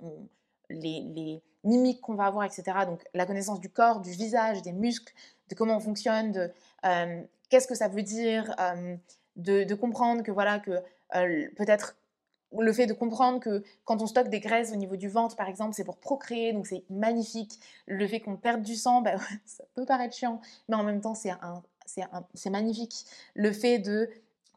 les, 0.71 1.43
mimiques 1.65 2.01
qu'on 2.01 2.15
va 2.15 2.27
avoir, 2.27 2.45
etc. 2.45 2.63
Donc 2.87 3.03
la 3.13 3.27
connaissance 3.27 3.61
du 3.61 3.69
corps, 3.69 4.01
du 4.01 4.11
visage, 4.11 4.63
des 4.63 4.73
muscles, 4.73 5.13
de 5.49 5.55
comment 5.57 5.77
on 5.77 5.81
fonctionne, 5.81 6.31
de 6.31 6.51
euh, 6.85 7.23
qu'est-ce 7.49 7.67
que 7.67 7.75
ça 7.75 7.89
veut 7.89 8.03
dire, 8.03 8.55
euh, 8.61 8.97
de, 9.35 9.75
comprendre 9.75 10.23
que 10.23 10.31
voilà 10.31 10.61
que 10.61 10.71
euh, 11.17 11.49
peut-être 11.57 11.97
le 12.59 12.73
fait 12.73 12.87
de 12.87 12.93
comprendre 12.93 13.41
que 13.41 13.65
quand 13.85 14.03
on 14.03 14.07
stocke 14.07 14.29
des 14.29 14.41
graisses 14.41 14.73
au 14.73 14.77
niveau 14.77 14.97
du 14.97 15.09
ventre, 15.09 15.37
par 15.37 15.49
exemple, 15.49 15.75
c'est 15.75 15.85
pour 15.85 15.99
procréer, 15.99 16.53
donc 16.53 16.67
c'est 16.67 16.85
magnifique. 16.91 17.59
Le 17.87 18.07
fait 18.07 18.21
qu'on 18.21 18.37
perde 18.37 18.63
du 18.63 18.77
sang, 18.77 19.03
bah, 19.03 19.17
ça 19.45 19.65
peut 19.75 19.85
paraître 19.85 20.15
chiant, 20.15 20.41
mais 20.69 20.77
en 20.77 20.85
même 20.85 21.01
temps, 21.01 21.15
c'est 21.15 22.51
magnifique. 22.51 23.05
Le 23.35 23.53
fait 23.53 23.79
de 23.79 24.09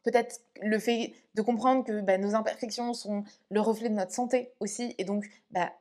peut-être 0.04 0.42
le 0.62 0.80
fait 0.80 1.14
de 1.36 1.42
comprendre 1.42 1.84
que 1.84 2.02
bah, 2.02 2.18
nos 2.18 2.36
imperfections 2.36 2.94
sont 2.94 3.24
le 3.50 3.62
reflet 3.62 3.90
de 3.90 3.96
notre 3.96 4.14
santé 4.14 4.52
aussi, 4.60 4.96
et 4.98 5.04
donc 5.04 5.26
bah, 5.52 5.72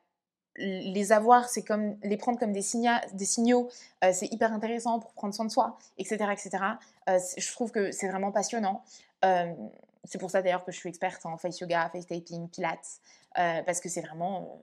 les 0.58 1.12
avoir, 1.12 1.48
c'est 1.48 1.62
comme 1.62 1.96
les 2.02 2.16
prendre 2.16 2.38
comme 2.38 2.52
des, 2.52 2.64
des 3.12 3.24
signaux, 3.24 3.68
euh, 4.04 4.10
c'est 4.12 4.26
hyper 4.32 4.52
intéressant 4.52 4.98
pour 4.98 5.12
prendre 5.12 5.34
soin 5.34 5.44
de 5.44 5.50
soi, 5.50 5.78
etc. 5.98 6.16
etc. 6.32 6.50
Euh, 7.08 7.18
je 7.36 7.52
trouve 7.52 7.70
que 7.70 7.92
c'est 7.92 8.08
vraiment 8.08 8.32
passionnant. 8.32 8.82
Euh, 9.24 9.52
c'est 10.08 10.18
pour 10.18 10.30
ça 10.30 10.42
d'ailleurs 10.42 10.64
que 10.64 10.72
je 10.72 10.76
suis 10.76 10.88
experte 10.88 11.24
en 11.26 11.36
face 11.36 11.60
yoga, 11.60 11.88
face 11.90 12.06
taping, 12.06 12.48
pilates, 12.48 13.00
parce 13.34 13.80
que 13.80 13.88
c'est 13.88 14.00
vraiment, 14.00 14.60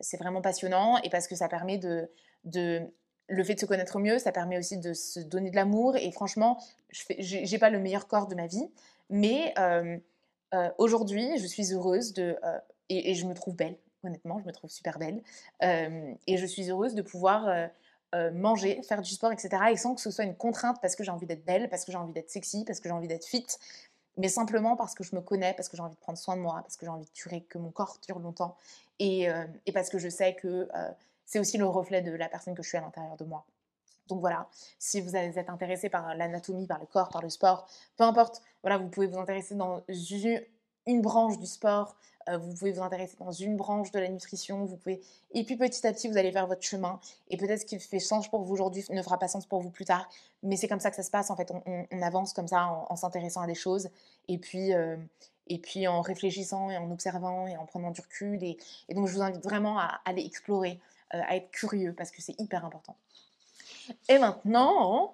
c'est 0.00 0.16
vraiment 0.16 0.40
passionnant 0.40 0.98
et 1.02 1.10
parce 1.10 1.28
que 1.28 1.36
ça 1.36 1.48
permet 1.48 1.78
de, 1.78 2.10
de, 2.44 2.82
le 3.28 3.44
fait 3.44 3.54
de 3.54 3.60
se 3.60 3.66
connaître 3.66 3.98
mieux, 3.98 4.18
ça 4.18 4.32
permet 4.32 4.58
aussi 4.58 4.78
de 4.78 4.94
se 4.94 5.20
donner 5.20 5.50
de 5.50 5.56
l'amour. 5.56 5.96
Et 5.96 6.10
franchement, 6.12 6.62
je 6.90 7.50
n'ai 7.50 7.58
pas 7.58 7.70
le 7.70 7.78
meilleur 7.78 8.08
corps 8.08 8.26
de 8.26 8.34
ma 8.34 8.46
vie, 8.46 8.68
mais 9.10 9.54
aujourd'hui, 10.78 11.38
je 11.38 11.46
suis 11.46 11.72
heureuse 11.72 12.12
de, 12.12 12.36
et 12.88 13.14
je 13.14 13.26
me 13.26 13.34
trouve 13.34 13.54
belle 13.54 13.76
honnêtement, 14.06 14.38
je 14.38 14.46
me 14.46 14.52
trouve 14.52 14.70
super 14.70 14.98
belle. 14.98 15.22
et 15.60 16.36
je 16.36 16.46
suis 16.46 16.70
heureuse 16.70 16.94
de 16.94 17.02
pouvoir 17.02 17.70
manger, 18.32 18.80
faire 18.82 19.02
du 19.02 19.10
sport, 19.10 19.32
etc. 19.32 19.50
Et 19.72 19.76
sans 19.76 19.94
que 19.94 20.00
ce 20.00 20.10
soit 20.10 20.24
une 20.24 20.36
contrainte 20.36 20.78
parce 20.80 20.96
que 20.96 21.04
j'ai 21.04 21.10
envie 21.10 21.26
d'être 21.26 21.44
belle, 21.44 21.68
parce 21.68 21.84
que 21.84 21.92
j'ai 21.92 21.98
envie 21.98 22.12
d'être 22.12 22.30
sexy, 22.30 22.64
parce 22.64 22.80
que 22.80 22.88
j'ai 22.88 22.94
envie 22.94 23.08
d'être 23.08 23.26
fit, 23.26 23.46
mais 24.16 24.28
simplement 24.28 24.76
parce 24.76 24.94
que 24.94 25.04
je 25.04 25.14
me 25.14 25.20
connais, 25.20 25.54
parce 25.54 25.68
que 25.68 25.76
j'ai 25.76 25.82
envie 25.82 25.94
de 25.94 26.00
prendre 26.00 26.18
soin 26.18 26.36
de 26.36 26.40
moi, 26.40 26.60
parce 26.62 26.76
que 26.76 26.86
j'ai 26.86 26.90
envie 26.90 27.04
de 27.04 27.12
durer, 27.12 27.42
que 27.42 27.58
mon 27.58 27.70
corps 27.70 27.98
dure 28.06 28.18
longtemps, 28.18 28.56
et, 28.98 29.28
et 29.66 29.72
parce 29.72 29.90
que 29.90 29.98
je 29.98 30.08
sais 30.08 30.34
que 30.34 30.68
c'est 31.26 31.38
aussi 31.38 31.58
le 31.58 31.66
reflet 31.66 32.00
de 32.00 32.12
la 32.12 32.28
personne 32.28 32.54
que 32.54 32.62
je 32.62 32.68
suis 32.68 32.78
à 32.78 32.80
l'intérieur 32.80 33.16
de 33.16 33.24
moi. 33.24 33.44
Donc 34.08 34.20
voilà, 34.20 34.48
si 34.78 35.00
vous 35.00 35.16
êtes 35.16 35.50
intéressé 35.50 35.88
par 35.88 36.14
l'anatomie, 36.14 36.66
par 36.66 36.78
le 36.78 36.86
corps, 36.86 37.08
par 37.08 37.22
le 37.22 37.28
sport, 37.28 37.68
peu 37.96 38.04
importe, 38.04 38.40
voilà, 38.62 38.78
vous 38.78 38.88
pouvez 38.88 39.08
vous 39.08 39.18
intéresser 39.18 39.54
dans 39.54 39.82
une 40.86 41.02
branche 41.02 41.38
du 41.38 41.46
sport, 41.46 41.96
euh, 41.96 42.15
vous 42.28 42.54
pouvez 42.54 42.72
vous 42.72 42.82
intéresser 42.82 43.16
dans 43.18 43.32
une 43.32 43.56
branche 43.56 43.90
de 43.90 43.98
la 43.98 44.08
nutrition, 44.08 44.64
vous 44.64 44.76
pouvez 44.76 45.00
et 45.32 45.44
puis 45.44 45.56
petit 45.56 45.86
à 45.86 45.92
petit 45.92 46.08
vous 46.08 46.16
allez 46.16 46.32
faire 46.32 46.46
votre 46.46 46.62
chemin 46.62 47.00
et 47.28 47.36
peut-être 47.36 47.60
ce 47.60 47.66
qui 47.66 47.78
fait 47.78 47.98
sens 47.98 48.28
pour 48.28 48.42
vous 48.42 48.54
aujourd'hui 48.54 48.84
ne 48.90 49.02
fera 49.02 49.18
pas 49.18 49.28
sens 49.28 49.46
pour 49.46 49.60
vous 49.60 49.70
plus 49.70 49.84
tard, 49.84 50.08
mais 50.42 50.56
c'est 50.56 50.68
comme 50.68 50.80
ça 50.80 50.90
que 50.90 50.96
ça 50.96 51.02
se 51.02 51.10
passe 51.10 51.30
en 51.30 51.36
fait, 51.36 51.52
on, 51.66 52.02
avance 52.02 52.32
comme 52.32 52.48
ça 52.48 52.66
en, 52.88 52.96
s'intéressant 52.96 53.42
à 53.42 53.46
des 53.46 53.54
choses 53.54 53.88
et 54.28 54.38
puis 54.38 54.74
euh, 54.74 54.96
et 55.48 55.58
puis 55.58 55.86
en 55.86 56.00
réfléchissant 56.00 56.70
et 56.70 56.76
en 56.76 56.90
observant 56.90 57.46
et 57.46 57.56
en 57.56 57.66
prenant 57.66 57.90
du 57.90 58.00
recul 58.00 58.42
et, 58.42 58.58
donc 58.94 59.06
je 59.06 59.14
vous 59.14 59.22
invite 59.22 59.42
vraiment 59.44 59.78
à 59.78 60.00
aller 60.04 60.24
explorer, 60.24 60.80
euh, 61.14 61.20
à 61.28 61.36
être 61.36 61.50
curieux 61.50 61.94
parce 61.96 62.10
que 62.10 62.20
c'est 62.22 62.38
hyper 62.40 62.64
important. 62.64 62.96
Et 64.08 64.18
maintenant, 64.18 65.12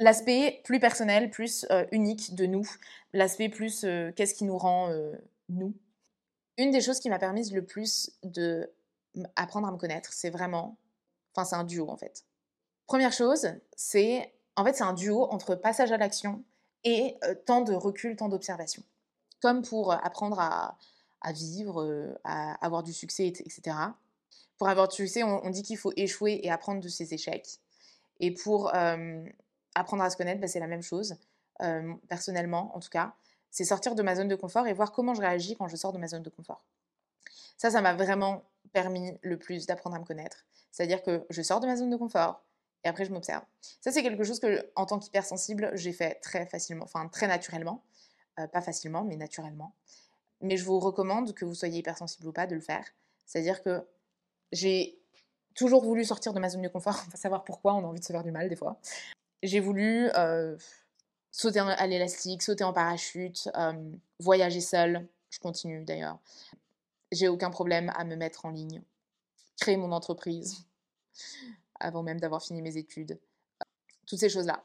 l'aspect 0.00 0.60
plus 0.64 0.80
personnel, 0.80 1.30
plus 1.30 1.66
euh, 1.70 1.84
unique 1.92 2.34
de 2.34 2.46
nous, 2.46 2.68
l'aspect 3.12 3.48
plus 3.48 3.84
euh, 3.84 4.10
qu'est-ce 4.14 4.34
qui 4.34 4.44
nous 4.44 4.58
rend 4.58 4.90
euh, 4.90 5.12
nous? 5.48 5.74
Une 6.60 6.70
des 6.72 6.82
choses 6.82 7.00
qui 7.00 7.08
m'a 7.08 7.18
permis 7.18 7.48
le 7.48 7.64
plus 7.64 8.10
de 8.22 8.70
apprendre 9.34 9.66
à 9.66 9.72
me 9.72 9.78
connaître, 9.78 10.12
c'est 10.12 10.28
vraiment, 10.28 10.76
enfin 11.32 11.46
c'est 11.46 11.56
un 11.56 11.64
duo 11.64 11.88
en 11.88 11.96
fait. 11.96 12.26
Première 12.86 13.14
chose, 13.14 13.48
c'est 13.74 14.34
en 14.56 14.64
fait 14.66 14.74
c'est 14.74 14.84
un 14.84 14.92
duo 14.92 15.22
entre 15.30 15.54
passage 15.54 15.90
à 15.90 15.96
l'action 15.96 16.44
et 16.84 17.16
temps 17.46 17.62
de 17.62 17.72
recul, 17.72 18.14
temps 18.14 18.28
d'observation. 18.28 18.82
Comme 19.40 19.62
pour 19.62 19.90
apprendre 19.90 20.38
à, 20.38 20.76
vivre, 21.32 22.14
à 22.24 22.62
avoir 22.62 22.82
du 22.82 22.92
succès, 22.92 23.28
etc. 23.28 23.74
Pour 24.58 24.68
avoir 24.68 24.86
du 24.88 24.96
succès, 24.96 25.22
on, 25.22 25.48
dit 25.48 25.62
qu'il 25.62 25.78
faut 25.78 25.94
échouer 25.96 26.40
et 26.42 26.50
apprendre 26.50 26.82
de 26.82 26.88
ses 26.88 27.14
échecs. 27.14 27.58
Et 28.18 28.34
pour 28.34 28.70
apprendre 29.74 30.02
à 30.02 30.10
se 30.10 30.16
connaître, 30.18 30.42
bah, 30.42 30.46
c'est 30.46 30.60
la 30.60 30.66
même 30.66 30.82
chose. 30.82 31.16
personnellement, 32.06 32.76
en 32.76 32.80
tout 32.80 32.90
cas, 32.90 33.14
c'est 33.50 33.64
sortir 33.64 33.94
de 33.94 34.02
ma 34.02 34.14
zone 34.14 34.28
de 34.28 34.36
confort 34.36 34.66
et 34.66 34.72
voir 34.72 34.92
comment 34.92 35.14
je 35.14 35.20
réagis 35.20 35.56
quand 35.56 35.68
je 35.68 35.76
sors 35.76 35.92
de 35.92 35.98
ma 35.98 36.08
zone 36.08 36.22
de 36.22 36.30
confort. 36.30 36.64
Ça, 37.56 37.70
ça 37.70 37.80
m'a 37.80 37.94
vraiment 37.94 38.44
permis 38.72 39.18
le 39.22 39.38
plus 39.38 39.66
d'apprendre 39.66 39.96
à 39.96 39.98
me 39.98 40.04
connaître. 40.04 40.44
C'est-à-dire 40.70 41.02
que 41.02 41.24
je 41.30 41.42
sors 41.42 41.60
de 41.60 41.66
ma 41.66 41.76
zone 41.76 41.90
de 41.90 41.96
confort 41.96 42.44
et 42.84 42.88
après 42.88 43.04
je 43.04 43.12
m'observe. 43.12 43.42
Ça, 43.80 43.92
c'est 43.92 44.02
quelque 44.02 44.24
chose 44.24 44.40
que, 44.40 44.70
en 44.76 44.86
tant 44.86 44.98
qu'hypersensible, 44.98 45.70
j'ai 45.74 45.92
fait 45.92 46.14
très 46.20 46.46
facilement, 46.46 46.84
enfin 46.84 47.08
très 47.08 47.26
naturellement. 47.26 47.82
pas 48.36 48.62
facilement, 48.62 49.04
mais 49.04 49.16
naturellement. 49.16 49.74
Mais 50.40 50.56
je 50.56 50.64
vous 50.64 50.78
recommande, 50.80 51.34
que 51.34 51.44
vous 51.44 51.54
soyez 51.54 51.80
hypersensible 51.80 52.26
ou 52.26 52.32
pas, 52.32 52.46
de 52.46 52.54
le 52.54 52.60
faire. 52.60 52.86
C'est-à-dire 53.26 53.62
que 53.62 53.86
j'ai 54.52 54.98
toujours 55.54 55.84
voulu 55.84 56.04
sortir 56.04 56.32
de 56.32 56.40
ma 56.40 56.48
zone 56.48 56.62
de 56.62 56.68
confort. 56.68 57.02
On 57.06 57.10
va 57.10 57.16
savoir 57.16 57.44
pourquoi 57.44 57.74
on 57.74 57.84
a 57.84 57.86
envie 57.86 58.00
de 58.00 58.04
se 58.04 58.12
faire 58.12 58.24
du 58.24 58.30
mal 58.30 58.48
des 58.48 58.56
fois 58.56 58.80
j'ai 59.42 59.60
voulu 59.60 60.10
sauter 61.30 61.60
à 61.60 61.86
l'élastique, 61.86 62.42
sauter 62.42 62.64
en 62.64 62.72
parachute, 62.72 63.48
voyager 64.18 64.60
seule. 64.60 65.08
Je 65.30 65.38
continue 65.38 65.84
d'ailleurs. 65.84 66.18
J'ai 67.12 67.28
aucun 67.28 67.50
problème 67.50 67.92
à 67.96 68.04
me 68.04 68.16
mettre 68.16 68.44
en 68.44 68.50
ligne, 68.50 68.82
créer 69.60 69.76
mon 69.76 69.92
entreprise 69.92 70.66
avant 71.80 72.02
même 72.02 72.20
d'avoir 72.20 72.42
fini 72.42 72.62
mes 72.62 72.76
études. 72.76 73.18
Toutes 74.06 74.18
ces 74.18 74.28
choses-là. 74.28 74.64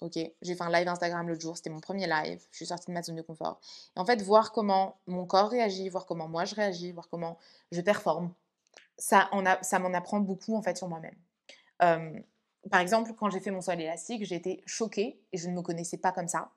Ok, 0.00 0.18
j'ai 0.42 0.56
fait 0.56 0.62
un 0.64 0.70
live 0.70 0.88
Instagram 0.88 1.28
l'autre 1.28 1.40
jour, 1.40 1.56
c'était 1.56 1.70
mon 1.70 1.78
premier 1.78 2.08
live. 2.08 2.44
Je 2.50 2.56
suis 2.56 2.66
sortie 2.66 2.88
de 2.88 2.92
ma 2.92 3.02
zone 3.02 3.14
de 3.14 3.22
confort. 3.22 3.60
En 3.94 4.04
fait, 4.04 4.20
voir 4.20 4.50
comment 4.50 4.98
mon 5.06 5.26
corps 5.26 5.48
réagit, 5.48 5.88
voir 5.88 6.06
comment 6.06 6.26
moi 6.26 6.44
je 6.44 6.56
réagis, 6.56 6.90
voir 6.90 7.08
comment 7.08 7.38
je 7.70 7.80
performe, 7.80 8.34
ça, 8.98 9.30
ça 9.62 9.78
m'en 9.78 9.94
apprend 9.94 10.18
beaucoup 10.18 10.56
en 10.56 10.62
fait 10.62 10.76
sur 10.76 10.88
moi-même 10.88 11.14
par 12.70 12.80
exemple, 12.80 13.12
quand 13.14 13.30
j'ai 13.30 13.40
fait 13.40 13.50
mon 13.50 13.60
sol 13.60 13.80
élastique, 13.80 14.24
j'ai 14.24 14.36
été 14.36 14.62
choquée 14.66 15.20
et 15.32 15.38
je 15.38 15.48
ne 15.48 15.54
me 15.54 15.62
connaissais 15.62 15.98
pas 15.98 16.12
comme 16.12 16.28
ça. 16.28 16.52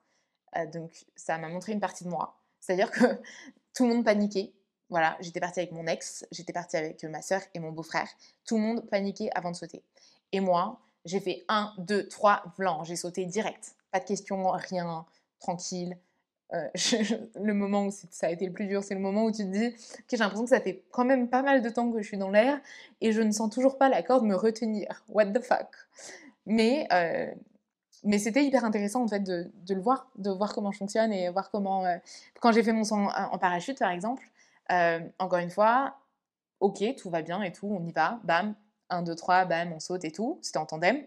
Euh, 0.57 0.65
donc, 0.67 1.05
ça 1.15 1.37
m'a 1.37 1.49
montré 1.49 1.71
une 1.71 1.79
partie 1.79 2.03
de 2.03 2.09
moi. 2.09 2.39
C'est-à-dire 2.59 2.91
que 2.91 3.05
tout 3.73 3.87
le 3.87 3.93
monde 3.93 4.05
paniquait. 4.05 4.53
Voilà, 4.89 5.17
j'étais 5.19 5.39
partie 5.39 5.59
avec 5.59 5.71
mon 5.71 5.87
ex, 5.87 6.27
j'étais 6.31 6.53
partie 6.53 6.77
avec 6.77 7.03
ma 7.05 7.23
soeur 7.23 7.41
et 7.55 7.59
mon 7.59 7.71
beau-frère. 7.71 8.07
Tout 8.45 8.57
le 8.57 8.61
monde 8.61 8.87
paniquait 8.87 9.29
avant 9.33 9.49
de 9.49 9.55
sauter. 9.55 9.83
Et 10.31 10.39
moi, 10.39 10.79
j'ai 11.05 11.19
fait 11.19 11.43
un, 11.47 11.73
deux, 11.79 12.07
trois, 12.07 12.43
blanc. 12.57 12.83
J'ai 12.83 12.95
sauté 12.95 13.25
direct. 13.25 13.75
Pas 13.91 13.99
de 13.99 14.05
questions, 14.05 14.51
rien, 14.51 15.05
tranquille. 15.39 15.97
Euh, 16.53 16.67
le 17.41 17.53
moment 17.53 17.87
où 17.87 17.91
ça 17.91 18.27
a 18.27 18.29
été 18.29 18.45
le 18.45 18.53
plus 18.53 18.67
dur, 18.67 18.83
c'est 18.83 18.93
le 18.93 18.99
moment 19.01 19.25
où 19.25 19.31
tu 19.31 19.43
te 19.43 19.51
dis 19.51 19.73
que 19.73 20.11
j'ai 20.11 20.17
l'impression 20.17 20.43
que 20.43 20.49
ça 20.49 20.61
fait 20.61 20.83
quand 20.91 21.05
même 21.05 21.29
pas 21.29 21.41
mal 21.41 21.61
de 21.61 21.69
temps 21.69 21.91
que 21.91 22.01
je 22.01 22.07
suis 22.07 22.17
dans 22.17 22.29
l'air 22.29 22.59
et 23.01 23.11
je 23.11 23.21
ne 23.21 23.31
sens 23.31 23.49
toujours 23.49 23.77
pas 23.77 23.89
la 23.89 24.03
corde 24.03 24.23
me 24.23 24.35
retenir. 24.35 25.03
What 25.09 25.27
the 25.27 25.41
fuck? 25.41 25.67
Mais, 26.45 26.87
euh, 26.93 27.31
mais 28.03 28.19
c'était 28.19 28.45
hyper 28.45 28.63
intéressant 28.63 29.03
en 29.03 29.07
fait 29.07 29.21
de, 29.21 29.51
le 29.69 29.81
voir, 29.81 30.11
de 30.17 30.29
voir 30.29 30.53
comment 30.53 30.71
je 30.71 30.77
fonctionne 30.77 31.11
et 31.11 31.29
voir 31.29 31.49
comment. 31.49 31.85
Euh, 31.85 31.97
quand 32.39 32.51
j'ai 32.51 32.63
fait 32.63 32.73
mon 32.73 32.83
son 32.83 33.07
en 33.07 33.37
parachute 33.39 33.79
par 33.79 33.91
exemple, 33.91 34.23
encore 35.19 35.39
une 35.39 35.49
fois, 35.49 35.95
ok, 36.59 36.83
tout 36.97 37.09
va 37.09 37.21
bien 37.21 37.41
et 37.41 37.51
tout, 37.51 37.67
on 37.67 37.83
y 37.85 37.91
va, 37.91 38.19
bam, 38.23 38.55
1, 38.89 39.01
2, 39.01 39.15
3, 39.15 39.45
bam, 39.45 39.73
on 39.73 39.79
saute 39.79 40.05
et 40.05 40.11
tout, 40.11 40.39
c'était 40.41 40.59
en 40.59 40.65
tandem. 40.65 41.01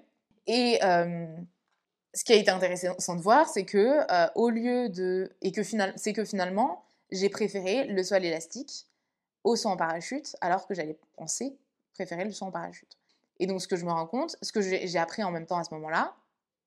Et 0.46 0.80
ce 2.14 2.24
qui 2.24 2.32
a 2.32 2.36
été 2.36 2.50
intéressant 2.50 3.16
de 3.16 3.20
voir, 3.20 3.48
c'est 3.48 3.64
que 3.64 4.00
euh, 4.10 4.28
au 4.34 4.50
lieu 4.50 4.88
de 4.88 5.30
et 5.42 5.52
que 5.52 5.62
c'est 5.62 6.12
que 6.12 6.24
finalement 6.24 6.84
j'ai 7.10 7.28
préféré 7.28 7.84
le 7.84 8.02
saut 8.02 8.14
à 8.14 8.18
l'élastique 8.18 8.86
au 9.44 9.56
saut 9.56 9.68
en 9.68 9.76
parachute, 9.76 10.36
alors 10.40 10.66
que 10.66 10.74
j'allais 10.74 10.98
penser 11.16 11.56
préférer 11.94 12.24
le 12.24 12.32
saut 12.32 12.44
en 12.44 12.50
parachute. 12.50 12.96
Et 13.40 13.46
donc 13.46 13.60
ce 13.60 13.68
que 13.68 13.76
je 13.76 13.84
me 13.84 13.90
rends 13.90 14.06
compte, 14.06 14.36
ce 14.42 14.52
que 14.52 14.60
j'ai 14.60 14.98
appris 14.98 15.22
en 15.24 15.30
même 15.30 15.46
temps 15.46 15.58
à 15.58 15.64
ce 15.64 15.74
moment-là, 15.74 16.14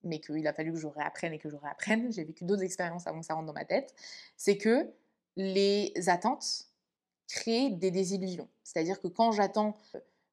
mais 0.03 0.19
qu'il 0.19 0.45
a 0.47 0.53
fallu 0.53 0.73
que 0.73 0.79
je 0.79 0.87
réapprenne 0.87 1.33
et 1.33 1.39
que 1.39 1.49
je 1.49 1.55
réapprenne, 1.55 2.11
j'ai 2.11 2.23
vécu 2.23 2.43
d'autres 2.43 2.63
expériences 2.63 3.07
avant 3.07 3.19
que 3.19 3.25
ça 3.25 3.33
rentre 3.33 3.47
dans 3.47 3.53
ma 3.53 3.65
tête, 3.65 3.93
c'est 4.35 4.57
que 4.57 4.89
les 5.35 5.93
attentes 6.07 6.67
créent 7.27 7.69
des 7.69 7.91
désillusions. 7.91 8.49
C'est-à-dire 8.63 8.99
que 8.99 9.07
quand 9.07 9.31
j'attends, 9.31 9.77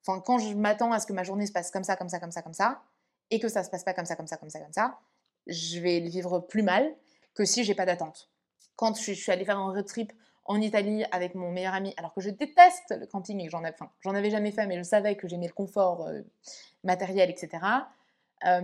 enfin 0.07 0.21
quand 0.21 0.38
je 0.38 0.55
m'attends 0.55 0.92
à 0.92 1.01
ce 1.01 1.07
que 1.07 1.12
ma 1.12 1.23
journée 1.23 1.47
se 1.47 1.53
passe 1.53 1.71
comme 1.71 1.85
ça, 1.85 1.97
comme 1.97 2.09
ça, 2.09 2.18
comme 2.18 2.33
ça, 2.33 2.42
comme 2.42 2.55
ça, 2.55 2.83
et 3.31 3.41
que 3.41 3.49
ça 3.49 3.62
se 3.62 3.71
passe 3.71 3.85
pas 3.85 3.95
comme 3.95 4.07
ça, 4.07 4.17
comme 4.17 4.27
ça, 4.27 4.37
comme 4.37 4.51
ça, 4.51 4.61
comme 4.61 4.73
ça, 4.73 4.99
je 5.47 5.81
vais 5.81 6.01
le 6.01 6.09
vivre 6.09 6.41
plus 6.41 6.62
mal 6.62 6.95
que 7.35 7.45
si 7.45 7.64
j'ai 7.64 7.75
pas 7.75 7.87
d'attente. 7.87 8.31
Quand 8.77 8.97
je, 8.97 9.12
suis 9.12 9.33
allée 9.33 9.45
faire 9.45 9.59
un 9.59 9.73
road 9.73 9.87
trip 9.87 10.12
en 10.45 10.61
Italie 10.61 11.05
avec 11.12 11.35
mon 11.35 11.51
meilleur 11.51 11.75
ami, 11.75 11.95
alors 11.97 12.14
que 12.14 12.21
je 12.21 12.31
déteste 12.31 12.97
le 12.99 13.07
camping 13.07 13.41
et 13.41 13.45
que 13.45 13.51
j'en 13.51 13.64
avais, 13.64 13.77
enfin, 13.79 14.17
avais 14.17 14.31
jamais 14.31 14.51
fait, 14.51 14.67
mais 14.67 14.79
je 14.79 14.83
savais 14.83 15.17
que 15.17 15.29
j'aimais 15.29 15.47
le 15.47 15.53
confort 15.53 16.07
euh, 16.07 16.23
matériel, 16.85 17.29
etc. 17.29 17.64
Euh, 18.47 18.62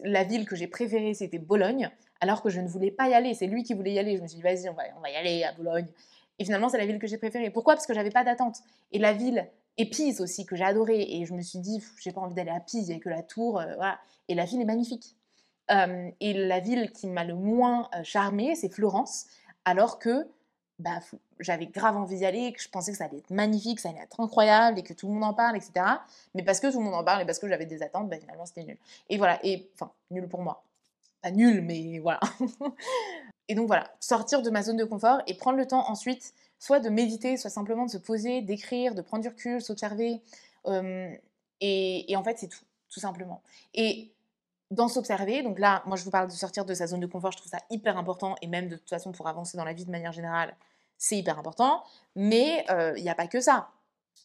la 0.00 0.24
ville 0.24 0.46
que 0.46 0.56
j'ai 0.56 0.66
préférée, 0.66 1.14
c'était 1.14 1.38
Bologne, 1.38 1.90
alors 2.20 2.42
que 2.42 2.50
je 2.50 2.60
ne 2.60 2.68
voulais 2.68 2.90
pas 2.90 3.08
y 3.08 3.14
aller. 3.14 3.34
C'est 3.34 3.46
lui 3.46 3.62
qui 3.62 3.74
voulait 3.74 3.92
y 3.92 3.98
aller. 3.98 4.16
Je 4.16 4.22
me 4.22 4.26
suis 4.26 4.36
dit, 4.36 4.42
vas-y, 4.42 4.68
on 4.68 4.74
va, 4.74 4.84
on 4.96 5.00
va 5.00 5.10
y 5.10 5.16
aller 5.16 5.44
à 5.44 5.52
Bologne. 5.52 5.86
Et 6.38 6.44
finalement, 6.44 6.68
c'est 6.68 6.78
la 6.78 6.86
ville 6.86 6.98
que 6.98 7.06
j'ai 7.06 7.18
préférée. 7.18 7.50
Pourquoi? 7.50 7.74
Parce 7.74 7.86
que 7.86 7.94
j'avais 7.94 8.10
pas 8.10 8.24
d'attente. 8.24 8.58
Et 8.90 8.98
la 8.98 9.12
ville 9.12 9.48
et 9.78 9.88
Pise 9.88 10.20
aussi, 10.20 10.44
que 10.44 10.56
j'ai 10.56 10.64
adoré. 10.64 11.00
Et 11.00 11.26
je 11.26 11.34
me 11.34 11.42
suis 11.42 11.58
dit, 11.58 11.82
j'ai 12.00 12.12
pas 12.12 12.20
envie 12.20 12.34
d'aller 12.34 12.50
à 12.50 12.60
Pise, 12.60 12.88
il 12.88 12.92
n'y 12.92 12.96
a 12.96 13.00
que 13.00 13.08
la 13.08 13.22
tour. 13.22 13.58
Euh, 13.58 13.74
voilà. 13.76 13.98
Et 14.28 14.34
la 14.34 14.44
ville 14.44 14.60
est 14.60 14.66
magnifique. 14.66 15.16
Euh, 15.70 16.10
et 16.20 16.32
la 16.32 16.60
ville 16.60 16.90
qui 16.92 17.06
m'a 17.06 17.24
le 17.24 17.34
moins 17.34 17.88
euh, 17.94 18.02
charmée, 18.02 18.54
c'est 18.54 18.68
Florence. 18.68 19.26
Alors 19.64 19.98
que 19.98 20.26
bah, 20.78 20.98
j'avais 21.38 21.66
grave 21.66 21.96
envie 21.96 22.16
d'y 22.16 22.26
aller, 22.26 22.52
que 22.52 22.60
je 22.60 22.68
pensais 22.68 22.90
que 22.92 22.98
ça 22.98 23.04
allait 23.04 23.18
être 23.18 23.30
magnifique, 23.30 23.80
ça 23.80 23.90
allait 23.90 24.00
être 24.00 24.20
incroyable 24.20 24.78
et 24.78 24.82
que 24.82 24.92
tout 24.92 25.06
le 25.06 25.14
monde 25.14 25.24
en 25.24 25.34
parle, 25.34 25.56
etc. 25.56 25.72
Mais 26.34 26.42
parce 26.42 26.60
que 26.60 26.70
tout 26.70 26.78
le 26.78 26.84
monde 26.84 26.94
en 26.94 27.04
parle 27.04 27.22
et 27.22 27.24
parce 27.24 27.38
que 27.38 27.48
j'avais 27.48 27.66
des 27.66 27.82
attentes, 27.82 28.08
bah, 28.08 28.18
finalement 28.18 28.46
c'était 28.46 28.64
nul. 28.64 28.76
Et 29.08 29.16
voilà, 29.16 29.38
et 29.44 29.70
enfin, 29.74 29.92
nul 30.10 30.28
pour 30.28 30.42
moi. 30.42 30.64
Pas 31.22 31.30
nul, 31.30 31.62
mais 31.62 32.00
voilà. 32.00 32.20
et 33.48 33.54
donc 33.54 33.68
voilà, 33.68 33.92
sortir 34.00 34.42
de 34.42 34.50
ma 34.50 34.62
zone 34.62 34.76
de 34.76 34.84
confort 34.84 35.22
et 35.26 35.34
prendre 35.34 35.56
le 35.56 35.66
temps 35.66 35.88
ensuite 35.88 36.34
soit 36.62 36.78
de 36.78 36.90
méditer, 36.90 37.36
soit 37.36 37.50
simplement 37.50 37.86
de 37.86 37.90
se 37.90 37.98
poser, 37.98 38.40
d'écrire, 38.40 38.94
de 38.94 39.02
prendre 39.02 39.20
du 39.20 39.28
recul, 39.28 39.60
s'observer. 39.60 40.22
et, 41.60 42.14
en 42.16 42.22
fait, 42.22 42.38
c'est 42.38 42.46
tout, 42.46 42.64
tout 42.88 43.00
simplement. 43.00 43.42
Et 43.74 44.12
dans 44.70 44.86
s'observer, 44.86 45.42
donc 45.42 45.58
là, 45.58 45.82
moi 45.86 45.96
je 45.96 46.04
vous 46.04 46.12
parle 46.12 46.28
de 46.28 46.32
sortir 46.32 46.64
de 46.64 46.72
sa 46.72 46.86
zone 46.86 47.00
de 47.00 47.08
confort, 47.08 47.32
je 47.32 47.38
trouve 47.38 47.50
ça 47.50 47.58
hyper 47.68 47.98
important, 47.98 48.36
et 48.42 48.46
même 48.46 48.68
de 48.68 48.76
toute 48.76 48.88
façon 48.88 49.10
pour 49.10 49.26
avancer 49.26 49.56
dans 49.56 49.64
la 49.64 49.72
vie 49.72 49.84
de 49.84 49.90
manière 49.90 50.12
générale, 50.12 50.56
c'est 50.98 51.16
hyper 51.16 51.36
important, 51.36 51.82
mais 52.14 52.64
il 52.96 53.02
n'y 53.02 53.10
a 53.10 53.16
pas 53.16 53.26
que 53.26 53.40
ça. 53.40 53.70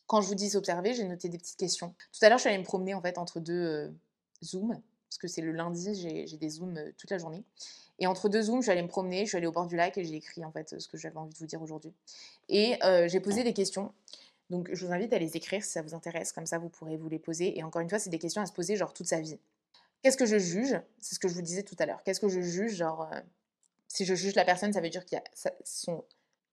Quand 0.06 0.22
je 0.22 0.28
vous 0.28 0.36
dis 0.36 0.52
s'observer, 0.52 0.94
j'ai 0.94 1.06
noté 1.06 1.30
des 1.30 1.40
petites 1.40 1.58
questions. 1.58 1.96
Tout 2.14 2.20
à 2.24 2.30
l'heure, 2.30 2.38
je 2.38 2.42
suis 2.42 2.50
allée 2.50 2.60
me 2.60 2.64
promener 2.64 2.94
en 2.94 3.02
fait 3.02 3.18
entre 3.18 3.40
deux 3.40 3.92
Zooms, 4.44 4.80
parce 5.10 5.18
que 5.20 5.28
c'est 5.28 5.42
le 5.42 5.52
lundi, 5.52 5.96
j'ai 5.96 6.38
des 6.38 6.50
Zooms 6.50 6.80
toute 6.98 7.12
la 7.12 7.18
journée. 7.18 7.44
Et 8.00 8.08
entre 8.08 8.30
deux 8.30 8.44
zooms, 8.44 8.62
je 8.62 8.66
suis 8.66 8.72
allée 8.72 8.84
me 8.84 8.88
promener, 8.88 9.26
je 9.26 9.30
suis 9.30 9.38
allée 9.38 9.48
au 9.48 9.52
bord 9.52 9.66
du 9.66 9.76
lac 9.76 9.98
et 9.98 10.04
j'ai 10.04 10.16
écrit 10.16 10.46
en 10.46 10.52
fait 10.52 10.80
ce 10.80 10.88
que 10.88 10.98
j'avais 10.98 11.18
envie 11.18 11.34
de 11.34 11.40
vous 11.40 11.48
dire 11.48 11.62
aujourd'hui. 11.62 11.94
Et 12.48 12.78
euh, 12.84 13.08
j'ai 13.08 13.20
posé 13.20 13.44
des 13.44 13.54
questions. 13.54 13.92
Donc 14.50 14.70
je 14.72 14.86
vous 14.86 14.94
invite 14.94 15.12
à 15.14 15.20
les 15.20 15.36
écrire 15.36 15.64
si 15.64 15.72
ça 15.72 15.82
vous 15.82 15.96
intéresse, 15.96 16.32
comme 16.32 16.46
ça 16.46 16.60
vous 16.60 16.70
pourrez 16.70 16.96
vous 16.96 17.10
les 17.10 17.20
poser. 17.20 17.58
Et 17.58 17.64
encore 17.64 17.82
une 17.82 17.90
fois, 17.90 18.00
c'est 18.00 18.10
des 18.10 18.20
questions 18.20 18.42
à 18.42 18.46
se 18.46 18.54
poser 18.54 18.76
genre 18.76 18.94
toute 18.94 19.08
sa 19.08 19.20
vie. 19.20 19.40
Qu'est-ce 20.04 20.18
que 20.18 20.28
je 20.28 20.38
juge? 20.38 20.80
C'est 21.00 21.16
ce 21.16 21.20
que 21.20 21.28
je 21.28 21.34
vous 21.34 21.42
disais 21.42 21.64
tout 21.64 21.76
à 21.80 21.86
l'heure. 21.86 22.04
Qu'est-ce 22.04 22.20
que 22.20 22.30
je 22.30 22.40
juge 22.40 22.76
Genre, 22.76 23.10
euh, 23.12 23.20
si 23.88 24.06
je 24.06 24.14
juge 24.14 24.36
la 24.36 24.46
personne, 24.46 24.72
ça 24.72 24.80
veut 24.80 24.90
dire 24.90 25.04
qu'il 25.06 25.18
y 25.18 25.22
a 25.22 25.52
son, 25.64 26.06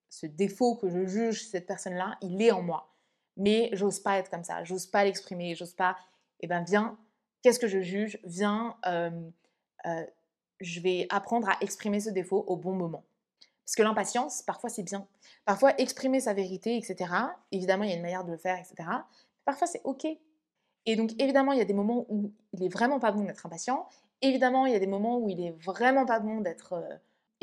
ce 0.09 0.27
défaut 0.27 0.77
que 0.77 0.89
je 0.89 1.07
juge 1.07 1.47
cette 1.47 1.67
personne-là, 1.67 2.17
il 2.23 2.41
est 2.41 2.53
en 2.53 2.63
moi. 2.63 2.95
Mais 3.37 3.69
j'ose 3.73 4.01
pas 4.01 4.19
être 4.19 4.31
comme 4.31 4.45
ça, 4.45 4.65
j'ose 4.65 4.87
pas 4.87 5.05
l'exprimer, 5.05 5.55
j'ose 5.55 5.75
pas. 5.75 5.97
Eh 6.41 6.47
ben 6.47 6.63
viens, 6.63 6.97
qu'est-ce 7.45 7.61
que 7.61 7.69
je 7.69 7.81
juge 7.81 8.19
Viens. 8.25 8.77
Euh, 8.87 9.11
je 10.61 10.81
vais 10.81 11.07
apprendre 11.11 11.49
à 11.49 11.59
exprimer 11.61 12.01
ce 12.01 12.09
défaut 12.09 12.43
au 12.49 12.57
bon 12.57 12.73
moment. 12.73 13.05
Parce 13.65 13.77
que 13.77 13.83
l'impatience, 13.83 14.43
parfois 14.43 14.71
c'est 14.71 14.83
bien. 14.83 15.07
Parfois 15.45 15.79
exprimer 15.79 16.21
sa 16.21 16.33
vérité, 16.33 16.77
etc. 16.77 17.11
Évidemment, 17.53 17.85
il 17.85 17.91
y 17.91 17.93
a 17.93 17.97
une 17.97 18.03
manière 18.03 18.25
de 18.25 18.33
le 18.33 18.39
faire, 18.39 18.59
etc. 18.59 18.89
Parfois 19.45 19.67
c'est 19.67 19.83
OK. 19.85 20.07
Et 20.87 20.97
donc 20.97 21.11
évidemment, 21.21 21.53
il 21.53 21.59
y 21.59 21.63
a 21.63 21.67
des 21.67 21.75
moments 21.75 22.07
où 22.09 22.33
il 22.55 22.65
est 22.65 22.69
vraiment 22.69 22.99
pas 22.99 23.13
bon 23.13 23.25
d'être 23.25 23.45
impatient. 23.45 23.87
Évidemment, 24.23 24.65
il 24.65 24.73
y 24.73 24.77
a 24.77 24.79
des 24.79 24.87
moments 24.87 25.19
où 25.19 25.29
il 25.29 25.41
est 25.41 25.55
vraiment 25.63 26.07
pas 26.07 26.21
bon 26.21 26.41
d'être 26.41 26.83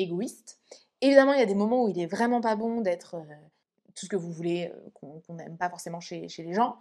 égoïste. 0.00 0.58
Évidemment, 1.00 1.32
il 1.32 1.38
y 1.38 1.42
a 1.42 1.46
des 1.46 1.54
moments 1.54 1.84
où 1.84 1.88
il 1.88 2.00
est 2.00 2.06
vraiment 2.06 2.40
pas 2.40 2.56
bon 2.56 2.80
d'être 2.80 3.16
tout 3.94 4.06
ce 4.06 4.08
que 4.08 4.16
vous 4.16 4.32
voulez, 4.32 4.72
qu'on 4.94 5.34
n'aime 5.34 5.56
pas 5.56 5.70
forcément 5.70 6.00
chez 6.00 6.26
les 6.26 6.54
gens. 6.54 6.76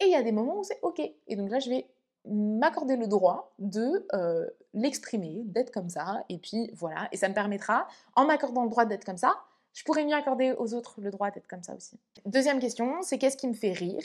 Et 0.00 0.06
il 0.06 0.10
y 0.10 0.16
a 0.16 0.22
des 0.22 0.32
moments 0.32 0.58
où 0.58 0.64
c'est 0.64 0.78
OK. 0.82 1.00
Et 1.00 1.36
donc 1.36 1.50
là, 1.50 1.58
je 1.58 1.70
vais 1.70 1.86
m'accorder 2.24 2.96
le 2.96 3.06
droit 3.06 3.54
de 3.58 4.06
euh, 4.14 4.48
l'exprimer, 4.74 5.42
d'être 5.44 5.70
comme 5.70 5.88
ça, 5.88 6.24
et 6.28 6.38
puis 6.38 6.70
voilà, 6.74 7.08
et 7.12 7.16
ça 7.16 7.28
me 7.28 7.34
permettra, 7.34 7.88
en 8.14 8.26
m'accordant 8.26 8.64
le 8.64 8.70
droit 8.70 8.84
d'être 8.84 9.04
comme 9.04 9.16
ça, 9.16 9.34
je 9.72 9.84
pourrais 9.84 10.04
mieux 10.04 10.14
accorder 10.14 10.52
aux 10.52 10.74
autres 10.74 11.00
le 11.00 11.10
droit 11.10 11.30
d'être 11.30 11.46
comme 11.46 11.62
ça 11.62 11.74
aussi. 11.74 11.98
Deuxième 12.26 12.58
question, 12.58 13.02
c'est 13.02 13.18
qu'est-ce 13.18 13.36
qui 13.36 13.48
me 13.48 13.54
fait 13.54 13.72
rire? 13.72 14.02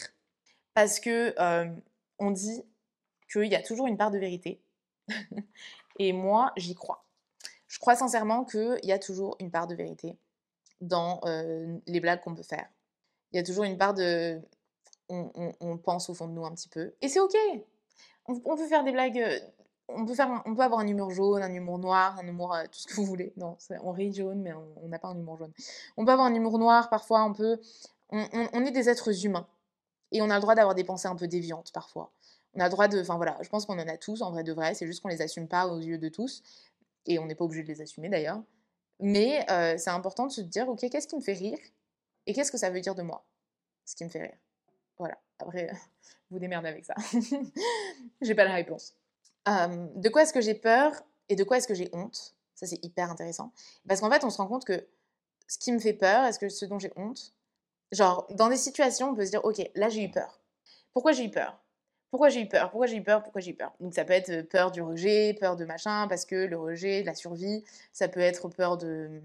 Parce 0.74 1.00
que 1.00 1.34
euh, 1.40 1.70
on 2.20 2.32
dit 2.32 2.64
qu'il 3.32 3.52
y 3.52 3.56
a 3.56 3.62
toujours 3.62 3.88
une 3.88 3.98
part 3.98 4.12
de 4.12 4.20
vérité, 4.20 4.62
et 6.00 6.14
moi 6.14 6.54
j'y 6.58 6.76
crois. 6.76 7.04
Je 7.68 7.80
crois 7.80 7.96
sincèrement 7.96 8.46
qu'il 8.46 8.80
y 8.84 8.92
a 8.92 9.00
toujours 9.00 9.36
une 9.40 9.50
part 9.50 9.66
de 9.68 9.74
vérité 9.74 10.16
dans 10.80 11.20
euh, 11.26 11.78
les 11.88 12.00
blagues 12.00 12.22
qu'on 12.22 12.36
peut 12.36 12.44
faire. 12.44 12.70
Il 13.32 13.38
y 13.38 13.40
a 13.40 13.44
toujours 13.44 13.64
une 13.64 13.78
part 13.78 13.96
de... 13.96 14.40
On, 15.10 15.78
pense 15.78 16.10
au 16.10 16.14
fond 16.14 16.28
de 16.28 16.34
nous 16.34 16.46
un 16.46 16.54
petit 16.54 16.70
peu. 16.70 16.94
Et 17.02 17.08
c'est 17.08 17.20
ok. 17.20 17.36
On, 18.26 18.40
peut 18.40 18.68
faire 18.68 18.84
des 18.84 18.92
blagues... 18.92 19.20
Euh, 19.20 19.40
on 19.90 20.06
peut, 20.06 20.16
faire 20.16 20.42
on 20.46 20.56
peut 20.56 20.62
avoir 20.62 20.80
un 20.80 20.88
humour 20.88 21.12
jaune, 21.12 21.44
un 21.44 21.54
humour 21.54 21.78
noir, 21.78 22.18
un 22.20 22.28
humour... 22.28 22.54
Euh, 22.54 22.64
tout 22.66 22.80
ce 22.80 22.88
que 22.88 22.94
vous 22.96 23.06
voulez. 23.06 23.34
Non, 23.38 23.58
on 23.82 23.92
rit 23.92 24.14
jaune, 24.14 24.42
mais 24.42 24.54
on 24.54 24.88
n'a 24.88 25.00
pas 25.00 25.10
un 25.10 25.18
humour 25.18 25.38
jaune. 25.38 25.52
On 25.98 26.06
peut 26.06 26.12
avoir 26.12 26.28
un 26.28 26.34
humour 26.34 26.58
noir, 26.60 26.90
parfois 26.90 27.24
on 27.24 27.34
peut... 27.34 27.60
On, 28.10 28.66
est 28.66 28.72
des 28.72 28.90
êtres 28.90 29.26
humains. 29.26 29.48
Et 30.12 30.22
on 30.22 30.30
a 30.30 30.36
le 30.36 30.42
droit 30.42 30.54
d'avoir 30.54 30.76
des 30.76 30.84
pensées 30.84 31.08
un 31.08 31.16
peu 31.16 31.28
déviantes, 31.28 31.72
parfois. 31.74 32.12
On 32.54 32.60
a 32.60 32.66
le 32.66 32.70
droit 32.70 32.88
de... 32.88 33.02
Enfin 33.02 33.18
voilà, 33.18 33.38
je 33.42 33.50
pense 33.50 33.66
qu'on 33.66 33.80
en 33.80 33.88
a 33.88 33.98
tous, 33.98 34.22
en 34.22 34.32
vrai 34.32 34.44
de 34.44 34.54
vrai. 34.54 34.76
C'est 34.76 34.86
juste 34.86 35.02
qu'on 35.02 35.10
les 35.10 35.22
assume 35.22 35.48
pas 35.48 35.68
aux 35.68 35.80
yeux 35.80 35.98
de 35.98 36.10
tous. 36.10 36.44
Et 37.08 37.18
on 37.18 37.26
n'est 37.26 37.34
pas 37.36 37.44
obligé 37.44 37.64
de 37.64 37.68
les 37.68 37.82
assumer, 37.82 38.10
d'ailleurs. 38.10 38.42
Mais 39.00 39.46
c'est 39.78 39.90
important 39.90 40.28
de 40.28 40.32
se 40.32 40.42
dire, 40.42 40.70
ok, 40.70 40.88
qu'est-ce 40.90 41.08
qui 41.08 41.16
me 41.16 41.22
fait 41.22 41.34
rire 41.34 41.58
et 42.26 42.34
qu'est-ce 42.34 42.52
que 42.52 42.58
ça 42.58 42.70
veut 42.70 42.82
dire 42.82 42.96
de 42.96 43.02
moi, 43.02 43.26
ce 43.86 43.96
qui 43.96 44.04
me 44.04 44.10
fait 44.10 44.22
rire. 44.22 44.38
Voilà. 44.98 45.18
Après, 45.44 45.70
vous 46.32 46.40
démerdez 46.40 46.70
avec 46.70 46.86
ça. 46.86 46.96
j'ai 48.22 48.36
pas 48.36 48.46
la 48.46 48.54
réponse. 48.56 48.96
de 49.48 50.10
quoi 50.10 50.24
est-ce 50.24 50.34
que 50.34 50.42
j'ai 50.42 50.56
peur 50.56 50.94
et 51.30 51.36
de 51.36 51.44
quoi 51.44 51.58
est-ce 51.58 51.68
que 51.68 51.76
j'ai 51.76 51.90
honte? 51.94 52.36
Ça, 52.56 52.68
c'est 52.68 52.84
hyper 52.84 53.10
intéressant. 53.10 53.52
Parce 53.88 54.00
qu'en 54.00 54.12
fait, 54.12 54.24
on 54.24 54.30
se 54.30 54.38
rend 54.38 54.48
compte 54.48 54.66
que 54.66 54.86
ce 55.48 55.58
qui 55.58 55.72
me 55.72 55.80
fait 55.80 55.94
peur, 55.94 56.26
est-ce 56.26 56.40
que 56.40 56.50
ce 56.50 56.66
dont 56.66 56.80
j'ai 56.80 56.92
honte? 56.96 57.34
Genre, 57.92 58.28
dans 58.32 58.50
des 58.50 58.58
situations, 58.58 59.10
on 59.10 59.16
peut 59.16 59.26
se 59.26 59.32
dire, 59.32 59.44
ok, 59.44 59.62
là, 59.76 59.90
j'ai 59.90 60.04
eu 60.04 60.12
peur. 60.12 60.40
Pourquoi 60.94 61.12
j'ai 61.12 61.26
eu 61.26 61.32
peur? 61.32 61.60
Pourquoi 62.14 62.30
j'ai 62.30 62.42
eu 62.42 62.48
peur? 62.48 62.70
Pourquoi 62.70 62.86
j'ai 62.86 62.98
eu 62.98 63.04
peur? 63.04 63.24
Pourquoi 63.24 63.42
j'ai 63.42 63.52
eu 63.52 63.56
peur? 63.56 63.74
Donc 63.80 63.96
ça 63.96 64.06
peut 64.06 64.14
être 64.14 64.44
peur 64.44 64.70
du 64.70 64.84
rejet, 64.84 65.34
peur 65.34 65.56
de 65.56 65.66
machin, 65.66 66.08
parce 66.08 66.26
que 66.26 66.36
le 66.36 66.56
rejet, 66.58 67.02
la 67.02 67.16
survie, 67.16 67.64
ça 67.92 68.08
peut 68.08 68.20
être 68.20 68.50
peur 68.50 68.78
de 68.78 69.20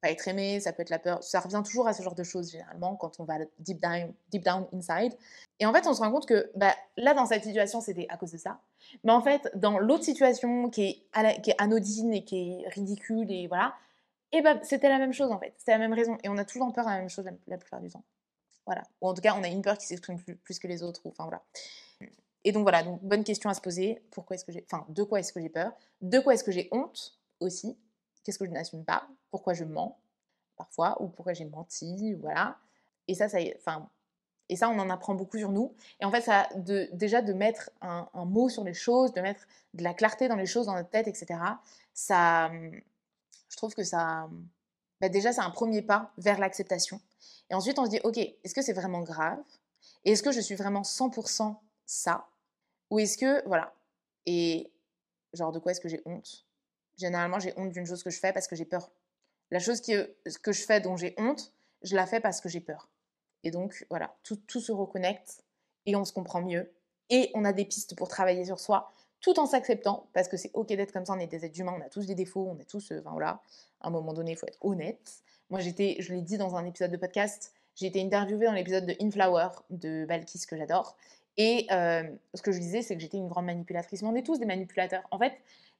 pas 0.00 0.12
être 0.12 0.28
aimé, 0.28 0.60
ça 0.60 0.72
peut 0.72 0.82
être 0.82 0.90
la 0.90 1.00
peur. 1.00 1.20
Ça 1.24 1.40
revient 1.40 1.62
toujours 1.64 1.88
à 1.88 1.92
ce 1.92 2.00
genre 2.00 2.14
de 2.14 2.22
choses 2.22 2.52
généralement 2.52 2.94
quand 2.94 3.18
on 3.18 3.24
va 3.24 3.38
deep 3.58 3.80
down, 3.80 4.14
deep 4.30 4.44
down 4.44 4.68
inside. 4.72 5.16
Et 5.60 5.66
en 5.66 5.72
fait, 5.72 5.86
on 5.86 5.94
se 5.94 6.00
rend 6.00 6.10
compte 6.10 6.26
que 6.26 6.50
bah, 6.54 6.74
là, 6.96 7.14
dans 7.14 7.26
cette 7.26 7.42
situation, 7.42 7.80
c'était 7.80 8.06
à 8.08 8.16
cause 8.16 8.32
de 8.32 8.38
ça. 8.38 8.60
Mais 9.02 9.12
en 9.12 9.20
fait, 9.20 9.50
dans 9.54 9.78
l'autre 9.78 10.04
situation 10.04 10.70
qui 10.70 10.82
est, 10.84 11.42
qui 11.42 11.50
est 11.50 11.60
anodine 11.60 12.12
et 12.14 12.24
qui 12.24 12.52
est 12.52 12.68
ridicule 12.68 13.30
et 13.30 13.48
voilà, 13.48 13.74
et 14.32 14.42
bah, 14.42 14.58
c'était 14.62 14.88
la 14.88 14.98
même 14.98 15.12
chose 15.12 15.32
en 15.32 15.38
fait. 15.38 15.54
C'était 15.56 15.72
la 15.72 15.78
même 15.78 15.92
raison. 15.92 16.18
Et 16.22 16.28
on 16.28 16.36
a 16.36 16.44
toujours 16.44 16.72
peur 16.72 16.86
à 16.86 16.94
la 16.94 17.00
même 17.00 17.08
chose 17.08 17.28
la, 17.46 17.56
plupart 17.56 17.80
du 17.80 17.90
temps. 17.90 18.04
Voilà. 18.66 18.82
Ou 19.00 19.08
en 19.08 19.14
tout 19.14 19.22
cas, 19.22 19.34
on 19.34 19.42
a 19.42 19.48
une 19.48 19.62
peur 19.62 19.78
qui 19.78 19.86
s'exprime 19.86 20.20
plus, 20.22 20.36
plus, 20.36 20.58
que 20.58 20.68
les 20.68 20.82
autres. 20.82 21.00
Enfin 21.06 21.24
voilà. 21.24 21.42
Et 22.44 22.52
donc 22.52 22.62
voilà, 22.62 22.82
donc 22.82 23.02
bonne 23.02 23.24
question 23.24 23.50
à 23.50 23.54
se 23.54 23.60
poser. 23.60 24.02
Pourquoi 24.10 24.36
est-ce 24.36 24.44
que 24.44 24.52
j'ai, 24.52 24.64
enfin, 24.70 24.86
de 24.88 25.02
quoi 25.02 25.20
est-ce 25.20 25.32
que 25.32 25.40
j'ai 25.40 25.48
peur? 25.48 25.72
De 26.00 26.20
quoi 26.20 26.34
est-ce 26.34 26.44
que 26.44 26.52
j'ai 26.52 26.68
honte 26.70 27.18
aussi? 27.40 27.76
Qu'est-ce 28.22 28.38
que 28.38 28.44
je 28.44 28.50
n'assume 28.50 28.84
pas? 28.84 29.08
Pourquoi 29.30 29.54
je 29.54 29.64
mens 29.64 29.98
parfois? 30.56 31.00
Ou 31.02 31.08
pourquoi 31.08 31.32
j'ai 31.32 31.46
menti? 31.46 32.14
Voilà. 32.14 32.56
Et 33.08 33.14
ça, 33.14 33.28
ça, 33.28 33.38
enfin, 33.56 33.88
et 34.48 34.56
ça, 34.56 34.68
on 34.70 34.78
en 34.78 34.90
apprend 34.90 35.14
beaucoup 35.14 35.38
sur 35.38 35.50
nous. 35.50 35.74
Et 36.00 36.04
en 36.04 36.10
fait, 36.10 36.28
déjà 36.92 37.22
de 37.22 37.32
mettre 37.32 37.70
un, 37.80 38.08
mot 38.24 38.48
sur 38.48 38.64
les 38.64 38.74
choses, 38.74 39.12
de 39.12 39.20
mettre 39.20 39.46
de 39.74 39.82
la 39.82 39.94
clarté 39.94 40.28
dans 40.28 40.36
les 40.36 40.46
choses 40.46 40.66
dans 40.66 40.74
notre 40.74 40.90
tête, 40.90 41.08
etc. 41.08 41.40
Ça, 41.92 42.50
je 43.48 43.56
trouve 43.56 43.74
que 43.74 43.84
ça, 43.84 44.28
bah 45.00 45.08
déjà, 45.08 45.32
c'est 45.32 45.40
un 45.40 45.50
premier 45.50 45.82
pas 45.82 46.12
vers 46.18 46.38
l'acceptation. 46.38 47.00
Et 47.50 47.54
ensuite, 47.54 47.78
on 47.78 47.84
se 47.84 47.90
dit, 47.90 48.00
ok, 48.04 48.18
est-ce 48.18 48.54
que 48.54 48.62
c'est 48.62 48.72
vraiment 48.72 49.00
grave? 49.00 49.38
Et 50.04 50.12
est-ce 50.12 50.22
que 50.22 50.32
je 50.32 50.40
suis 50.40 50.54
vraiment 50.54 50.82
100% 50.82 51.56
ça? 51.86 52.26
Ou 52.90 52.98
est-ce 53.00 53.18
que, 53.18 53.46
voilà, 53.46 53.74
et 54.26 54.70
genre 55.34 55.52
de 55.52 55.58
quoi 55.58 55.72
est-ce 55.72 55.80
que 55.80 55.88
j'ai 55.88 56.02
honte? 56.06 56.46
Généralement, 56.96 57.38
j'ai 57.38 57.52
honte 57.56 57.70
d'une 57.70 57.86
chose 57.86 58.02
que 58.02 58.10
je 58.10 58.18
fais 58.18 58.32
parce 58.32 58.48
que 58.48 58.56
j'ai 58.56 58.64
peur. 58.64 58.90
La 59.50 59.58
chose 59.58 59.80
que 59.80 60.52
je 60.52 60.62
fais 60.64 60.80
dont 60.80 60.96
j'ai 60.96 61.14
honte, 61.18 61.52
je 61.82 61.94
la 61.94 62.06
fais 62.06 62.20
parce 62.20 62.40
que 62.40 62.48
j'ai 62.48 62.60
peur. 62.60 62.88
Et 63.44 63.50
donc, 63.50 63.86
voilà, 63.90 64.14
tout, 64.22 64.60
se 64.60 64.72
reconnecte 64.72 65.44
et 65.86 65.96
on 65.96 66.04
se 66.04 66.12
comprend 66.12 66.42
mieux. 66.42 66.70
Et 67.10 67.30
on 67.34 67.44
a 67.44 67.52
des 67.52 67.64
pistes 67.64 67.96
pour 67.96 68.08
travailler 68.08 68.44
sur 68.44 68.60
soi 68.60 68.92
tout 69.20 69.40
en 69.40 69.46
s'acceptant, 69.46 70.08
parce 70.12 70.28
que 70.28 70.36
c'est 70.36 70.52
ok 70.54 70.68
d'être 70.68 70.92
comme 70.92 71.04
ça, 71.04 71.12
on 71.12 71.18
est 71.18 71.26
des 71.26 71.44
êtres 71.44 71.58
humains, 71.58 71.74
on 71.76 71.84
a 71.84 71.88
tous 71.88 72.06
des 72.06 72.14
défauts, 72.14 72.48
on 72.48 72.58
est 72.60 72.68
tous, 72.68 72.92
euh, 72.92 73.00
enfin 73.00 73.10
voilà, 73.10 73.42
à 73.80 73.88
un 73.88 73.90
moment 73.90 74.12
donné, 74.12 74.30
il 74.32 74.36
faut 74.36 74.46
être 74.46 74.64
honnête. 74.64 75.22
Moi, 75.50 75.58
j'étais, 75.58 75.96
je 75.98 76.14
l'ai 76.14 76.20
dit 76.20 76.38
dans 76.38 76.54
un 76.54 76.64
épisode 76.64 76.92
de 76.92 76.96
podcast, 76.96 77.52
j'ai 77.74 77.86
été 77.86 78.00
interviewée 78.00 78.46
dans 78.46 78.52
l'épisode 78.52 78.86
de 78.86 78.94
Inflower 79.00 79.48
de 79.70 80.04
Balkis 80.06 80.46
que 80.48 80.56
j'adore, 80.56 80.96
et 81.38 81.66
euh, 81.70 82.02
ce 82.34 82.42
que 82.42 82.52
je 82.52 82.58
disais, 82.58 82.82
c'est 82.82 82.96
que 82.96 83.00
j'étais 83.00 83.16
une 83.16 83.28
grande 83.28 83.46
manipulatrice. 83.46 84.02
Mais 84.02 84.08
on 84.08 84.16
est 84.16 84.24
tous 84.24 84.38
des 84.38 84.44
manipulateurs. 84.44 85.04
En 85.12 85.18
fait, 85.18 85.32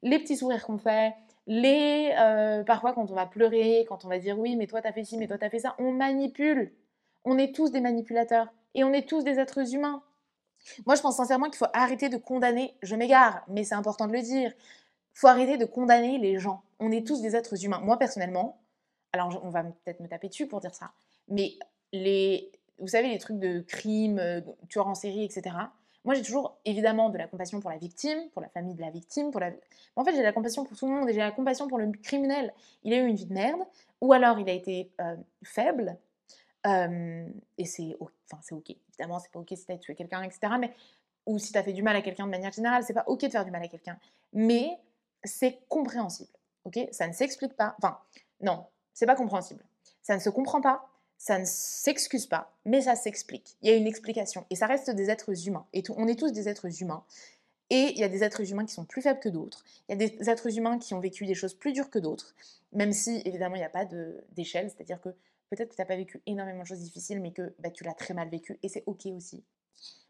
les 0.02 0.18
petits 0.20 0.36
sourires 0.36 0.64
qu'on 0.64 0.78
fait, 0.78 1.12
les 1.48 2.14
euh, 2.18 2.62
parfois 2.62 2.92
quand 2.92 3.11
on 3.11 3.14
va 3.14 3.26
pleurer, 3.26 3.84
quand 3.88 4.04
on 4.04 4.09
va 4.09 4.18
dire 4.18 4.38
oui, 4.38 4.54
mais 4.54 4.66
toi 4.66 4.80
t'as 4.80 4.92
fait 4.92 5.04
ci, 5.04 5.18
mais 5.18 5.26
toi 5.26 5.36
t'as 5.36 5.50
fait 5.50 5.59
ça, 5.59 5.74
on 5.78 5.92
manipule. 5.92 6.72
On 7.31 7.37
est 7.37 7.55
tous 7.55 7.70
des 7.70 7.83
manipulateurs 7.83 8.49
et 8.74 8.85
on 8.85 8.93
est 8.95 9.07
tous 9.07 9.22
des 9.22 9.39
êtres 9.39 9.74
humains. 9.74 10.03
Moi, 10.87 10.95
je 10.95 11.03
pense 11.03 11.16
sincèrement 11.16 11.47
qu'il 11.51 11.59
faut 11.59 11.66
arrêter 11.74 12.09
de 12.09 12.16
condamner. 12.16 12.74
Je 12.83 12.97
m'égare, 12.97 13.45
mais 13.49 13.64
c'est 13.64 13.74
important 13.74 14.07
de 14.07 14.12
le 14.14 14.22
dire. 14.22 14.51
Il 14.57 15.18
faut 15.18 15.26
arrêter 15.26 15.59
de 15.59 15.66
condamner 15.66 16.16
les 16.16 16.39
gens. 16.39 16.62
On 16.81 16.91
est 16.91 17.07
tous 17.07 17.20
des 17.20 17.37
êtres 17.37 17.62
humains. 17.62 17.81
Moi, 17.81 17.99
personnellement, 17.99 18.59
alors 19.12 19.41
on 19.45 19.51
va 19.51 19.62
peut-être 19.62 20.01
me 20.01 20.09
taper 20.09 20.29
dessus 20.29 20.47
pour 20.47 20.61
dire 20.61 20.74
ça, 20.74 20.91
mais 21.29 21.53
les, 21.93 22.51
vous 22.79 22.89
savez, 22.89 23.09
les 23.09 23.18
trucs 23.18 23.39
de 23.39 23.61
crime, 23.61 24.18
euh, 24.18 24.41
tueurs 24.70 24.89
en 24.89 24.95
série, 24.95 25.24
etc. 25.24 25.55
Moi, 26.07 26.14
j'ai 26.14 26.22
toujours 26.22 26.57
évidemment 26.64 27.11
de 27.11 27.18
la 27.18 27.26
compassion 27.26 27.61
pour 27.61 27.70
la 27.70 27.76
victime, 27.76 28.31
pour 28.33 28.41
la 28.41 28.49
famille 28.49 28.74
de 28.74 28.81
la 28.81 28.91
victime, 28.91 29.31
pour 29.31 29.41
la... 29.41 29.51
en 29.97 30.05
fait, 30.05 30.12
j'ai 30.12 30.18
de 30.18 30.22
la 30.22 30.33
compassion 30.33 30.64
pour 30.64 30.79
tout 30.79 30.87
le 30.87 30.93
monde 30.93 31.11
et 31.11 31.12
j'ai 31.12 31.18
la 31.18 31.33
compassion 31.33 31.68
pour 31.68 31.76
le 31.76 31.93
criminel. 31.93 32.55
Il 32.85 32.95
a 32.95 32.97
eu 32.97 33.07
une 33.07 33.16
vie 33.16 33.26
de 33.26 33.35
merde, 33.35 33.61
ou 34.01 34.14
alors 34.14 34.39
il 34.39 34.49
a 34.49 34.53
été 34.53 34.91
euh, 35.03 35.16
faible, 35.43 35.99
et 36.64 37.64
c'est 37.64 37.96
enfin, 38.00 38.40
c'est 38.42 38.54
ok. 38.54 38.70
Évidemment, 38.90 39.18
c'est 39.18 39.30
pas 39.30 39.40
ok 39.40 39.52
si 39.56 39.64
t'as 39.64 39.76
tué 39.76 39.94
quelqu'un, 39.94 40.22
etc. 40.22 40.54
Mais, 40.59 40.72
ou 41.26 41.38
si 41.38 41.52
t'as 41.52 41.62
fait 41.62 41.72
du 41.72 41.82
mal 41.82 41.96
à 41.96 42.02
quelqu'un 42.02 42.26
de 42.26 42.30
manière 42.30 42.52
générale, 42.52 42.82
c'est 42.82 42.94
pas 42.94 43.04
ok 43.06 43.22
de 43.22 43.30
faire 43.30 43.44
du 43.44 43.50
mal 43.50 43.62
à 43.62 43.68
quelqu'un. 43.68 43.98
Mais 44.32 44.78
c'est 45.24 45.59
compréhensible, 45.68 46.30
ok? 46.64 46.78
Ça 46.90 47.06
ne 47.06 47.12
s'explique 47.12 47.54
pas. 47.54 47.74
Enfin, 47.78 47.98
non, 48.40 48.66
c'est 48.94 49.06
pas 49.06 49.16
compréhensible. 49.16 49.64
Ça 50.02 50.14
ne 50.14 50.20
se 50.20 50.30
comprend 50.30 50.61
pas, 50.61 50.88
ça 51.18 51.38
ne 51.38 51.44
s'excuse 51.44 52.26
pas, 52.26 52.52
mais 52.64 52.82
ça 52.82 52.94
s'explique. 52.94 53.56
Il 53.62 53.68
y 53.68 53.72
a 53.72 53.76
une 53.76 53.86
explication. 53.86 54.46
Et 54.50 54.56
ça 54.56 54.66
reste 54.66 54.90
des 54.90 55.11
êtres 55.11 55.46
humains. 55.46 55.66
Et 55.72 55.82
on 55.90 56.06
est 56.06 56.18
tous 56.18 56.32
des 56.32 56.48
êtres 56.48 56.82
humains. 56.82 57.04
Et 57.70 57.92
il 57.92 57.98
y 57.98 58.04
a 58.04 58.09
des 58.09 58.24
êtres 58.24 58.50
humains 58.50 58.64
qui 58.64 58.72
sont 58.72 58.86
plus 58.86 59.02
faibles 59.02 59.20
que 59.20 59.28
d'autres. 59.28 59.64
Il 59.88 60.00
y 60.00 60.04
a 60.04 60.09
des 60.09 60.30
êtres 60.30 60.56
humains 60.56 60.78
qui 60.78 60.94
ont 60.94 61.00
vécu 61.00 61.26
des 61.26 61.34
choses 61.34 61.52
plus 61.52 61.72
dures 61.72 61.90
que 61.90 61.98
d'autres. 61.98 62.34
Même 62.72 62.92
si, 62.92 63.20
évidemment, 63.26 63.56
il 63.56 63.59
n'y 63.59 63.64
a 63.64 63.68
pas 63.68 63.84
d'échelle. 64.32 64.70
C'est-à-dire 64.70 65.00
que 65.02 65.11
peut-être 65.49 65.70
que 65.70 65.74
tu 65.76 65.80
n'as 65.80 65.86
pas 65.86 65.96
vécu 65.96 66.22
énormément 66.26 66.62
de 66.62 66.66
choses 66.66 66.80
difficiles, 66.80 67.20
mais 67.20 67.32
que 67.32 67.55
bah, 67.59 67.70
tu 67.70 67.84
l'as 67.84 67.94
très 67.94 68.14
mal 68.14 68.28
vécu. 68.28 68.59
Et 68.62 68.68
c'est 68.68 68.84
OK 68.86 69.07
aussi. 69.07 69.44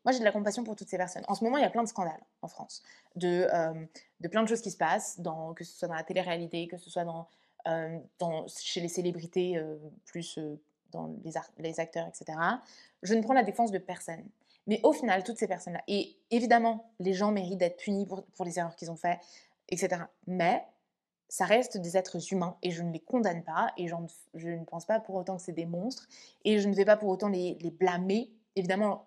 Moi, 0.04 0.12
j'ai 0.12 0.20
de 0.20 0.24
la 0.24 0.32
compassion 0.32 0.64
pour 0.64 0.76
toutes 0.76 0.88
ces 0.88 0.96
personnes. 0.96 1.24
En 1.28 1.34
ce 1.34 1.44
moment, 1.44 1.58
il 1.58 1.62
y 1.62 1.66
a 1.66 1.70
plein 1.70 1.82
de 1.82 1.88
scandales 1.88 2.22
en 2.42 2.48
France, 2.48 2.82
de, 3.16 3.46
euh, 3.52 4.28
plein 4.30 4.42
de 4.42 4.48
choses 4.48 4.62
qui 4.62 4.70
se 4.70 4.76
passent, 4.76 5.20
que 5.56 5.64
ce 5.64 5.76
soit 5.76 5.88
dans 5.88 5.94
la 5.94 6.04
télé-réalité, 6.04 6.68
que 6.68 6.78
ce 6.78 6.88
soit 6.88 7.04
dans, 7.04 7.28
euh, 7.66 7.98
chez 8.48 8.80
les 8.80 8.88
célébrités 8.88 9.56
euh, 9.58 9.76
plus 10.06 10.38
dans 10.92 11.14
les, 11.24 11.32
les, 11.58 11.80
acteurs, 11.80 12.06
etc. 12.06 12.38
Je 13.02 13.14
ne 13.14 13.22
prends 13.22 13.34
la 13.34 13.42
défense 13.42 13.70
de 13.70 13.78
personne. 13.78 14.24
Mais 14.66 14.80
au 14.82 14.92
final, 14.92 15.24
toutes 15.24 15.38
ces 15.38 15.48
personnes-là, 15.48 15.82
et 15.88 16.16
évidemment, 16.30 16.90
les 17.00 17.12
gens 17.12 17.32
méritent 17.32 17.58
d'être 17.58 17.78
punis 17.78 18.06
pour, 18.06 18.24
pour 18.24 18.44
les 18.44 18.58
erreurs 18.58 18.76
qu'ils 18.76 18.90
ont 18.90 18.96
faites, 18.96 19.18
etc. 19.68 20.02
Mais 20.26 20.64
ça 21.28 21.44
reste 21.44 21.76
des 21.76 21.96
êtres 21.96 22.32
humains 22.32 22.56
et 22.62 22.70
je 22.70 22.82
ne 22.82 22.92
les 22.92 23.00
condamne 23.00 23.42
pas 23.42 23.72
et 23.76 23.86
je 23.86 24.48
ne 24.48 24.64
pense 24.64 24.86
pas 24.86 24.98
pour 24.98 25.14
autant 25.14 25.36
que 25.36 25.42
c'est 25.42 25.52
des 25.52 25.66
monstres 25.66 26.08
et 26.44 26.58
je 26.58 26.68
ne 26.68 26.74
vais 26.74 26.84
pas 26.84 26.96
pour 26.96 27.10
autant 27.10 27.28
les, 27.28 27.56
blâmer. 27.78 28.30
Évidemment, 28.56 29.06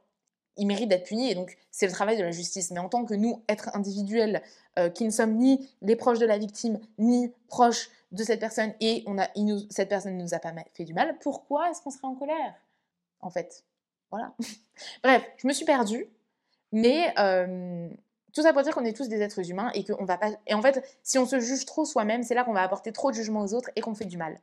ils 0.57 0.67
méritent 0.67 0.89
d'être 0.89 1.05
punis 1.05 1.32
et 1.32 1.36
donc 1.36 1.57
c'est 1.72 1.88
le 1.88 1.91
travail 1.91 2.17
de 2.17 2.24
la 2.24 2.32
justice. 2.32 2.72
Mais 2.72 2.80
en 2.80 2.89
tant 2.89 3.05
que 3.05 3.15
nous, 3.15 3.43
êtres 3.47 3.76
individuels, 3.76 4.43
euh, 4.78 4.89
qui 4.89 5.03
ne 5.03 5.09
sommes 5.09 5.36
ni 5.38 5.69
les 5.82 5.95
proches 5.95 6.19
de 6.19 6.26
la 6.26 6.38
victime, 6.38 6.80
ni 6.99 7.34
proches 7.47 7.89
de 8.11 8.24
cette 8.24 8.39
personne 8.39 8.74
et 8.80 9.03
cette 9.69 9.89
personne 9.89 10.15
ne 10.15 10.22
nous 10.22 10.34
a 10.34 10.39
pas 10.39 10.53
fait 10.74 10.84
du 10.84 10.93
mal, 10.93 11.17
pourquoi 11.19 11.72
est-ce 11.72 11.82
qu'on 11.82 11.91
serait 11.91 12.07
en 12.07 12.15
colère 12.15 12.53
En 13.22 13.32
fait, 13.32 13.63
voilà. 14.11 14.34
Bref, 15.03 15.24
je 15.38 15.47
me 15.47 15.53
suis 15.53 15.65
perdue, 15.65 16.07
mais 16.72 17.13
euh, 17.17 17.89
tout 18.34 18.41
ça 18.41 18.53
pour 18.53 18.61
dire 18.61 18.73
qu'on 18.73 18.86
est 18.86 18.95
tous 18.95 19.09
des 19.09 19.21
êtres 19.21 19.49
humains 19.49 19.71
et 19.73 19.84
qu'on 19.84 20.05
va 20.05 20.17
pas. 20.17 20.32
Et 20.47 20.53
en 20.53 20.61
fait, 20.61 20.84
si 21.03 21.17
on 21.17 21.25
se 21.25 21.39
juge 21.39 21.65
trop 21.65 21.86
soi-même, 21.86 22.23
c'est 22.23 22.34
là 22.34 22.43
qu'on 22.43 22.53
va 22.53 22.61
apporter 22.61 22.91
trop 22.91 23.11
de 23.11 23.15
jugement 23.15 23.41
aux 23.41 23.53
autres 23.53 23.69
et 23.75 23.82
qu'on 23.82 23.95
fait 23.95 24.05
du 24.05 24.17
mal 24.17 24.39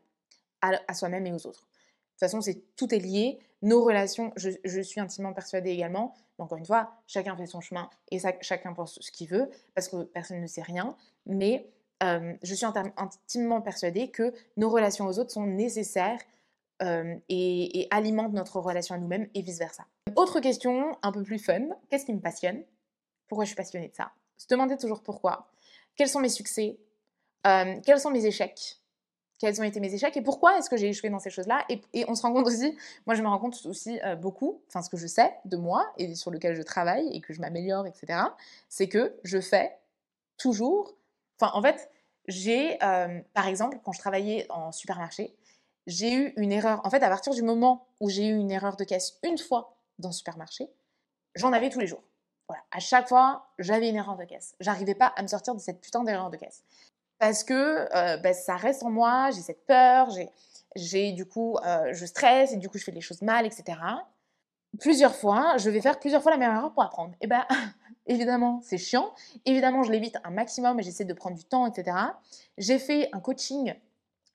à, 0.61 0.95
soi-même 0.95 1.27
et 1.27 1.33
aux 1.33 1.47
autres. 1.47 1.61
De 1.61 2.27
toute 2.27 2.31
façon, 2.31 2.41
c'est 2.41 2.63
tout 2.77 2.93
est 2.95 2.99
lié. 2.99 3.39
nos 3.63 3.85
relations, 3.85 4.33
je, 4.37 4.81
suis 4.81 5.01
intimement 5.01 5.33
persuadée 5.33 5.71
également, 5.71 6.15
encore 6.39 6.59
une 6.59 6.67
fois, 6.67 6.93
chacun 7.07 7.37
fait 7.37 7.47
son 7.47 7.61
chemin 7.61 7.89
et 8.11 8.19
chacun 8.41 8.73
pense 8.73 8.99
ce 9.01 9.11
qu'il 9.11 9.29
veut, 9.29 9.49
parce 9.75 9.89
que 9.89 10.03
personne 10.05 10.41
ne 10.41 10.47
sait 10.47 10.63
rien, 10.63 10.97
mais 11.27 11.71
euh, 12.03 12.35
je 12.43 12.55
suis 12.55 12.67
intimement 12.67 13.61
persuadée 13.61 14.11
que 14.11 14.33
nos 14.57 14.69
relations 14.69 15.07
aux 15.07 15.19
autres 15.19 15.33
sont 15.33 15.47
nécessaires 15.47 16.21
euh, 16.83 17.17
et, 17.29 17.81
et, 17.81 17.89
alimentent 17.91 18.35
notre 18.35 18.61
relation 18.61 18.95
à 18.95 18.99
nous-mêmes 18.99 19.29
et 19.35 19.43
vice-versa. 19.43 19.85
Autre 20.15 20.39
question 20.39 20.97
un 21.03 21.11
peu 21.11 21.25
plus 21.25 21.41
fun, 21.41 21.71
qu'est-ce 21.91 22.07
qui 22.07 22.15
me 22.15 22.21
passionne? 22.21 22.63
Pourquoi 23.29 23.45
je 23.45 23.51
suis 23.51 23.57
passionnée 23.57 23.89
de 23.89 23.95
ça? 23.95 24.11
Se 24.37 24.47
demander 24.49 24.77
toujours 24.77 25.03
pourquoi. 25.03 25.49
Quels 25.97 26.09
sont 26.09 26.21
mes 26.21 26.29
succès? 26.29 26.79
Euh, 27.47 27.77
Quels 27.85 28.01
sont 28.01 28.11
mes 28.11 28.25
échecs? 28.25 28.79
Quels 29.39 29.61
ont 29.61 29.65
été 29.65 29.79
mes 29.79 29.95
échecs 29.95 30.17
et 30.17 30.23
pourquoi 30.23 30.59
est-ce 30.59 30.69
que 30.69 30.77
j'ai 30.77 30.89
échoué 30.89 31.11
dans 31.11 31.21
ces 31.21 31.31
choses-là? 31.31 31.65
Et, 31.69 32.05
on 32.09 32.17
se 32.17 32.23
rend 32.23 32.33
compte 32.33 32.47
aussi, 32.49 32.77
moi 33.07 33.15
je 33.15 33.23
me 33.23 33.29
rends 33.29 33.39
compte 33.39 33.65
aussi 33.67 34.01
euh, 34.05 34.17
beaucoup, 34.17 34.61
enfin 34.67 34.83
ce 34.83 34.91
que 34.91 34.97
je 34.97 35.07
sais 35.07 35.33
de 35.45 35.57
moi 35.57 35.93
et 35.97 36.17
sur 36.17 36.33
lequel 36.33 36.57
je 36.57 36.63
travaille 36.63 37.09
et 37.15 37.21
que 37.21 37.33
je 37.33 37.41
m'améliore, 37.41 37.87
etc., 37.87 38.21
c'est 38.69 38.89
que 38.89 39.17
je 39.23 39.41
fais 39.41 39.79
toujours, 40.39 40.97
enfin 41.41 41.53
en 41.55 41.63
fait, 41.63 41.89
j'ai, 42.27 42.83
euh, 42.83 43.21
par 43.33 43.47
exemple, 43.47 43.79
quand 43.85 43.93
je 43.93 44.01
travaillais 44.01 44.45
en 44.51 44.73
supermarché, 44.73 45.37
j'ai 45.87 46.13
eu 46.13 46.33
une 46.37 46.51
erreur, 46.51 46.81
en 46.85 46.91
fait 46.91 47.03
à 47.03 47.09
partir 47.09 47.33
du 47.33 47.43
moment 47.43 47.87
où 48.01 48.11
j'ai 48.11 48.27
eu 48.27 48.37
une 48.37 48.51
erreur 48.51 48.77
de 48.77 48.83
caisse 48.83 49.21
une 49.23 49.39
fois 49.39 49.77
dans 50.01 50.09
le 50.09 50.15
supermarché, 50.15 50.69
j'en 51.37 51.53
avais 51.53 51.71
tous 51.71 51.79
les 51.79 51.87
jours. 51.87 52.03
Voilà, 52.49 52.63
à 52.71 52.81
chaque 52.81 53.09
fois, 53.09 53.47
j'avais 53.59 53.89
une 53.91 53.97
erreur 53.97 54.17
de 54.17 54.25
caisse. 54.25 54.55
J'arrivais 54.61 54.95
pas 54.95 55.13
à 55.17 55.23
me 55.23 55.29
sortir 55.29 55.55
de 55.55 55.61
cette 55.61 55.81
putain 55.81 56.03
d'erreur 56.03 56.31
de 56.31 56.37
caisse 56.37 56.65
parce 57.19 57.45
que 57.45 57.89
euh, 57.95 58.17
bah, 58.19 58.33
ça 58.33 58.57
reste 58.57 58.83
en 58.83 58.91
moi, 58.91 59.31
j'ai 59.31 59.41
cette 59.41 59.67
peur, 59.67 60.09
j'ai 60.77 61.13
du 61.13 61.27
coup, 61.27 61.57
euh, 61.65 61.93
je 61.93 62.07
stresse 62.07 62.53
et 62.53 62.57
du 62.57 62.69
coup 62.69 62.79
je 62.79 62.85
fais 62.85 62.93
les 62.93 63.01
choses 63.01 63.23
mal, 63.23 63.45
etc. 63.45 63.79
Plusieurs 64.79 65.15
fois, 65.15 65.57
je 65.57 65.71
vais 65.71 65.81
faire 65.81 65.99
plusieurs 65.99 66.23
fois 66.23 66.31
la 66.31 66.39
même 66.39 66.55
erreur 66.55 66.73
pour 66.73 66.83
apprendre. 66.83 67.15
Et 67.21 67.27
bien, 67.27 67.47
évidemment, 68.07 68.61
c'est 68.63 68.79
chiant. 68.79 69.13
Évidemment, 69.45 69.83
je 69.83 69.91
l'évite 69.91 70.17
un 70.25 70.31
maximum 70.31 70.79
et 70.79 70.83
j'essaie 70.83 71.05
de 71.05 71.15
prendre 71.15 71.37
du 71.37 71.45
temps, 71.45 71.67
etc. 71.67 71.97
J'ai 72.57 72.79
fait 72.79 73.09
un 73.13 73.21
coaching 73.21 73.75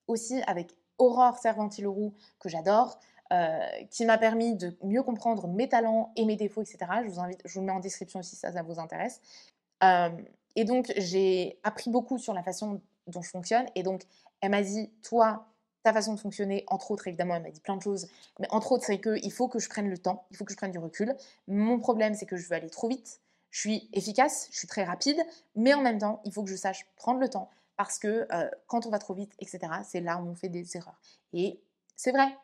aussi 0.07 0.41
avec 0.47 0.75
Aurore 0.97 1.37
Servanti-Leroux, 1.37 2.13
que 2.39 2.49
j'adore, 2.49 2.99
qui 3.89 4.05
m'a 4.05 4.19
permis 4.19 4.55
de 4.55 4.77
mieux 4.83 5.01
comprendre 5.01 5.47
mes 5.47 5.67
talents 5.67 6.11
et 6.15 6.25
mes 6.25 6.35
défauts, 6.35 6.61
etc. 6.61 6.77
Je 7.03 7.09
vous 7.09 7.19
invite, 7.19 7.41
je 7.45 7.53
vous 7.55 7.61
le 7.61 7.65
mets 7.65 7.71
en 7.71 7.79
description 7.79 8.21
si 8.21 8.35
ça, 8.35 8.51
ça 8.51 8.61
vous 8.61 8.79
intéresse. 8.79 9.21
Et 10.55 10.65
donc, 10.65 10.93
j'ai 10.97 11.59
appris 11.63 11.89
beaucoup 11.89 12.17
sur 12.19 12.33
la 12.33 12.43
façon 12.43 12.79
dont 13.07 13.21
je 13.21 13.29
fonctionne. 13.29 13.65
Et 13.75 13.83
donc, 13.83 14.03
elle 14.41 14.51
m'a 14.51 14.61
dit, 14.61 14.91
toi, 15.01 15.47
ta 15.83 15.93
façon 15.93 16.13
de 16.13 16.19
fonctionner, 16.19 16.63
entre 16.67 16.91
autres, 16.91 17.07
évidemment, 17.07 17.35
elle 17.35 17.43
m'a 17.43 17.51
dit 17.51 17.59
plein 17.59 17.75
de 17.75 17.81
choses, 17.81 18.07
mais 18.39 18.47
entre 18.51 18.71
autres, 18.71 18.85
c'est 18.85 18.99
qu'il 18.99 19.31
faut 19.31 19.47
que 19.47 19.59
je 19.59 19.69
prenne 19.69 19.89
le 19.89 19.97
temps, 19.97 20.25
il 20.31 20.37
faut 20.37 20.45
que 20.45 20.51
je 20.51 20.57
prenne 20.57 20.71
du 20.71 20.79
recul. 20.79 21.13
Mon 21.47 21.77
problème, 21.77 22.13
c'est 22.13 22.25
que 22.25 22.37
je 22.37 22.47
veux 22.47 22.55
aller 22.55 22.69
trop 22.69 22.87
vite. 22.87 23.19
Je 23.51 23.59
suis 23.59 23.89
efficace, 23.93 24.47
je 24.51 24.57
suis 24.57 24.67
très 24.67 24.83
rapide, 24.83 25.19
mais 25.55 25.73
en 25.73 25.81
même 25.81 25.99
temps, 25.99 26.21
il 26.25 26.31
faut 26.31 26.43
que 26.43 26.49
je 26.49 26.55
sache 26.55 26.87
prendre 26.95 27.19
le 27.19 27.29
temps 27.29 27.49
parce 27.75 27.99
que 27.99 28.25
euh, 28.31 28.49
quand 28.67 28.85
on 28.85 28.89
va 28.89 28.99
trop 28.99 29.13
vite, 29.13 29.33
etc., 29.39 29.59
c'est 29.83 29.99
là 29.99 30.17
où 30.17 30.27
on 30.27 30.35
fait 30.35 30.49
des 30.49 30.75
erreurs. 30.77 30.99
Et 31.33 31.59
c'est 31.95 32.11
vrai, 32.11 32.35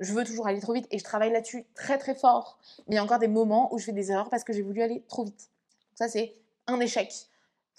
je 0.00 0.12
veux 0.12 0.24
toujours 0.24 0.46
aller 0.46 0.60
trop 0.60 0.72
vite 0.72 0.86
et 0.90 0.98
je 0.98 1.04
travaille 1.04 1.32
là-dessus 1.32 1.64
très 1.74 1.98
très 1.98 2.14
fort. 2.14 2.58
Mais 2.88 2.94
il 2.94 2.96
y 2.96 2.98
a 2.98 3.04
encore 3.04 3.18
des 3.18 3.28
moments 3.28 3.72
où 3.72 3.78
je 3.78 3.84
fais 3.84 3.92
des 3.92 4.10
erreurs 4.10 4.30
parce 4.30 4.44
que 4.44 4.52
j'ai 4.52 4.62
voulu 4.62 4.82
aller 4.82 5.04
trop 5.08 5.24
vite. 5.24 5.50
ça, 5.94 6.08
c'est 6.08 6.34
un 6.66 6.80
échec 6.80 7.30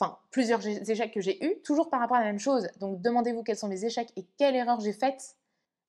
enfin 0.02 0.18
plusieurs 0.32 0.66
échecs 0.66 1.14
que 1.14 1.22
j'ai 1.22 1.44
eus, 1.46 1.62
toujours 1.64 1.90
par 1.90 2.00
rapport 2.00 2.18
à 2.18 2.22
la 2.22 2.26
même 2.26 2.40
chose. 2.40 2.68
Donc 2.80 3.02
demandez-vous 3.02 3.44
quels 3.44 3.58
sont 3.58 3.68
mes 3.68 3.86
échecs 3.86 4.12
et 4.16 4.26
quelle 4.38 4.56
erreur 4.56 4.80
j'ai 4.80 4.94
faite, 4.94 5.36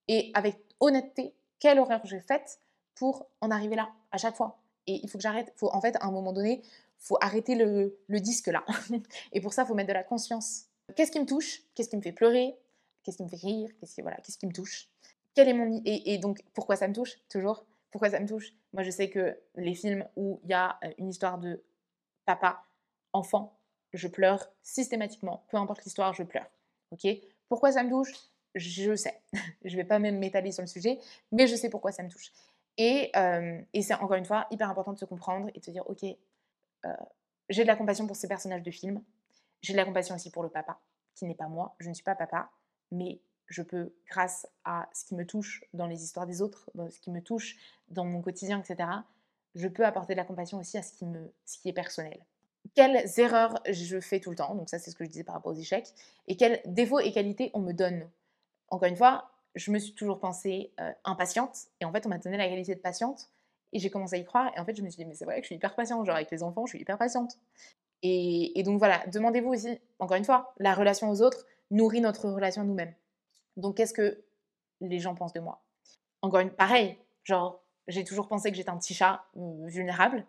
et 0.08 0.30
avec 0.34 0.58
honnêteté, 0.80 1.34
quelle 1.58 1.78
erreur 1.78 2.00
j'ai 2.04 2.20
faite 2.20 2.60
pour 2.94 3.26
en 3.40 3.50
arriver 3.50 3.76
là, 3.76 3.90
à 4.10 4.18
chaque 4.18 4.36
fois. 4.36 4.58
Et 4.86 5.00
il 5.02 5.08
faut 5.08 5.18
que 5.18 5.22
j'arrête, 5.22 5.52
faut 5.56 5.70
en 5.72 5.80
fait 5.80 5.96
à 5.96 6.06
un 6.06 6.10
moment 6.10 6.32
donné, 6.32 6.62
faut 6.98 7.16
arrêter 7.20 7.54
le, 7.54 7.96
disque 8.20 8.48
là. 8.48 8.64
et 9.32 9.40
pour 9.40 9.52
ça, 9.52 9.64
faut 9.64 9.74
mettre 9.74 9.88
de 9.88 9.94
la 9.94 10.04
conscience. 10.04 10.66
Qu'est-ce 10.94 11.10
qui 11.10 11.20
me 11.20 11.26
touche? 11.26 11.62
Qu'est-ce 11.74 11.88
qui 11.88 11.96
me 11.96 12.02
fait 12.02 12.12
pleurer? 12.12 12.56
Qu'est-ce 13.02 13.16
qui 13.16 13.22
me 13.24 13.28
fait 13.28 13.36
rire? 13.36 13.70
Qu'est-ce 13.80 13.94
qui, 13.94 14.02
voilà, 14.02 14.18
qu'est-ce 14.18 14.38
qui 14.38 14.46
me 14.46 14.52
touche? 14.52 14.91
Quel 15.34 15.48
est 15.48 15.54
mon 15.54 15.80
et, 15.84 16.18
donc 16.18 16.42
pourquoi 16.54 16.76
ça 16.76 16.88
me 16.88 16.94
touche? 16.94 17.18
Toujours. 17.28 17.64
Pourquoi 17.90 18.10
ça 18.10 18.20
me 18.20 18.26
touche? 18.26 18.52
Moi, 18.72 18.82
je 18.82 18.90
sais 18.90 19.10
que 19.10 19.38
les 19.56 19.74
films 19.74 20.06
où 20.16 20.40
il 20.44 20.50
y 20.50 20.54
a 20.54 20.78
euh, 20.84 20.92
une 20.98 21.08
histoire 21.08 21.38
de 21.38 21.62
papa, 22.24 22.64
enfant, 23.12 23.58
je 23.92 24.08
pleure 24.08 24.48
systématiquement. 24.62 25.44
Peu 25.48 25.56
importe 25.58 25.84
l'histoire, 25.84 26.14
je 26.14 26.22
pleure. 26.22 26.46
Ok? 26.90 27.06
Pourquoi 27.48 27.72
ça 27.72 27.82
me 27.82 27.90
touche? 27.90 28.12
Je 28.54 28.94
sais. 28.94 29.20
je 29.64 29.76
vais 29.76 29.84
pas 29.84 29.98
même 29.98 30.18
m'étaler 30.18 30.52
sur 30.52 30.62
le 30.62 30.68
sujet, 30.68 30.98
mais 31.30 31.46
je 31.46 31.56
sais 31.56 31.68
pourquoi 31.70 31.92
ça 31.92 32.02
me 32.02 32.08
touche. 32.08 32.32
Et, 32.78 33.10
euh, 33.16 33.60
et 33.74 33.82
c'est 33.82 33.94
encore 33.94 34.14
une 34.14 34.24
fois 34.24 34.46
hyper 34.50 34.70
important 34.70 34.92
de 34.92 34.98
se 34.98 35.04
comprendre 35.04 35.50
et 35.54 35.60
de 35.60 35.64
se 35.64 35.70
dire 35.70 35.88
ok, 35.88 36.04
euh, 36.84 36.94
j'ai 37.48 37.62
de 37.62 37.68
la 37.68 37.76
compassion 37.76 38.06
pour 38.06 38.16
ces 38.16 38.28
personnages 38.28 38.62
de 38.62 38.70
film. 38.70 39.02
J'ai 39.60 39.72
de 39.72 39.78
la 39.78 39.84
compassion 39.84 40.14
aussi 40.14 40.30
pour 40.30 40.42
le 40.42 40.48
papa, 40.48 40.80
qui 41.14 41.26
n'est 41.26 41.34
pas 41.34 41.48
moi. 41.48 41.74
Je 41.78 41.88
ne 41.88 41.94
suis 41.94 42.02
pas 42.02 42.14
papa, 42.14 42.50
mais 42.90 43.20
je 43.52 43.62
peux, 43.62 43.92
grâce 44.08 44.46
à 44.64 44.88
ce 44.92 45.04
qui 45.04 45.14
me 45.14 45.26
touche 45.26 45.64
dans 45.74 45.86
les 45.86 46.02
histoires 46.02 46.26
des 46.26 46.42
autres, 46.42 46.70
ce 46.90 47.00
qui 47.00 47.10
me 47.10 47.22
touche 47.22 47.56
dans 47.88 48.04
mon 48.04 48.22
quotidien, 48.22 48.60
etc., 48.60 48.88
je 49.54 49.68
peux 49.68 49.84
apporter 49.84 50.14
de 50.14 50.18
la 50.18 50.24
compassion 50.24 50.58
aussi 50.58 50.78
à 50.78 50.82
ce 50.82 50.92
qui, 50.92 51.04
me, 51.04 51.32
est 51.64 51.72
personnel 51.72 52.18
quelles 52.74 53.04
erreurs 53.18 53.60
je 53.68 54.00
fais 54.00 54.20
tout 54.20 54.30
le 54.30 54.36
temps, 54.36 54.54
donc 54.54 54.68
ça 54.68 54.78
c'est 54.78 54.90
ce 54.90 54.96
que 54.96 55.04
je 55.04 55.10
disais 55.10 55.24
par 55.24 55.34
rapport 55.34 55.52
aux 55.52 55.56
échecs, 55.56 55.88
et 56.28 56.36
quels 56.36 56.60
défauts 56.64 57.00
et 57.00 57.12
qualités 57.12 57.50
on 57.54 57.60
me 57.60 57.72
donne? 57.72 58.08
Encore 58.68 58.88
une 58.88 58.96
fois, 58.96 59.30
je 59.54 59.70
me 59.70 59.78
suis 59.78 59.92
toujours 59.92 60.20
pensée 60.20 60.72
euh, 60.80 60.92
impatiente, 61.04 61.66
et 61.80 61.84
en 61.84 61.92
fait 61.92 62.06
on 62.06 62.08
m'a 62.08 62.18
donné 62.18 62.36
la 62.36 62.48
qualité 62.48 62.74
de 62.74 62.80
patiente, 62.80 63.28
et 63.72 63.78
j'ai 63.78 63.90
commencé 63.90 64.16
à 64.16 64.18
y 64.18 64.24
croire, 64.24 64.52
et 64.56 64.60
en 64.60 64.64
fait 64.64 64.74
je 64.76 64.82
me 64.82 64.88
suis 64.88 65.02
dit 65.02 65.08
mais 65.08 65.14
c'est 65.14 65.24
vrai 65.24 65.36
que 65.36 65.42
je 65.42 65.46
suis 65.46 65.56
hyper 65.56 65.74
patiente, 65.74 66.06
genre 66.06 66.16
avec 66.16 66.30
les 66.30 66.42
enfants 66.42 66.66
je 66.66 66.70
suis 66.70 66.80
hyper 66.80 66.98
patiente. 66.98 67.38
Et 68.04 68.60
donc 68.64 68.78
voilà, 68.80 69.06
demandez-vous 69.06 69.50
aussi, 69.50 69.78
encore 70.00 70.16
une 70.16 70.24
fois, 70.24 70.54
la 70.58 70.74
relation 70.74 71.08
aux 71.08 71.22
autres 71.22 71.46
nourrit 71.70 72.00
notre 72.00 72.28
relation 72.28 72.62
à 72.62 72.64
nous-mêmes. 72.64 72.92
Donc 73.56 73.76
qu'est-ce 73.76 73.94
que 73.94 74.22
les 74.80 74.98
gens 74.98 75.14
pensent 75.14 75.32
de 75.32 75.40
moi? 75.40 75.62
Encore 76.22 76.40
une, 76.40 76.50
pareil, 76.50 76.96
genre 77.24 77.62
j'ai 77.88 78.04
toujours 78.04 78.28
pensé 78.28 78.50
que 78.50 78.56
j'étais 78.56 78.70
un 78.70 78.78
petit 78.78 78.94
chat 78.94 79.24
euh, 79.36 79.66
vulnérable, 79.66 80.24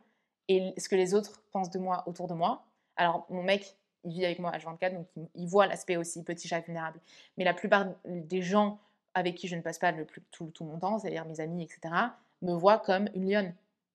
et 0.48 0.74
ce 0.78 0.90
que 0.90 0.96
les 0.96 1.14
autres 1.14 1.42
pensent 1.52 1.70
de 1.70 1.80
moi 1.80 2.04
autour 2.08 2.28
de 2.28 2.34
moi. 2.34 2.66
Alors, 2.96 3.26
mon 3.30 3.44
mec, 3.44 3.78
il 4.04 4.14
vit 4.14 4.26
avec 4.26 4.40
moi 4.40 4.52
à 4.52 4.58
24, 4.58 4.94
donc 4.94 5.08
il, 5.36 5.48
voit 5.48 5.68
l'aspect 5.68 5.98
aussi 5.98 6.24
petit 6.24 6.48
chat 6.48 6.60
vulnérable. 6.60 7.00
Mais 7.38 7.44
la 7.44 7.54
plupart 7.54 7.88
des 8.06 8.42
gens 8.42 8.80
avec 9.14 9.36
qui 9.36 9.48
je 9.48 9.56
ne 9.56 9.62
passe 9.62 9.80
pas 9.80 9.94
tout, 10.32 10.52
mon 10.62 10.80
temps, 10.80 11.00
c'est-à-dire 11.00 11.26
mes 11.26 11.40
amis, 11.40 11.64
etc., 11.64 11.94
me 12.42 12.54
voient 12.54 12.80
comme 12.80 13.08
une 13.14 13.30
lionne. 13.30 13.54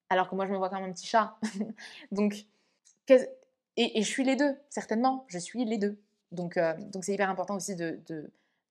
Alors 0.09 0.31
que 0.31 0.35
moi, 0.35 0.47
je 0.47 0.53
me 0.53 0.57
vois 0.57 0.71
comme 0.71 0.83
un 0.83 0.93
petit 0.93 1.07
chat. 1.07 1.37
donc, 2.13 2.47
et, 3.09 3.29
et, 3.77 4.03
je 4.03 4.09
suis 4.09 4.25
les 4.25 4.37
deux, 4.37 4.57
certainement. 4.71 5.27
Je 5.29 5.39
suis 5.39 5.65
les 5.65 5.77
deux. 5.77 5.99
Donc, 6.33 6.57
euh, 6.57 6.75
donc 6.79 7.05
c'est 7.05 7.13
hyper 7.13 7.29
important 7.29 7.57
aussi 7.57 7.77
de, 7.77 8.01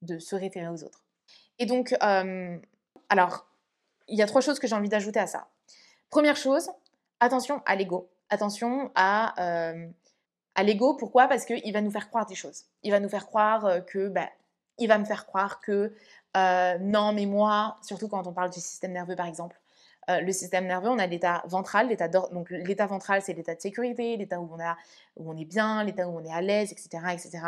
de, 0.01 0.19
se 0.19 0.35
référer 0.35 0.67
aux 0.67 0.83
autres. 0.83 1.03
Et 1.59 1.65
donc, 1.65 1.95
euh, 2.03 2.57
alors, 3.09 3.47
il 4.07 4.17
y 4.17 4.21
a 4.21 4.27
trois 4.27 4.41
choses 4.41 4.59
que 4.59 4.67
j'ai 4.67 4.75
envie 4.75 4.89
d'ajouter 4.89 5.19
à 5.19 5.27
ça. 5.27 5.47
Première 6.09 6.37
chose, 6.37 6.69
attention 7.19 7.61
à 7.65 7.75
l'ego. 7.75 8.09
Attention 8.29 8.91
à, 8.95 9.69
euh, 9.69 9.87
l'ego. 10.63 10.95
Pourquoi? 10.95 11.27
Parce 11.27 11.45
qu'il 11.45 11.73
va 11.73 11.81
nous 11.81 11.91
faire 11.91 12.07
croire 12.09 12.25
des 12.25 12.35
choses. 12.35 12.65
Il 12.83 12.91
va 12.91 12.99
nous 12.99 13.09
faire 13.09 13.25
croire 13.25 13.65
euh, 13.65 13.79
que, 13.81 14.07
bah, 14.09 14.29
il 14.77 14.87
va 14.87 14.97
me 14.97 15.05
faire 15.05 15.25
croire 15.25 15.59
que 15.59 15.93
non, 16.35 17.13
mais 17.13 17.25
moi, 17.25 17.77
surtout 17.81 18.07
quand 18.07 18.27
on 18.27 18.33
parle 18.33 18.51
du 18.51 18.59
système 18.59 18.91
nerveux 18.91 19.15
par 19.15 19.25
exemple, 19.25 19.59
le 20.07 20.31
système 20.31 20.65
nerveux, 20.65 20.89
on 20.89 20.99
a 20.99 21.07
l'état 21.07 21.43
ventral, 21.47 21.89
l'état 21.89 22.07
donc 22.07 22.49
l'état 22.49 22.85
ventral 22.85 23.21
c'est 23.21 23.33
l'état 23.33 23.55
de 23.55 23.61
sécurité, 23.61 24.15
l'état 24.17 24.39
où 24.39 24.49
on 25.17 25.37
est 25.37 25.45
bien, 25.45 25.83
l'état 25.83 26.07
où 26.07 26.17
on 26.17 26.23
est 26.23 26.31
à 26.31 26.41
l'aise, 26.41 26.71
etc., 26.71 26.89
etc. 27.11 27.39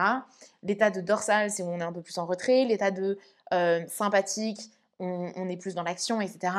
L'état 0.63 0.89
de 0.89 1.01
dorsal 1.01 1.51
c'est 1.51 1.63
où 1.63 1.67
on 1.67 1.79
est 1.79 1.83
un 1.83 1.93
peu 1.93 2.01
plus 2.01 2.17
en 2.17 2.25
retrait, 2.25 2.65
l'état 2.65 2.91
de 2.91 3.17
sympathique, 3.87 4.59
on, 4.99 5.47
est 5.47 5.57
plus 5.57 5.75
dans 5.75 5.83
l'action, 5.83 6.19
etc. 6.19 6.53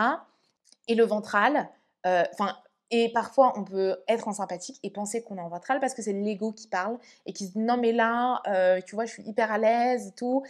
Et 0.89 0.95
le 0.95 1.05
ventral, 1.05 1.69
enfin 2.05 2.57
et 2.91 3.09
parfois, 3.13 3.53
on 3.57 3.63
peut 3.63 3.97
être 4.09 4.27
en 4.27 4.33
sympathique 4.33 4.81
et 4.83 4.91
penser 4.91 5.23
qu'on 5.23 5.37
est 5.37 5.41
en 5.41 5.49
ventral 5.49 5.79
parce 5.79 5.95
que 5.95 6.03
c'est 6.03 6.13
l'ego 6.13 6.53
qui 6.53 6.67
parle 6.67 6.99
et 7.25 7.33
qui 7.33 7.47
se 7.47 7.53
dit 7.53 7.61
non, 7.61 7.77
mais 7.77 7.93
là, 7.93 8.43
euh, 8.49 8.81
tu 8.85 8.97
vois, 8.97 9.05
je 9.05 9.13
suis 9.13 9.23
hyper 9.23 9.53
à 9.53 9.59
l'aise 9.59 10.09
et 10.09 10.13
tout. 10.13 10.45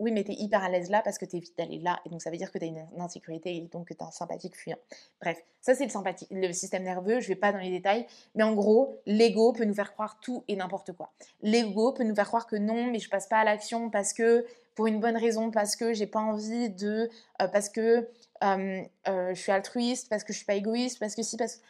Oui, 0.00 0.12
mais 0.12 0.24
tu 0.24 0.32
es 0.32 0.34
hyper 0.34 0.64
à 0.64 0.70
l'aise 0.70 0.88
là 0.90 1.02
parce 1.02 1.18
que 1.18 1.26
tu 1.26 1.36
évites 1.36 1.56
d'aller 1.58 1.78
là. 1.78 2.00
Et 2.06 2.08
donc, 2.08 2.22
ça 2.22 2.30
veut 2.30 2.38
dire 2.38 2.50
que 2.50 2.58
tu 2.58 2.64
as 2.64 2.68
une 2.68 2.86
insécurité 2.98 3.54
et 3.54 3.68
donc 3.68 3.88
que 3.88 3.94
tu 3.94 4.00
es 4.00 4.02
un 4.02 4.10
sympathique 4.10 4.56
fuyant. 4.56 4.78
Bref, 5.20 5.38
ça, 5.60 5.74
c'est 5.74 5.86
le, 6.30 6.52
système 6.52 6.82
nerveux. 6.84 7.20
Je 7.20 7.28
vais 7.28 7.36
pas 7.36 7.52
dans 7.52 7.58
les 7.58 7.70
détails. 7.70 8.06
Mais 8.34 8.42
en 8.42 8.54
gros, 8.54 8.98
l'ego 9.04 9.52
peut 9.52 9.64
nous 9.64 9.74
faire 9.74 9.92
croire 9.92 10.18
tout 10.20 10.42
et 10.48 10.56
n'importe 10.56 10.92
quoi. 10.92 11.12
L'ego 11.42 11.92
peut 11.92 12.04
nous 12.04 12.14
faire 12.14 12.26
croire 12.26 12.46
que 12.46 12.56
non, 12.56 12.90
mais 12.90 12.98
je 12.98 13.10
passe 13.10 13.28
pas 13.28 13.38
à 13.38 13.44
l'action 13.44 13.90
parce 13.90 14.14
que 14.14 14.46
pour 14.74 14.86
une 14.86 15.00
bonne 15.00 15.18
raison, 15.18 15.50
parce 15.50 15.76
que 15.76 15.92
j'ai 15.92 16.06
pas 16.06 16.20
envie 16.20 16.70
de, 16.70 17.10
euh, 17.42 17.48
parce 17.48 17.68
que 17.68 18.08
euh, 18.42 18.82
je 19.06 19.34
suis 19.34 19.52
altruiste, 19.52 20.08
parce 20.08 20.24
que 20.24 20.32
je 20.32 20.38
suis 20.38 20.46
pas 20.46 20.54
égoïste, 20.54 20.98
parce 20.98 21.14
que 21.14 21.22
si, 21.22 21.36
parce 21.36 21.56
que 21.56 21.62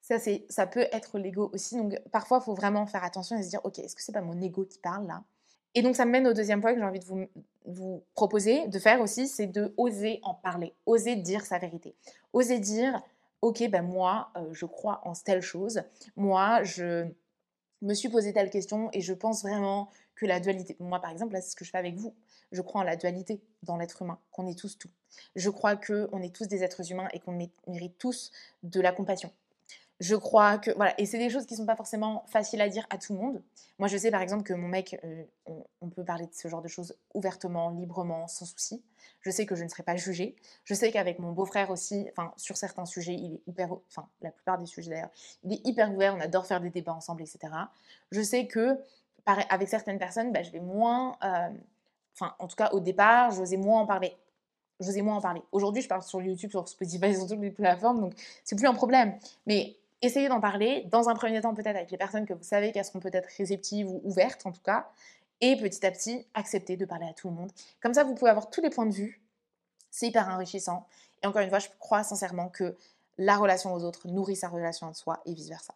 ça, 0.00 0.16
ça 0.48 0.66
peut 0.66 0.88
être 0.92 1.18
l'ego 1.18 1.50
aussi. 1.52 1.76
Donc 1.76 1.96
parfois, 2.10 2.38
il 2.42 2.44
faut 2.44 2.54
vraiment 2.54 2.84
faire 2.86 3.04
attention 3.04 3.36
et 3.36 3.44
se 3.44 3.50
dire, 3.50 3.60
ok, 3.62 3.78
est-ce 3.78 3.94
que 3.94 4.02
c'est 4.02 4.12
pas 4.12 4.22
mon 4.22 4.40
ego 4.42 4.64
qui 4.64 4.80
parle 4.80 5.06
là? 5.06 5.22
Et 5.76 5.82
donc, 5.82 5.94
ça 5.94 6.06
me 6.06 6.10
mène 6.10 6.26
au 6.26 6.32
deuxième 6.32 6.62
point 6.62 6.72
que 6.72 6.80
j'ai 6.80 6.86
envie 6.86 7.00
de 7.00 7.28
vous, 7.66 8.02
proposer 8.14 8.66
de 8.66 8.78
faire 8.78 9.02
aussi, 9.02 9.28
c'est 9.28 9.46
de 9.46 9.74
oser 9.76 10.20
en 10.22 10.32
parler, 10.32 10.72
oser 10.86 11.16
dire 11.16 11.44
sa 11.44 11.58
vérité, 11.58 11.94
oser 12.32 12.58
dire, 12.58 13.02
ok, 13.42 13.68
ben 13.68 13.82
moi, 13.82 14.30
euh, 14.36 14.48
je 14.52 14.64
crois 14.64 15.02
en 15.04 15.12
telle 15.12 15.42
chose, 15.42 15.82
moi, 16.16 16.62
je 16.62 17.06
me 17.82 17.92
suis 17.92 18.08
posé 18.08 18.32
telle 18.32 18.48
question 18.48 18.88
et 18.94 19.02
je 19.02 19.12
pense 19.12 19.42
vraiment 19.42 19.90
que 20.14 20.24
la 20.24 20.40
dualité, 20.40 20.76
moi 20.80 20.98
par 20.98 21.10
exemple, 21.10 21.34
là 21.34 21.42
c'est 21.42 21.50
ce 21.50 21.56
que 21.56 21.64
je 21.66 21.70
fais 21.70 21.76
avec 21.76 21.96
vous, 21.96 22.14
je 22.52 22.62
crois 22.62 22.80
en 22.80 22.84
la 22.84 22.96
dualité 22.96 23.42
dans 23.62 23.76
l'être 23.76 24.00
humain, 24.00 24.18
qu'on 24.30 24.46
est 24.46 24.58
tous 24.58 24.78
tout. 24.78 24.88
Je 25.34 25.50
crois 25.50 25.76
qu'on 25.76 26.22
est 26.22 26.34
tous 26.34 26.48
des 26.48 26.62
êtres 26.62 26.90
humains 26.90 27.08
et 27.12 27.20
qu'on 27.20 27.36
mérite 27.66 27.98
tous 27.98 28.30
de 28.62 28.80
la 28.80 28.92
compassion, 28.92 29.30
je 30.00 30.14
crois 30.14 30.58
que 30.58 30.70
voilà 30.72 30.98
et 31.00 31.06
c'est 31.06 31.18
des 31.18 31.30
choses 31.30 31.46
qui 31.46 31.56
sont 31.56 31.64
pas 31.64 31.76
forcément 31.76 32.24
faciles 32.26 32.60
à 32.60 32.68
dire 32.68 32.86
à 32.90 32.98
tout 32.98 33.14
le 33.14 33.18
monde. 33.18 33.42
Moi 33.78 33.88
je 33.88 33.96
sais 33.96 34.10
par 34.10 34.20
exemple 34.20 34.42
que 34.42 34.52
mon 34.52 34.68
mec 34.68 35.00
euh, 35.04 35.24
on, 35.80 35.88
peut 35.88 36.04
parler 36.04 36.26
de 36.26 36.34
ce 36.34 36.48
genre 36.48 36.60
de 36.60 36.68
choses 36.68 36.94
ouvertement 37.14 37.70
librement 37.70 38.28
sans 38.28 38.44
souci. 38.44 38.82
Je 39.22 39.30
sais 39.30 39.46
que 39.46 39.54
je 39.54 39.64
ne 39.64 39.68
serai 39.68 39.82
pas 39.82 39.96
jugée. 39.96 40.36
Je 40.64 40.74
sais 40.74 40.92
qu'avec 40.92 41.18
mon 41.18 41.32
beau-frère 41.32 41.70
aussi 41.70 42.06
enfin 42.10 42.32
sur 42.36 42.58
certains 42.58 42.84
sujets 42.84 43.14
il 43.14 43.34
est 43.36 43.42
hyper 43.46 43.72
enfin 43.88 44.06
la 44.20 44.30
plupart 44.30 44.58
des 44.58 44.66
sujets 44.66 44.90
d'ailleurs 44.90 45.10
il 45.44 45.54
est 45.54 45.66
hyper 45.66 45.90
ouvert 45.90 46.14
on 46.14 46.20
adore 46.20 46.44
faire 46.44 46.60
des 46.60 46.70
débats 46.70 46.94
ensemble 46.94 47.22
etc 47.22 47.38
je 48.12 48.20
sais 48.20 48.46
que 48.46 48.78
avec 49.24 49.68
certaines 49.68 49.98
personnes 49.98 50.30
bah, 50.30 50.42
je 50.42 50.50
vais 50.50 50.60
moins 50.60 51.16
euh, 51.24 51.48
enfin 52.14 52.34
en 52.38 52.46
tout 52.48 52.56
cas 52.56 52.70
au 52.72 52.80
départ 52.80 53.30
j'osais 53.30 53.56
moins 53.56 53.80
en 53.80 53.86
parler. 53.86 54.14
J'osais 54.78 55.00
moins 55.00 55.16
en 55.16 55.20
parler. 55.22 55.42
Aujourd'hui 55.52 55.80
je 55.80 55.88
parle 55.88 56.02
sur 56.02 56.20
YouTube 56.20 56.50
sur 56.50 56.68
Spotify 56.68 57.14
sur 57.16 57.26
toutes 57.26 57.40
les 57.40 57.50
plateformes 57.50 58.00
donc 58.00 58.12
c'est 58.44 58.56
plus 58.56 58.66
un 58.66 58.74
problème. 58.74 59.18
Mais 59.46 59.74
essayez 60.06 60.28
d'en 60.28 60.40
parler, 60.40 60.84
dans 60.90 61.08
un 61.08 61.14
premier 61.14 61.40
temps 61.40 61.54
peut-être 61.54 61.76
avec 61.76 61.90
les 61.90 61.98
personnes 61.98 62.26
que 62.26 62.32
vous 62.32 62.42
savez 62.42 62.72
qu'elles 62.72 62.84
seront 62.84 63.00
peut-être 63.00 63.28
réceptives 63.36 63.88
ou 63.88 64.00
ouvertes 64.04 64.46
en 64.46 64.52
tout 64.52 64.62
cas, 64.62 64.88
et 65.40 65.56
petit 65.56 65.84
à 65.84 65.90
petit, 65.90 66.26
accepter 66.34 66.76
de 66.76 66.84
parler 66.84 67.06
à 67.06 67.12
tout 67.12 67.28
le 67.28 67.34
monde. 67.34 67.52
Comme 67.82 67.94
ça, 67.94 68.04
vous 68.04 68.14
pouvez 68.14 68.30
avoir 68.30 68.50
tous 68.50 68.62
les 68.62 68.70
points 68.70 68.86
de 68.86 68.94
vue, 68.94 69.20
c'est 69.90 70.06
hyper 70.08 70.28
enrichissant. 70.28 70.86
Et 71.22 71.26
encore 71.26 71.42
une 71.42 71.50
fois, 71.50 71.58
je 71.58 71.68
crois 71.78 72.02
sincèrement 72.04 72.48
que 72.48 72.76
la 73.18 73.36
relation 73.36 73.74
aux 73.74 73.84
autres 73.84 74.08
nourrit 74.08 74.36
sa 74.36 74.48
relation 74.48 74.88
à 74.88 74.94
soi 74.94 75.20
et 75.26 75.34
vice-versa. 75.34 75.74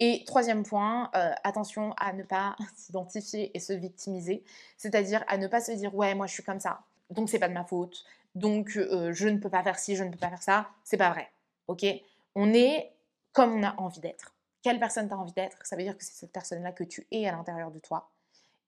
Et 0.00 0.24
troisième 0.26 0.64
point, 0.64 1.10
euh, 1.14 1.30
attention 1.44 1.94
à 1.98 2.12
ne 2.12 2.24
pas 2.24 2.56
s'identifier 2.76 3.50
et 3.54 3.60
se 3.60 3.72
victimiser, 3.72 4.42
c'est-à-dire 4.76 5.24
à 5.28 5.38
ne 5.38 5.46
pas 5.46 5.60
se 5.60 5.72
dire 5.72 5.94
ouais 5.94 6.14
moi 6.14 6.26
je 6.26 6.32
suis 6.32 6.42
comme 6.42 6.58
ça, 6.58 6.80
donc 7.10 7.30
c'est 7.30 7.38
pas 7.38 7.48
de 7.48 7.54
ma 7.54 7.64
faute, 7.64 8.04
donc 8.34 8.76
euh, 8.76 9.12
je 9.12 9.28
ne 9.28 9.38
peux 9.38 9.50
pas 9.50 9.62
faire 9.62 9.78
ci, 9.78 9.94
je 9.94 10.02
ne 10.02 10.10
peux 10.10 10.18
pas 10.18 10.30
faire 10.30 10.42
ça, 10.42 10.68
c'est 10.82 10.96
pas 10.96 11.10
vrai, 11.10 11.30
ok? 11.68 11.86
On 12.34 12.52
est 12.52 12.93
comme 13.34 13.52
on 13.52 13.62
a 13.62 13.74
envie 13.76 14.00
d'être. 14.00 14.32
Quelle 14.62 14.80
personne 14.80 15.08
tu 15.08 15.12
as 15.12 15.18
envie 15.18 15.32
d'être? 15.32 15.58
Ça 15.66 15.76
veut 15.76 15.82
dire 15.82 15.98
que 15.98 16.02
c'est 16.02 16.14
cette 16.14 16.32
personne-là 16.32 16.72
que 16.72 16.84
tu 16.84 17.06
es 17.10 17.26
à 17.28 17.32
l'intérieur 17.32 17.70
de 17.70 17.78
toi 17.78 18.08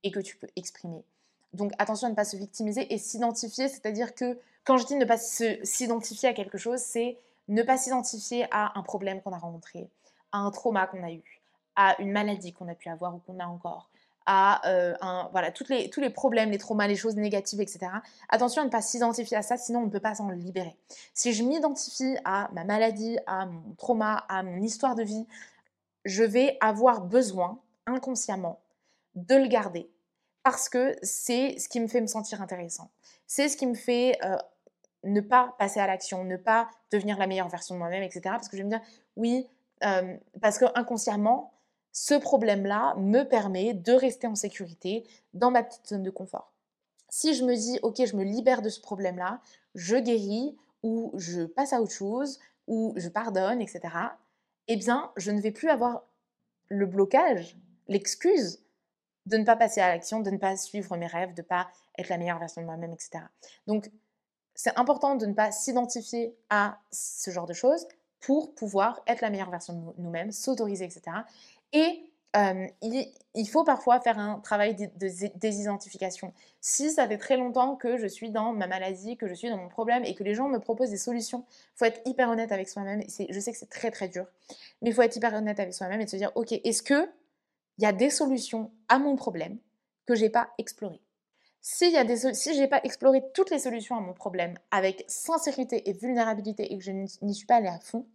et 0.02 0.10
que 0.10 0.20
tu 0.20 0.36
peux 0.36 0.48
exprimer. 0.56 1.02
Donc 1.54 1.72
attention 1.78 2.08
à 2.08 2.10
ne 2.10 2.14
pas 2.14 2.26
se 2.26 2.36
victimiser 2.36 2.92
et 2.92 2.98
s'identifier, 2.98 3.68
c'est-à-dire 3.68 4.14
que 4.14 4.38
quand 4.64 4.76
je 4.76 4.84
dis 4.84 4.96
ne 4.96 5.06
pas 5.06 5.16
s'identifier 5.16 6.28
à 6.28 6.34
quelque 6.34 6.58
chose, 6.58 6.80
c'est 6.80 7.16
ne 7.48 7.62
pas 7.62 7.78
s'identifier 7.78 8.46
à 8.50 8.78
un 8.78 8.82
problème 8.82 9.22
qu'on 9.22 9.32
a 9.32 9.38
rencontré, 9.38 9.88
à 10.32 10.38
un 10.38 10.50
trauma 10.50 10.86
qu'on 10.86 11.02
a 11.02 11.12
eu, 11.12 11.40
à 11.76 12.00
une 12.02 12.10
maladie 12.10 12.52
qu'on 12.52 12.68
a 12.68 12.74
pu 12.74 12.88
avoir 12.88 13.14
ou 13.14 13.18
qu'on 13.18 13.38
a 13.38 13.46
encore, 13.46 13.88
à 14.26 14.66
euh, 14.68 14.94
voilà, 15.30 15.50
toutes 15.50 15.68
les, 15.68 15.88
tous 15.88 16.00
les 16.00 16.10
problèmes, 16.10 16.50
les 16.50 16.58
traumas, 16.58 16.86
les 16.86 16.96
choses 16.96 17.16
négatives, 17.16 17.60
etc. 17.60 17.86
Attention 18.28 18.62
à 18.62 18.64
ne 18.64 18.70
pas 18.70 18.82
s'identifier 18.82 19.36
à 19.36 19.42
ça, 19.42 19.56
sinon 19.56 19.80
on 19.80 19.86
ne 19.86 19.90
peut 19.90 20.00
pas 20.00 20.14
s'en 20.14 20.28
libérer. 20.30 20.76
Si 21.14 21.32
je 21.32 21.42
m'identifie 21.44 22.16
à 22.24 22.50
ma 22.52 22.64
maladie, 22.64 23.18
à 23.26 23.46
mon 23.46 23.74
trauma, 23.76 24.24
à 24.28 24.42
mon 24.42 24.60
histoire 24.62 24.94
de 24.96 25.02
vie, 25.02 25.26
je 26.04 26.24
vais 26.24 26.56
avoir 26.60 27.00
besoin 27.02 27.60
inconsciemment 27.86 28.60
de 29.14 29.36
le 29.36 29.46
garder 29.46 29.90
parce 30.42 30.68
que 30.68 30.96
c'est 31.02 31.58
ce 31.58 31.68
qui 31.68 31.80
me 31.80 31.88
fait 31.88 32.00
me 32.00 32.06
sentir 32.06 32.40
intéressant. 32.40 32.90
C'est 33.26 33.48
ce 33.48 33.56
qui 33.56 33.66
me 33.66 33.74
fait 33.74 34.16
euh, 34.24 34.36
ne 35.02 35.20
pas 35.20 35.54
passer 35.58 35.80
à 35.80 35.86
l'action, 35.86 36.24
ne 36.24 36.36
pas 36.36 36.68
devenir 36.92 37.18
la 37.18 37.26
meilleure 37.26 37.48
version 37.48 37.74
de 37.74 37.80
moi-même, 37.80 38.02
etc. 38.02 38.20
Parce 38.24 38.48
que 38.48 38.56
je 38.56 38.62
vais 38.62 38.68
me 38.68 38.70
dire, 38.70 38.82
oui, 39.16 39.48
euh, 39.84 40.16
parce 40.40 40.58
que 40.58 40.66
inconsciemment, 40.74 41.52
ce 41.96 42.12
problème-là 42.12 42.94
me 42.98 43.22
permet 43.22 43.72
de 43.72 43.94
rester 43.94 44.26
en 44.26 44.34
sécurité 44.34 45.08
dans 45.32 45.50
ma 45.50 45.62
petite 45.62 45.88
zone 45.88 46.02
de 46.02 46.10
confort. 46.10 46.52
Si 47.08 47.32
je 47.32 47.42
me 47.42 47.56
dis, 47.56 47.78
ok, 47.82 48.04
je 48.04 48.16
me 48.16 48.22
libère 48.22 48.60
de 48.60 48.68
ce 48.68 48.82
problème-là, 48.82 49.40
je 49.74 49.96
guéris, 49.96 50.54
ou 50.82 51.10
je 51.16 51.44
passe 51.46 51.72
à 51.72 51.80
autre 51.80 51.94
chose, 51.94 52.38
ou 52.66 52.92
je 52.96 53.08
pardonne, 53.08 53.62
etc., 53.62 53.80
eh 54.68 54.76
bien, 54.76 55.10
je 55.16 55.30
ne 55.30 55.40
vais 55.40 55.52
plus 55.52 55.70
avoir 55.70 56.02
le 56.68 56.84
blocage, 56.84 57.56
l'excuse 57.88 58.62
de 59.24 59.38
ne 59.38 59.44
pas 59.44 59.56
passer 59.56 59.80
à 59.80 59.88
l'action, 59.88 60.20
de 60.20 60.30
ne 60.30 60.36
pas 60.36 60.54
suivre 60.58 60.98
mes 60.98 61.06
rêves, 61.06 61.32
de 61.32 61.40
ne 61.40 61.46
pas 61.46 61.66
être 61.96 62.10
la 62.10 62.18
meilleure 62.18 62.38
version 62.38 62.60
de 62.60 62.66
moi-même, 62.66 62.92
etc. 62.92 63.24
Donc, 63.66 63.90
c'est 64.54 64.78
important 64.78 65.14
de 65.14 65.24
ne 65.24 65.32
pas 65.32 65.50
s'identifier 65.50 66.36
à 66.50 66.78
ce 66.90 67.30
genre 67.30 67.46
de 67.46 67.54
choses 67.54 67.86
pour 68.20 68.54
pouvoir 68.54 69.02
être 69.06 69.20
la 69.20 69.30
meilleure 69.30 69.50
version 69.50 69.72
de 69.72 70.02
nous-mêmes, 70.02 70.32
s'autoriser, 70.32 70.84
etc. 70.84 71.02
Et 71.72 72.06
il, 73.34 73.48
faut 73.48 73.64
parfois 73.64 74.00
faire 74.00 74.18
un 74.18 74.40
travail 74.40 74.74
de, 74.74 74.88
désidentification. 75.38 76.32
Si 76.60 76.90
ça 76.90 77.08
fait 77.08 77.18
très 77.18 77.36
longtemps 77.36 77.76
que 77.76 77.96
je 77.96 78.06
suis 78.06 78.30
dans 78.30 78.52
ma 78.52 78.66
maladie, 78.66 79.16
que 79.16 79.26
je 79.26 79.34
suis 79.34 79.48
dans 79.48 79.56
mon 79.56 79.68
problème 79.68 80.04
et 80.04 80.14
que 80.14 80.22
les 80.22 80.34
gens 80.34 80.48
me 80.48 80.58
proposent 80.58 80.90
des 80.90 80.98
solutions, 80.98 81.44
il 81.48 81.78
faut 81.78 81.84
être 81.86 82.00
hyper 82.04 82.28
honnête 82.28 82.52
avec 82.52 82.68
soi-même. 82.68 83.02
Je 83.02 83.40
sais 83.40 83.52
que 83.52 83.58
c'est 83.58 83.70
très 83.70 83.90
très 83.90 84.08
dur, 84.08 84.26
mais 84.82 84.90
il 84.90 84.94
faut 84.94 85.02
être 85.02 85.16
hyper 85.16 85.32
honnête 85.34 85.60
avec 85.60 85.72
soi-même 85.72 86.00
et 86.00 86.06
se 86.06 86.16
dire, 86.16 86.32
ok, 86.34 86.52
est-ce 86.52 86.82
que 86.82 87.08
il 87.78 87.82
y 87.82 87.86
a 87.86 87.92
des 87.92 88.10
solutions 88.10 88.70
à 88.88 88.98
mon 88.98 89.16
problème 89.16 89.58
que 90.06 90.14
j'ai 90.14 90.30
pas 90.30 90.50
explorées? 90.58 91.00
Si, 91.60 91.96
a 91.96 92.04
je 92.04 92.60
n'ai 92.60 92.68
pas 92.68 92.80
exploré 92.84 93.22
toutes 93.34 93.50
les 93.50 93.58
solutions 93.58 93.96
à 93.96 94.00
mon 94.00 94.12
problème 94.12 94.56
avec 94.70 95.04
sincérité 95.08 95.88
et 95.88 95.92
vulnérabilité 95.92 96.72
et 96.72 96.78
que 96.78 96.84
je 96.84 96.92
n'y 96.92 97.34
suis 97.34 97.46
pas 97.46 97.56
allée 97.56 97.66
à 97.66 97.80
fond, 97.80 98.06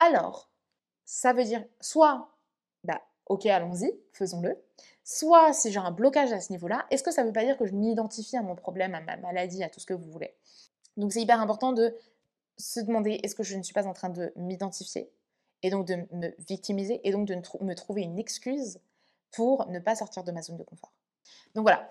alors 0.00 0.48
ça 1.04 1.34
veut 1.34 1.44
dire 1.44 1.62
soit 1.80 2.35
bah, 2.86 3.02
ok, 3.26 3.46
allons-y, 3.46 3.92
faisons-le. 4.12 4.56
Soit 5.04 5.52
si 5.52 5.70
j'ai 5.70 5.78
un 5.78 5.90
blocage 5.90 6.32
à 6.32 6.40
ce 6.40 6.52
niveau-là, 6.52 6.86
est-ce 6.90 7.02
que 7.02 7.10
ça 7.10 7.22
ne 7.22 7.28
veut 7.28 7.32
pas 7.32 7.44
dire 7.44 7.56
que 7.56 7.66
je 7.66 7.72
m'identifie 7.72 8.36
à 8.36 8.42
mon 8.42 8.56
problème, 8.56 8.94
à 8.94 9.00
ma 9.00 9.16
maladie, 9.16 9.62
à 9.62 9.68
tout 9.68 9.80
ce 9.80 9.86
que 9.86 9.94
vous 9.94 10.10
voulez? 10.10 10.34
Donc 10.96 11.12
c'est 11.12 11.20
hyper 11.20 11.40
important 11.40 11.72
de 11.72 11.94
se 12.56 12.80
demander 12.80 13.20
est-ce 13.22 13.34
que 13.34 13.42
je 13.42 13.56
ne 13.56 13.62
suis 13.62 13.74
pas 13.74 13.86
en 13.86 13.92
train 13.92 14.08
de 14.08 14.32
m'identifier 14.36 15.10
et 15.62 15.70
donc 15.70 15.86
de 15.86 15.96
me 16.12 16.34
victimiser 16.48 17.00
et 17.04 17.12
donc 17.12 17.26
de 17.26 17.34
me 17.60 17.74
trouver 17.74 18.02
une 18.02 18.18
excuse 18.18 18.80
pour 19.30 19.68
ne 19.68 19.78
pas 19.78 19.94
sortir 19.94 20.24
de 20.24 20.32
ma 20.32 20.42
zone 20.42 20.56
de 20.56 20.64
confort? 20.64 20.92
Donc 21.54 21.62
voilà, 21.62 21.88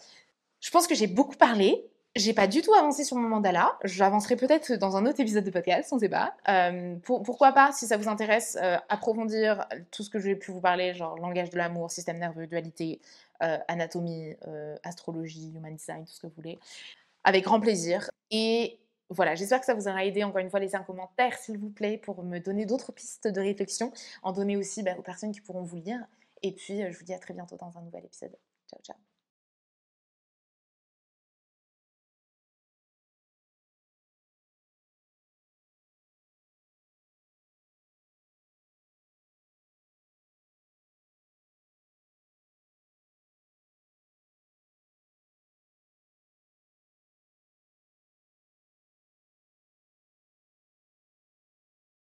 je 0.59 0.71
pense 0.71 0.87
que 0.87 0.95
j'ai 0.95 1.07
beaucoup 1.07 1.35
parlé 1.35 1.87
j'ai 2.16 2.34
pas 2.34 2.47
du 2.47 2.61
tout 2.61 2.74
avancé 2.74 3.03
sur 3.03 3.18
mon 3.18 3.28
mandala. 3.28 3.78
J'avancerai 3.84 4.38
peut-être 4.38 4.74
dans 4.74 4.95
un 4.95 5.05
autre 5.05 5.20
épisode 5.20 5.43
de 5.43 5.51
podcast, 5.51 5.91
on 5.91 5.99
sait 5.99 6.09
pas. 6.09 6.34
Euh, 6.47 6.95
pourquoi 7.03 7.51
pas, 7.51 7.72
si 7.74 7.88
ça 7.88 7.97
vous 7.97 8.07
intéresse, 8.07 8.57
euh, 8.61 8.78
approfondir 8.88 9.66
tout 9.91 10.03
ce 10.03 10.09
que 10.09 10.20
j'ai 10.20 10.36
pu 10.36 10.51
vous 10.51 10.61
parler, 10.61 10.93
genre 10.93 11.18
langage 11.18 11.49
de 11.49 11.57
l'amour, 11.57 11.91
système 11.91 12.18
nerveux, 12.18 12.47
dualité, 12.47 13.01
euh, 13.43 13.57
anatomie, 13.68 14.34
astrologie, 14.84 15.51
human 15.53 15.76
design, 15.76 16.05
tout 16.05 16.13
ce 16.13 16.22
que 16.22 16.28
vous 16.28 16.34
voulez, 16.38 16.57
avec 17.26 17.43
grand 17.43 17.59
plaisir. 17.59 18.09
Et 18.32 18.80
voilà, 19.09 19.36
j'espère 19.36 19.59
que 19.59 19.66
ça 19.66 19.74
vous 19.74 19.89
aura 19.89 20.05
aidé. 20.05 20.24
Encore 20.24 20.39
une 20.39 20.49
fois, 20.49 20.61
laissez 20.61 20.78
un 20.78 20.84
commentaire, 20.84 21.38
s'il 21.38 21.57
vous 21.57 21.70
plaît, 21.70 21.97
pour 21.97 22.24
me 22.24 22.39
donner 22.39 22.66
d'autres 22.66 22.93
pistes 22.93 23.28
de 23.28 23.41
réflexion, 23.41 23.91
en 24.24 24.32
donner 24.32 24.55
aussi 24.55 24.84
bah, 24.84 24.95
aux 24.97 25.03
personnes 25.03 25.34
qui 25.34 25.41
pourront 25.41 25.63
vous 25.63 25.78
lire. 25.78 25.99
Et 26.43 26.53
puis, 26.53 26.82
je 26.89 26.97
vous 26.97 27.03
dis 27.03 27.13
à 27.13 27.20
très 27.20 27.34
bientôt 27.34 27.57
dans 27.57 27.78
un 27.78 27.82
nouvel 27.82 28.05
épisode. 28.05 28.36
Ciao, 28.70 28.80
ciao. 28.82 29.14